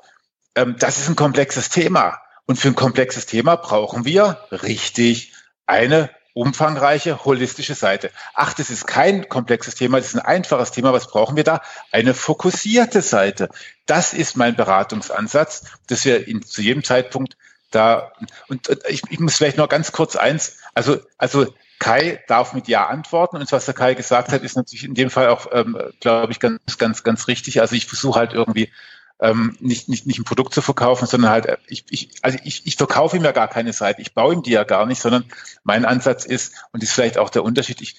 [0.55, 2.19] ähm, das ist ein komplexes Thema.
[2.45, 5.33] Und für ein komplexes Thema brauchen wir richtig
[5.65, 8.11] eine umfangreiche, holistische Seite.
[8.33, 10.93] Ach, das ist kein komplexes Thema, das ist ein einfaches Thema.
[10.93, 11.61] Was brauchen wir da?
[11.91, 13.49] Eine fokussierte Seite.
[13.85, 17.37] Das ist mein Beratungsansatz, dass wir in, zu jedem Zeitpunkt
[17.71, 18.11] da,
[18.47, 21.47] und, ich, ich muss vielleicht noch ganz kurz eins, also, also
[21.79, 25.09] Kai darf mit Ja antworten und was der Kai gesagt hat, ist natürlich in dem
[25.09, 27.61] Fall auch, ähm, glaube ich, ganz, ganz, ganz richtig.
[27.61, 28.71] Also ich versuche halt irgendwie
[29.19, 32.65] ähm, nicht, nicht, nicht ein Produkt zu verkaufen, sondern halt, äh, ich, ich, also ich,
[32.65, 35.25] ich verkaufe ihm ja gar keine Seite, ich baue ihm die ja gar nicht, sondern
[35.63, 37.95] mein Ansatz ist, und ist vielleicht auch der Unterschied, ich,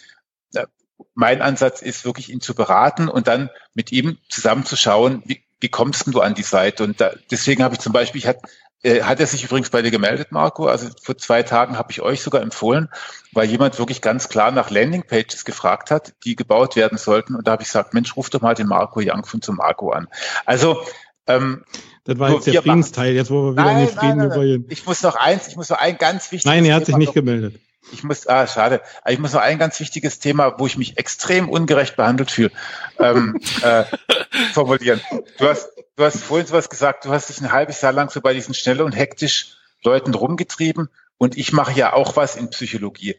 [0.55, 0.67] äh,
[1.15, 5.43] mein Ansatz ist wirklich ihn zu beraten und dann mit ihm zusammen zu schauen, wie,
[5.61, 6.85] wie kommst du an die Seite?
[6.85, 8.43] Und da, deswegen habe ich zum Beispiel, ich hatte,
[8.85, 10.67] äh, hat er sich übrigens bei dir gemeldet, Marco?
[10.67, 12.91] Also vor zwei Tagen habe ich euch sogar empfohlen,
[13.33, 17.35] weil jemand wirklich ganz klar nach Landingpages gefragt hat, die gebaut werden sollten.
[17.35, 19.91] Und da habe ich gesagt, Mensch, ruf doch mal den Marco Young von zum Marco
[19.91, 20.09] an.
[20.45, 20.85] Also
[21.27, 21.65] ähm,
[22.05, 24.39] das war jetzt der Friedensteil, jetzt wo wir wieder nein, in den Frieden nein, nein,
[24.39, 24.65] nein.
[24.69, 27.09] Ich muss noch eins, ich muss noch ein ganz wichtiges Nein, er hat sich nicht
[27.09, 27.61] noch, gemeldet.
[27.93, 28.83] Ich muss, ah, schade.
[29.07, 32.51] Ich muss noch ein ganz wichtiges Thema, wo ich mich extrem ungerecht behandelt fühle,
[32.99, 33.85] ähm, äh,
[34.53, 35.01] formulieren.
[35.39, 38.21] Du hast, du hast vorhin sowas gesagt, du hast dich ein halbes Jahr lang so
[38.21, 43.17] bei diesen schnell und hektisch Leuten rumgetrieben und ich mache ja auch was in Psychologie.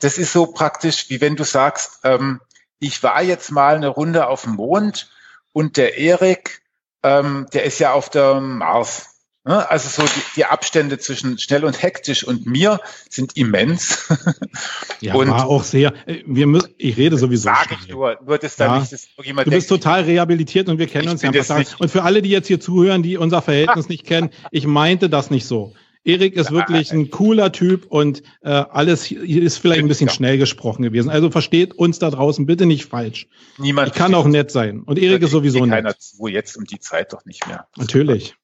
[0.00, 2.40] Das ist so praktisch, wie wenn du sagst, ähm,
[2.78, 5.10] ich war jetzt mal eine Runde auf dem Mond
[5.52, 6.62] und der Erik
[7.02, 9.18] ähm, der ist ja auf der Mars.
[9.44, 9.70] Ne?
[9.70, 14.06] Also so die, die, Abstände zwischen schnell und hektisch und mir sind immens.
[15.00, 15.94] ja, und war auch sehr.
[16.06, 17.44] Äh, wir müssen, ich rede sowieso.
[17.44, 18.80] Sag ich nur, nur dass da ja.
[18.80, 21.30] nicht das Du bist denkt, total rehabilitiert und wir kennen uns ja
[21.78, 25.30] Und für alle, die jetzt hier zuhören, die unser Verhältnis nicht kennen, ich meinte das
[25.30, 25.72] nicht so.
[26.04, 30.38] Erik ist wirklich ein cooler Typ und äh, alles hier ist vielleicht ein bisschen schnell
[30.38, 31.10] gesprochen gewesen.
[31.10, 33.28] Also versteht uns da draußen bitte nicht falsch.
[33.58, 33.88] Niemand.
[33.88, 34.82] Ich kann auch nett sein.
[34.82, 35.76] Und Erik ist sowieso nett.
[35.76, 37.66] Keiner zu, jetzt um die Zeit doch nicht mehr.
[37.76, 38.36] Natürlich.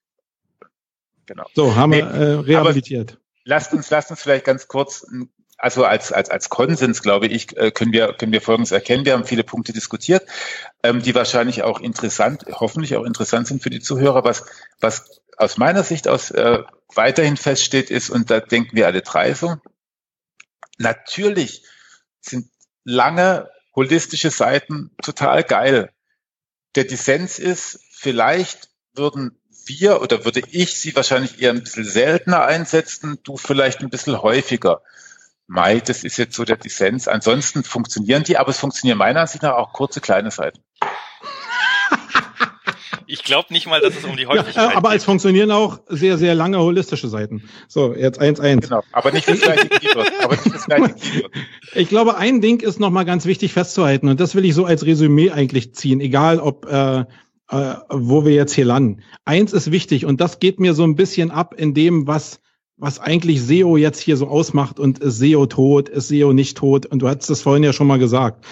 [1.27, 1.45] Genau.
[1.55, 3.19] So, haben nee, wir äh, rehabilitiert.
[3.45, 5.07] Lasst uns, lasst uns vielleicht ganz kurz,
[5.65, 9.07] also als, als, als Konsens, glaube ich, äh, können wir, können wir Folgendes erkennen.
[9.07, 10.23] Wir haben viele Punkte diskutiert,
[10.83, 14.25] ähm, die wahrscheinlich auch interessant, hoffentlich auch interessant sind für die Zuhörer.
[14.25, 14.45] Was,
[14.81, 16.59] was aus meiner Sicht aus äh,
[16.95, 19.57] weiterhin feststeht, ist, und da denken wir alle drei so,
[20.77, 21.65] natürlich
[22.21, 22.51] sind
[22.85, 25.93] lange holistische Seiten total geil.
[26.75, 32.45] Der Dissens ist, vielleicht würden wir oder würde ich sie wahrscheinlich eher ein bisschen seltener
[32.45, 34.83] einsetzen, du vielleicht ein bisschen häufiger.
[35.47, 37.07] Mai, das ist jetzt so der Dissens.
[37.07, 40.61] Ansonsten funktionieren die, aber es funktionieren meiner Ansicht nach auch kurze kleine Seiten.
[43.07, 44.99] Ich glaube nicht mal, dass es um die Häufigkeit ja, Aber geht.
[44.99, 47.49] es funktionieren auch sehr, sehr lange holistische Seiten.
[47.69, 48.67] So, jetzt eins eins.
[48.67, 50.11] Genau, aber nicht das gleiche Keyword.
[50.23, 51.31] aber nicht das gleiche Keyword.
[51.75, 54.87] Ich glaube, ein Ding ist nochmal ganz wichtig festzuhalten und das will ich so als
[54.87, 57.05] Resümee eigentlich ziehen, egal ob äh,
[57.51, 59.03] äh, wo wir jetzt hier landen.
[59.25, 62.41] Eins ist wichtig und das geht mir so ein bisschen ab in dem, was
[62.77, 66.87] was eigentlich SEO jetzt hier so ausmacht und ist SEO tot, ist SEO nicht tot
[66.87, 68.45] und du hattest das vorhin ja schon mal gesagt.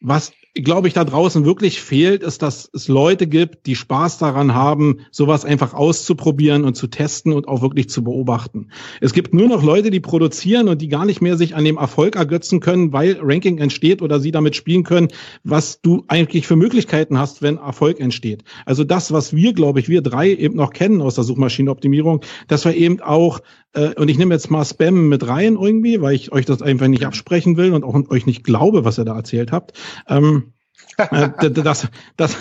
[0.00, 4.54] Was glaube ich, da draußen wirklich fehlt, ist, dass es Leute gibt, die Spaß daran
[4.54, 8.68] haben, sowas einfach auszuprobieren und zu testen und auch wirklich zu beobachten.
[9.00, 11.76] Es gibt nur noch Leute, die produzieren und die gar nicht mehr sich an dem
[11.76, 15.08] Erfolg ergötzen können, weil Ranking entsteht oder sie damit spielen können,
[15.42, 18.44] was du eigentlich für Möglichkeiten hast, wenn Erfolg entsteht.
[18.64, 22.64] Also das, was wir, glaube ich, wir drei eben noch kennen aus der Suchmaschinenoptimierung, dass
[22.64, 23.40] wir eben auch
[23.74, 26.88] äh, und ich nehme jetzt mal Spam mit rein irgendwie, weil ich euch das einfach
[26.88, 29.72] nicht absprechen will und auch euch nicht glaube, was ihr da erzählt habt.
[30.08, 30.54] Ähm,
[30.93, 30.93] äh,
[31.40, 32.36] dass, dass,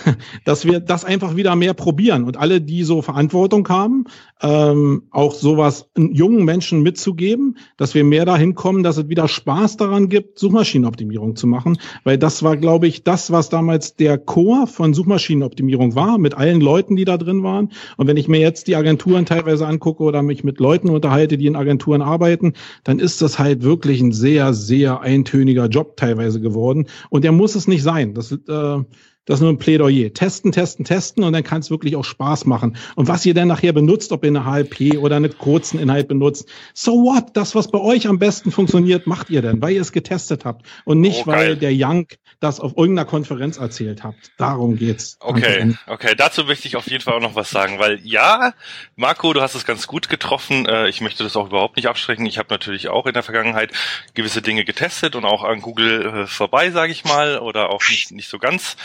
[0.45, 4.05] dass wir das einfach wieder mehr probieren und alle, die so Verantwortung haben,
[4.41, 9.77] ähm, auch sowas jungen Menschen mitzugeben, dass wir mehr dahin kommen, dass es wieder Spaß
[9.77, 14.67] daran gibt, Suchmaschinenoptimierung zu machen, weil das war, glaube ich, das, was damals der Chor
[14.67, 17.71] von Suchmaschinenoptimierung war, mit allen Leuten, die da drin waren.
[17.97, 21.47] Und wenn ich mir jetzt die Agenturen teilweise angucke oder mich mit Leuten unterhalte, die
[21.47, 22.53] in Agenturen arbeiten,
[22.84, 26.88] dann ist das halt wirklich ein sehr, sehr eintöniger Job teilweise geworden.
[27.09, 28.13] Und der muss es nicht sein.
[28.13, 28.84] Das äh,
[29.26, 30.14] das ist nur ein Plädoyer.
[30.14, 32.78] Testen, testen, testen und dann kann es wirklich auch Spaß machen.
[32.95, 36.50] Und was ihr dann nachher benutzt, ob ihr eine HLP oder einen kurzen Inhalt benutzt,
[36.74, 37.28] so what?
[37.34, 40.66] Das, was bei euch am besten funktioniert, macht ihr denn, weil ihr es getestet habt
[40.86, 42.08] und nicht, oh, weil der Young
[42.44, 44.32] das auf irgendeiner Konferenz erzählt habt.
[44.38, 45.18] Darum geht's.
[45.22, 46.14] Okay, okay.
[46.18, 48.54] Dazu möchte ich auf jeden Fall auch noch was sagen, weil ja,
[48.98, 50.66] Marco, du hast es ganz gut getroffen.
[50.66, 52.26] Äh, ich möchte das auch überhaupt nicht abschrecken.
[52.26, 53.72] Ich habe natürlich auch in der Vergangenheit
[54.14, 58.12] gewisse Dinge getestet und auch an Google äh, vorbei, sage ich mal, oder auch nicht,
[58.12, 58.76] nicht so ganz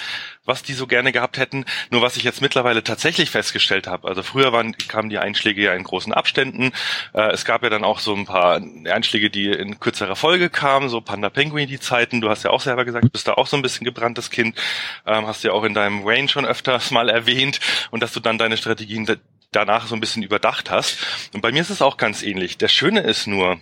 [0.48, 1.64] was die so gerne gehabt hätten.
[1.90, 5.74] Nur was ich jetzt mittlerweile tatsächlich festgestellt habe, also früher waren, kamen die Einschläge ja
[5.74, 6.72] in großen Abständen.
[7.12, 10.88] Äh, es gab ja dann auch so ein paar Einschläge, die in kürzerer Folge kamen,
[10.88, 12.20] so Panda Penguin die Zeiten.
[12.20, 14.58] Du hast ja auch selber gesagt, du bist da auch so ein bisschen gebranntes Kind,
[15.06, 17.60] ähm, hast ja auch in deinem Wayne schon öfters mal erwähnt
[17.90, 19.06] und dass du dann deine Strategien
[19.52, 20.98] danach so ein bisschen überdacht hast.
[21.34, 22.58] Und bei mir ist es auch ganz ähnlich.
[22.58, 23.60] Der Schöne ist nur,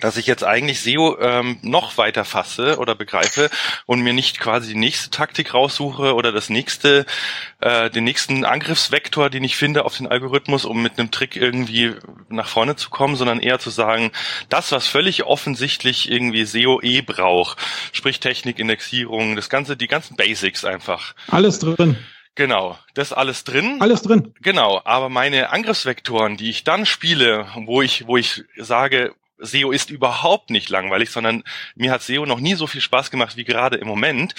[0.00, 3.50] dass ich jetzt eigentlich SEO ähm, noch weiter fasse oder begreife
[3.86, 7.06] und mir nicht quasi die nächste Taktik raussuche oder das nächste,
[7.60, 11.94] äh, den nächsten Angriffsvektor, den ich finde auf den Algorithmus, um mit einem Trick irgendwie
[12.28, 14.10] nach vorne zu kommen, sondern eher zu sagen,
[14.48, 17.58] das, was völlig offensichtlich irgendwie SEO eh braucht,
[17.92, 21.14] sprich Technik, Indexierung, das ganze, die ganzen Basics einfach.
[21.28, 21.96] Alles drin.
[22.38, 23.78] Genau, das alles drin.
[23.80, 24.32] Alles drin.
[24.40, 29.90] Genau, aber meine Angriffsvektoren, die ich dann spiele, wo ich, wo ich sage, SEO ist
[29.90, 31.44] überhaupt nicht langweilig, sondern
[31.74, 34.34] mir hat SEO noch nie so viel Spaß gemacht wie gerade im Moment.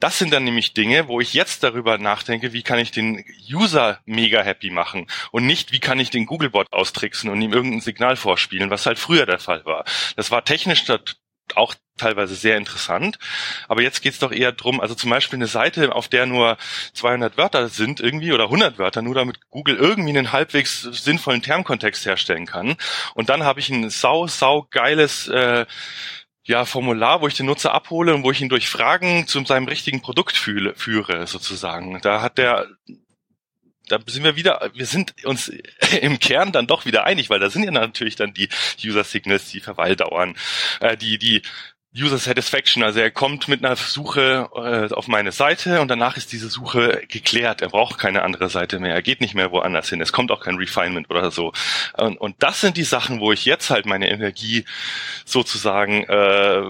[0.00, 4.00] Das sind dann nämlich Dinge, wo ich jetzt darüber nachdenke, wie kann ich den User
[4.04, 8.16] mega happy machen und nicht, wie kann ich den Googlebot austricksen und ihm irgendein Signal
[8.16, 9.84] vorspielen, was halt früher der Fall war.
[10.16, 10.84] Das war technisch
[11.54, 13.18] auch teilweise sehr interessant.
[13.68, 16.56] Aber jetzt geht's doch eher drum, also zum Beispiel eine Seite, auf der nur
[16.94, 22.04] 200 Wörter sind irgendwie oder 100 Wörter, nur damit Google irgendwie einen halbwegs sinnvollen Termkontext
[22.04, 22.76] herstellen kann.
[23.14, 25.66] Und dann habe ich ein sau, sau geiles äh,
[26.44, 29.66] ja, Formular, wo ich den Nutzer abhole und wo ich ihn durch Fragen zu seinem
[29.66, 32.00] richtigen Produkt fühle, führe, sozusagen.
[32.02, 32.66] Da hat der
[33.88, 35.52] da sind wir wieder, wir sind uns
[36.00, 38.48] im Kern dann doch wieder einig, weil da sind ja natürlich dann die
[38.84, 40.36] User Signals, die Verweildauern,
[40.80, 41.42] äh, die, die
[41.96, 42.82] User Satisfaction.
[42.82, 47.02] Also er kommt mit einer Suche äh, auf meine Seite und danach ist diese Suche
[47.08, 47.62] geklärt.
[47.62, 48.94] Er braucht keine andere Seite mehr.
[48.94, 50.00] Er geht nicht mehr woanders hin.
[50.00, 51.52] Es kommt auch kein Refinement oder so.
[51.96, 54.64] Und, und das sind die Sachen, wo ich jetzt halt meine Energie
[55.24, 56.62] sozusagen äh,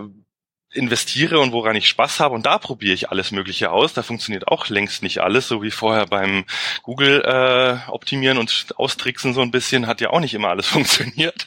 [0.72, 3.94] investiere und woran ich Spaß habe und da probiere ich alles Mögliche aus.
[3.94, 6.44] Da funktioniert auch längst nicht alles, so wie vorher beim
[6.82, 11.46] Google äh, optimieren und austricksen so ein bisschen hat ja auch nicht immer alles funktioniert.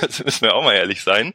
[0.00, 1.34] das müssen wir auch mal ehrlich sein.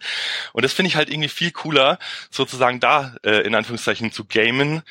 [0.53, 1.99] Und das finde ich halt irgendwie viel cooler,
[2.31, 4.81] sozusagen da äh, in Anführungszeichen zu gamen.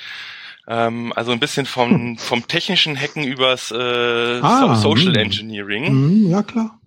[0.68, 5.20] Ähm, also ein bisschen vom, vom technischen Hacken übers äh, ah, Social mh.
[5.20, 6.28] Engineering.
[6.28, 6.78] Mh, ja klar.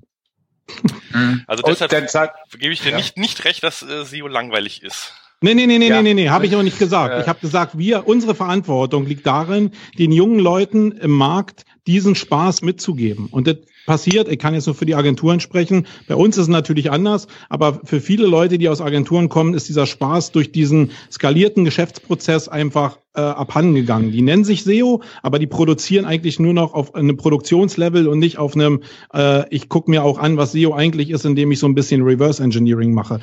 [1.48, 1.92] Also deshalb
[2.52, 2.98] gebe ich dir ja.
[2.98, 5.14] nicht, nicht recht, dass äh, SEO langweilig ist.
[5.40, 6.02] Nee, nee, nee, nee, ja.
[6.02, 7.14] nee, nee, nee, habe ich auch nicht gesagt.
[7.14, 7.22] Äh.
[7.22, 12.64] Ich habe gesagt, wir, unsere Verantwortung liegt darin, den jungen Leuten im Markt diesen Spaß
[12.64, 13.28] mitzugeben.
[13.30, 16.48] Und das passiert, ich kann jetzt nur für die Agenturen sprechen, bei uns ist es
[16.50, 20.92] natürlich anders, aber für viele Leute, die aus Agenturen kommen, ist dieser Spaß durch diesen
[21.10, 24.12] skalierten Geschäftsprozess einfach äh, abhandengegangen.
[24.12, 28.38] Die nennen sich SEO, aber die produzieren eigentlich nur noch auf einem Produktionslevel und nicht
[28.38, 28.82] auf einem,
[29.14, 32.04] äh, ich gucke mir auch an, was SEO eigentlich ist, indem ich so ein bisschen
[32.04, 33.20] Reverse Engineering mache.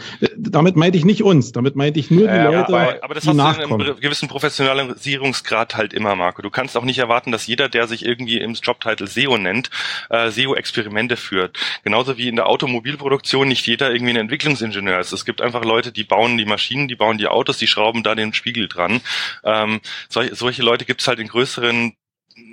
[0.50, 3.24] Damit meinte ich nicht uns, damit meinte ich nur die ja, Leute, aber, aber das
[3.24, 3.78] die hast nachkommen.
[3.78, 6.42] du in einem gewissen Professionalisierungsgrad halt immer, Marco.
[6.42, 9.70] Du kannst auch nicht erwarten, dass jeder, der sich irgendwie im Jobtitel SEO nennt,
[10.10, 11.58] äh, SEO-Experimente führt.
[11.82, 15.12] Genauso wie in der Automobilproduktion nicht jeder irgendwie ein Entwicklungsingenieur ist.
[15.12, 18.14] Es gibt einfach Leute, die bauen die Maschinen, die bauen die Autos, die schrauben da
[18.14, 19.00] den Spiegel dran.
[19.44, 21.94] Ähm, sol solche Leute gibt es halt in größeren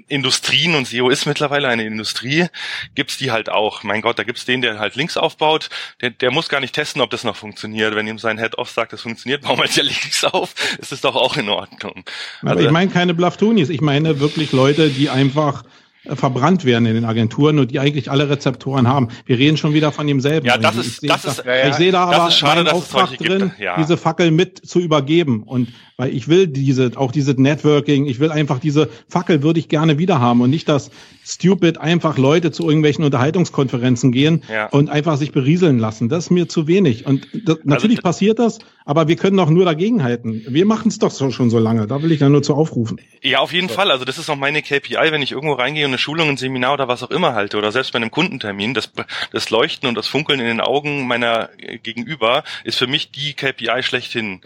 [0.07, 2.47] Industrien und SEO ist mittlerweile eine Industrie,
[2.93, 3.81] gibt's die halt auch.
[3.83, 5.69] Mein Gott, da gibt's den, der halt Links aufbaut,
[6.01, 7.95] der, der muss gar nicht testen, ob das noch funktioniert.
[7.95, 11.15] Wenn ihm sein Head-Off sagt, das funktioniert, bauen wir ja Links auf, ist es doch
[11.15, 12.03] auch in Ordnung.
[12.41, 15.63] Aber also, ich meine keine Bluff-Tunis, ich meine wirklich Leute, die einfach
[16.05, 19.09] verbrannt werden in den Agenturen und die eigentlich alle Rezeptoren haben.
[19.25, 20.47] Wir reden schon wieder von demselben.
[20.47, 23.77] Ja, das ist, das ist, da, ich sehe da aber schade, einen Auftrag drin, ja.
[23.77, 25.43] diese Fackel mit zu übergeben.
[25.43, 29.69] Und weil ich will diese, auch diese Networking, ich will einfach diese Fackel würde ich
[29.69, 30.89] gerne wieder haben und nicht, dass
[31.23, 34.67] stupid einfach Leute zu irgendwelchen Unterhaltungskonferenzen gehen ja.
[34.69, 36.09] und einfach sich berieseln lassen.
[36.09, 37.05] Das ist mir zu wenig.
[37.05, 40.43] Und das, also natürlich also, passiert das, aber wir können doch nur dagegenhalten.
[40.47, 41.85] Wir machen es doch so, schon so lange.
[41.85, 42.99] Da will ich ja nur zu aufrufen.
[43.21, 43.75] Ja, auf jeden so.
[43.75, 43.91] Fall.
[43.91, 46.73] Also das ist auch meine KPI, wenn ich irgendwo reingehe und eine Schulung, ein Seminar
[46.73, 48.91] oder was auch immer halte oder selbst bei einem Kundentermin, das,
[49.31, 51.49] das Leuchten und das Funkeln in den Augen meiner
[51.83, 54.41] Gegenüber ist für mich die KPI schlechthin.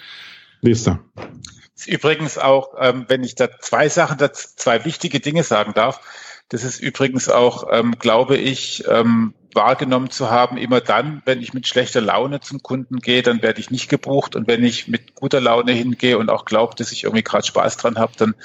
[0.61, 0.99] Nächster.
[1.75, 5.99] Ist übrigens auch, ähm, wenn ich da zwei Sachen, da zwei wichtige Dinge sagen darf.
[6.49, 11.53] Das ist übrigens auch, ähm, glaube ich, ähm, wahrgenommen zu haben, immer dann, wenn ich
[11.53, 14.35] mit schlechter Laune zum Kunden gehe, dann werde ich nicht gebucht.
[14.35, 17.77] Und wenn ich mit guter Laune hingehe und auch glaube, dass ich irgendwie gerade Spaß
[17.77, 18.35] dran habe, dann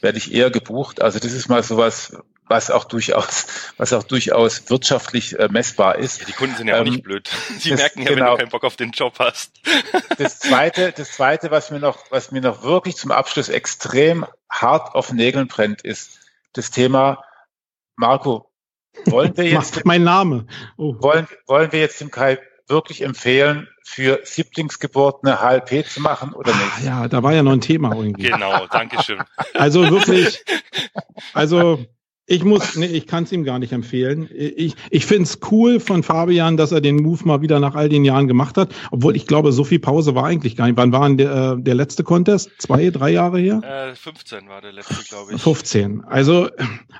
[0.00, 1.02] werde ich eher gebucht.
[1.02, 2.16] Also das ist mal sowas,
[2.50, 3.46] was auch durchaus,
[3.76, 6.20] was auch durchaus wirtschaftlich äh, messbar ist.
[6.20, 7.30] Ja, die Kunden sind ja auch nicht ähm, blöd.
[7.58, 8.36] Sie das, merken ja, genau, wenn du genau.
[8.36, 9.52] keinen Bock auf den Job hast.
[10.18, 14.94] das zweite, das zweite, was mir noch, was mir noch wirklich zum Abschluss extrem hart
[14.94, 16.18] auf Nägeln brennt, ist
[16.52, 17.22] das Thema,
[17.96, 18.50] Marco,
[19.06, 20.46] wollen wir jetzt, mein Name,
[20.76, 20.96] oh.
[20.98, 26.72] wollen, wollen wir jetzt dem Kai wirklich empfehlen, für Sieblingsgeburtene HLP zu machen oder nicht?
[26.78, 28.30] Ah, ja, da war ja noch ein Thema irgendwie.
[28.30, 29.20] Genau, danke schön.
[29.54, 30.44] Also wirklich,
[31.32, 31.84] also
[32.30, 34.30] ich muss, nee, ich kann es ihm gar nicht empfehlen.
[34.32, 37.88] Ich, ich finde es cool von Fabian, dass er den Move mal wieder nach all
[37.88, 38.72] den Jahren gemacht hat.
[38.92, 40.76] Obwohl ich glaube, so viel Pause war eigentlich gar nicht.
[40.76, 42.52] Wann war denn der, äh, der letzte Contest?
[42.58, 43.90] Zwei, drei Jahre her?
[43.90, 45.42] Äh, 15 war der letzte, glaube ich.
[45.42, 46.04] 15.
[46.04, 46.48] Also,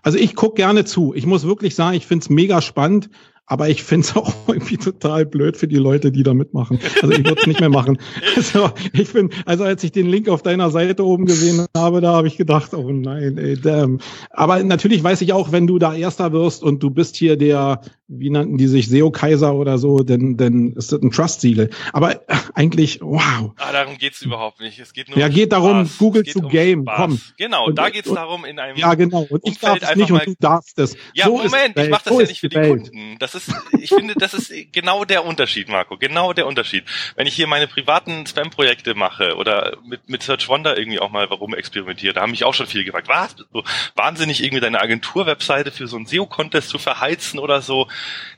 [0.02, 1.15] also ich guck gerne zu.
[1.15, 3.09] Ich muss wirklich sagen, ich finde es mega spannend.
[3.51, 6.78] Aber ich finde es auch irgendwie total blöd für die Leute, die da mitmachen.
[7.02, 7.98] Also ich würde es nicht mehr machen.
[8.36, 12.12] Also ich bin, also als ich den Link auf deiner Seite oben gesehen habe, da
[12.12, 13.98] habe ich gedacht, oh nein, ey, damn.
[14.31, 17.81] Aber natürlich weiß ich auch, wenn du da Erster wirst und du bist hier der,
[18.12, 21.70] wie nannten die sich, SEO-Kaiser oder so, denn, denn ist das ein Trust-Siegel.
[21.93, 22.20] Aber
[22.55, 23.53] eigentlich, wow.
[23.57, 24.81] Ah, darum geht's überhaupt nicht.
[24.81, 25.99] Es geht nur Ja, um geht darum, Spaß.
[25.99, 26.97] Google zu um Game, Spaß.
[26.97, 27.20] komm.
[27.39, 29.27] Genau, und, da geht's und, darum, in einem Ja, genau.
[29.31, 30.97] Und ich darf es nicht und du darfst es.
[31.15, 32.91] Ja, so Moment, ich mach das so ja nicht für die Welt.
[32.91, 33.16] Kunden.
[33.20, 35.97] Das ist, ich finde, das ist genau der Unterschied, Marco.
[35.97, 36.85] Genau der Unterschied.
[37.15, 41.31] Wenn ich hier meine privaten Spam-Projekte mache oder mit, mit Search Wonder irgendwie auch mal
[41.31, 43.37] warum experimentiere, da haben mich auch schon viele gefragt, was?
[43.53, 43.62] So
[43.95, 47.87] wahnsinnig irgendwie deine Agentur-Webseite für so einen SEO-Contest zu verheizen oder so.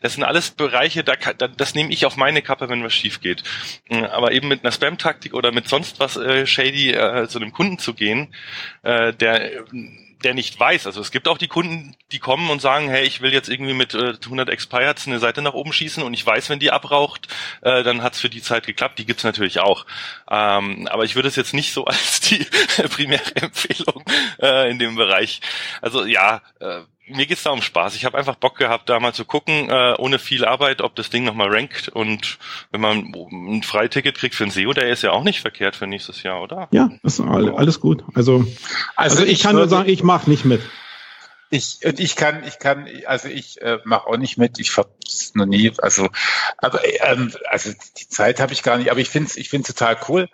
[0.01, 3.21] Das sind alles Bereiche, da, da das nehme ich auf meine Kappe, wenn was schief
[3.21, 3.43] geht.
[3.89, 7.53] Hm, aber eben mit einer Spam-Taktik oder mit sonst was äh, shady äh, zu einem
[7.53, 8.35] Kunden zu gehen,
[8.83, 9.65] äh, der
[10.23, 10.87] der nicht weiß.
[10.87, 13.75] Also es gibt auch die Kunden, die kommen und sagen, hey, ich will jetzt irgendwie
[13.75, 17.29] mit äh, 100 Expireds eine Seite nach oben schießen und ich weiß, wenn die abraucht,
[17.63, 18.99] äh, dann hat's für die Zeit geklappt.
[18.99, 19.87] Die gibt's natürlich auch.
[20.31, 22.47] Ähm, aber ich würde es jetzt nicht so als die
[22.91, 24.05] primäre Empfehlung
[24.41, 25.41] äh, in dem Bereich.
[25.81, 26.81] Also ja, äh,
[27.13, 27.95] mir geht's da um Spaß.
[27.95, 31.11] Ich habe einfach Bock gehabt, da mal zu gucken, äh, ohne viel Arbeit, ob das
[31.11, 31.89] Ding nochmal rankt.
[31.89, 32.39] Und
[32.71, 35.87] wenn man ein Freiticket kriegt für ein SEO, der ist ja auch nicht verkehrt für
[35.87, 36.69] nächstes Jahr, oder?
[36.73, 38.05] Ja, das ist alles gut.
[38.15, 38.47] Also,
[38.97, 40.61] also, also ich, ich kann nur sagen, ich mache nicht mit.
[41.51, 44.59] Ich und ich kann, ich kann, also ich äh, mache auch nicht mit.
[44.59, 44.89] Ich habe
[45.35, 46.09] noch nie, also,
[46.57, 48.91] aber ähm, also die Zeit habe ich gar nicht.
[48.91, 50.31] Aber ich finde es, ich finde total cool.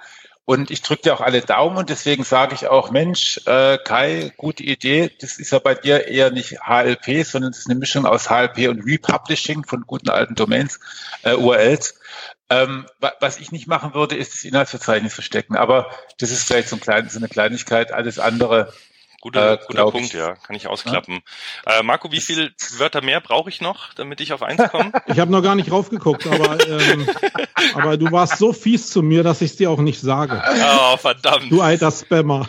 [0.49, 4.33] Und ich drücke dir auch alle Daumen und deswegen sage ich auch, Mensch, äh, Kai,
[4.39, 5.11] gute Idee.
[5.21, 8.69] Das ist ja bei dir eher nicht HLP, sondern es ist eine Mischung aus HLP
[8.69, 10.81] und Republishing von guten alten Domains,
[11.23, 12.01] äh, URLs.
[12.49, 12.87] Ähm,
[13.21, 15.55] was ich nicht machen würde, ist das Inhaltsverzeichnis verstecken.
[15.55, 17.93] Aber das ist vielleicht so, ein klein, so eine Kleinigkeit.
[17.93, 18.73] Alles andere
[19.21, 20.13] Guter, äh, guter Punkt, ich.
[20.13, 20.37] ja.
[20.37, 21.23] Kann ich ausklappen.
[21.67, 21.81] Ja?
[21.81, 24.93] Äh, Marco, wie viele Wörter mehr brauche ich noch, damit ich auf eins komme?
[25.07, 27.09] Ich habe noch gar nicht raufgeguckt, aber, ähm,
[27.75, 30.43] aber du warst so fies zu mir, dass ich es dir auch nicht sage.
[30.47, 31.51] Oh, verdammt.
[31.51, 32.47] Du alter Spammer.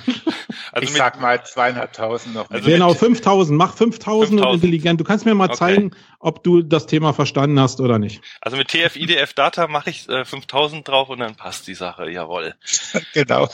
[0.71, 2.49] Also ich sag mal zweieinhalbtausend noch.
[2.49, 3.57] Also genau, 5000.
[3.57, 4.99] Mach 5000 und intelligent.
[4.99, 5.55] Du kannst mir mal okay.
[5.55, 8.21] zeigen, ob du das Thema verstanden hast oder nicht.
[8.41, 12.09] Also mit TF, IDF Data mache ich äh, 5000 drauf und dann passt die Sache.
[12.09, 12.55] Jawohl.
[13.13, 13.49] genau.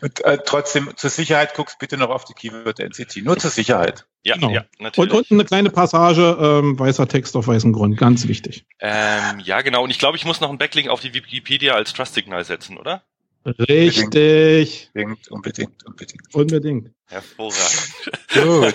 [0.00, 3.22] und äh, trotzdem zur Sicherheit guckst bitte noch auf die Keyword Density.
[3.22, 4.06] Nur zur Sicherheit.
[4.22, 4.50] Ja, genau.
[4.50, 5.10] ja natürlich.
[5.10, 8.66] Und unten eine kleine Passage, ähm, weißer Text auf weißem Grund, ganz wichtig.
[8.80, 9.84] Ähm, ja, genau.
[9.84, 12.78] Und ich glaube, ich muss noch einen Backlink auf die Wikipedia als Trust Signal setzen,
[12.78, 13.02] oder?
[13.46, 14.90] Richtig.
[14.94, 16.34] Unbedingt, unbedingt, unbedingt.
[16.34, 16.90] Unbedingt.
[17.06, 17.94] Hervorragend.
[18.34, 18.74] Gut.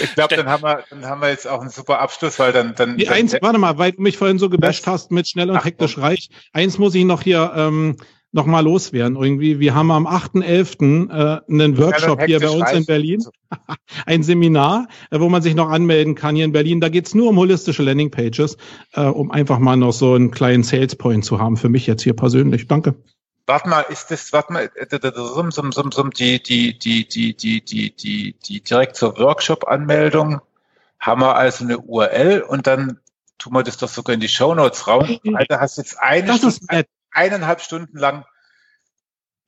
[0.00, 2.74] Ich glaube, dann haben wir, dann haben wir jetzt auch einen super Abschluss, weil dann,
[2.76, 2.96] dann.
[2.96, 5.56] Die dann eins, warte mal, weil du mich vorhin so gebasht hast mit schnell und
[5.56, 6.28] Ach, hektisch reich.
[6.52, 7.96] Eins muss ich noch hier, ähm,
[8.32, 9.16] nochmal loswerden.
[9.16, 11.10] Irgendwie, wir haben am 8.11.
[11.10, 13.24] Äh, einen Workshop hier bei uns in Berlin.
[14.06, 16.80] Ein Seminar, äh, wo man sich noch anmelden kann hier in Berlin.
[16.80, 18.56] Da geht's nur um holistische Landingpages,
[18.92, 22.02] äh, um einfach mal noch so einen kleinen Sales Point zu haben für mich jetzt
[22.02, 22.68] hier persönlich.
[22.68, 22.94] Danke.
[23.46, 24.70] Warte mal, ist das, warte mal,
[25.50, 30.40] sum, die, die, die, die, die, die, die, die direkt zur Workshop-Anmeldung
[31.00, 33.00] haben wir also eine URL und dann
[33.38, 35.08] tun wir das doch sogar in die Show Notes raus.
[35.32, 38.24] Alter, hast jetzt eine Stunde, eineinhalb Stunden lang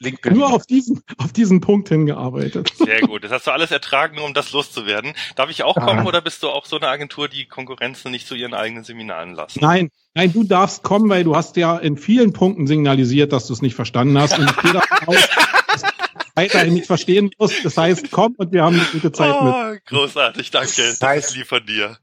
[0.02, 0.38] LinkedIn.
[0.38, 2.72] Nur auf diesen, auf diesen Punkt hingearbeitet.
[2.76, 3.22] Sehr gut.
[3.22, 5.12] Das hast du alles ertragen, um das loszuwerden.
[5.36, 6.04] Darf ich auch kommen ah.
[6.06, 9.60] oder bist du auch so eine Agentur, die Konkurrenzen nicht zu ihren eigenen Seminaren lassen?
[9.60, 13.52] Nein, nein, du darfst kommen, weil du hast ja in vielen Punkten signalisiert, dass du
[13.52, 14.38] es nicht verstanden hast.
[14.38, 15.28] Und ich gehe davon aus,
[15.68, 15.88] dass du
[16.34, 17.62] weiterhin nicht verstehen musst.
[17.62, 19.84] Das heißt, komm und wir haben eine gute Zeit oh, mit.
[19.84, 20.66] Großartig, danke.
[20.68, 21.98] Das, heißt, das ist lieb von dir.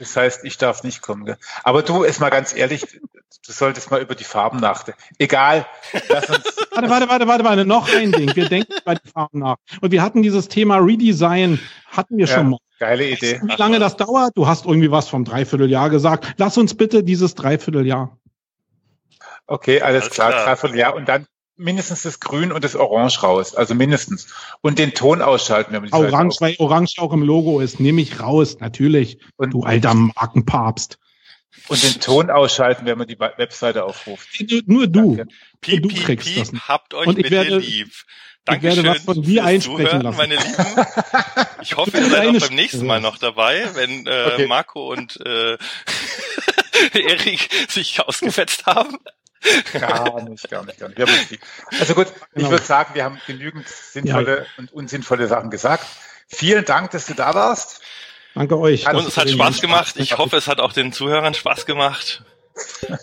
[0.00, 1.26] Das heißt, ich darf nicht kommen.
[1.26, 1.36] Gell?
[1.62, 2.86] Aber du, ist mal ganz ehrlich,
[3.46, 5.00] du solltest mal über die Farben nachdenken.
[5.18, 5.66] Egal.
[6.08, 7.64] Lass uns warte, warte, warte, warte, warte.
[7.64, 8.34] Noch ein Ding.
[8.34, 9.56] Wir denken bei den Farben nach.
[9.80, 12.58] Und wir hatten dieses Thema Redesign, hatten wir ja, schon mal.
[12.78, 13.40] Geile Idee.
[13.42, 14.32] Wie lange das dauert?
[14.36, 16.34] Du hast irgendwie was vom Dreivierteljahr gesagt.
[16.38, 18.16] Lass uns bitte dieses Dreivierteljahr.
[19.46, 20.94] Okay, alles, alles klar, klar, Dreivierteljahr.
[20.94, 21.26] Und dann
[21.56, 23.54] mindestens das Grün und das Orange raus.
[23.54, 24.28] Also mindestens.
[24.62, 25.72] Und den Ton ausschalten.
[25.72, 27.80] Wenn man Orange, weil Orange auch im Logo ist.
[27.80, 29.18] Nehme ich raus, natürlich.
[29.36, 30.98] Und du alter Markenpapst.
[31.68, 34.28] Und den Ton ausschalten, wenn man die Webseite aufruft.
[34.66, 35.24] Nur du.
[35.60, 36.68] Piep, du piep, kriegst piep, das.
[36.68, 37.92] Habt euch und ich werde, lieb.
[38.44, 40.16] Dankeschön ich werde was von dir einsprechen Zuhören, lassen.
[40.16, 40.86] meine Lieben.
[41.62, 44.46] Ich hoffe, ihr seid auch beim nächsten Mal noch dabei, wenn äh, okay.
[44.46, 45.58] Marco und äh,
[46.94, 48.96] Erik sich ausgefetzt haben.
[49.72, 51.30] Gar nicht, gar nicht, gar nicht.
[51.30, 51.42] nicht
[51.78, 52.46] also gut, genau.
[52.46, 54.46] ich würde sagen, wir haben genügend sinnvolle ja.
[54.56, 55.86] und unsinnvolle Sachen gesagt.
[56.28, 57.82] Vielen Dank, dass du da warst.
[58.34, 58.86] Danke euch.
[58.92, 59.94] Und es hat Spaß gemacht.
[59.96, 62.22] Ich hoffe, es hat auch den Zuhörern Spaß gemacht.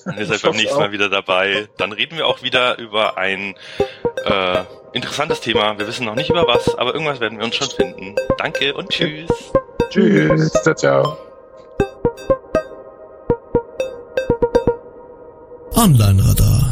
[0.05, 1.67] Und ihr seid beim nächsten Mal wieder dabei.
[1.77, 3.55] Dann reden wir auch wieder über ein
[4.25, 4.63] äh,
[4.93, 5.77] interessantes Thema.
[5.77, 8.15] Wir wissen noch nicht über was, aber irgendwas werden wir uns schon finden.
[8.37, 9.29] Danke und tschüss.
[9.89, 10.51] Tschüss.
[10.53, 11.17] Ciao, ciao.
[15.75, 16.66] Online-Radar.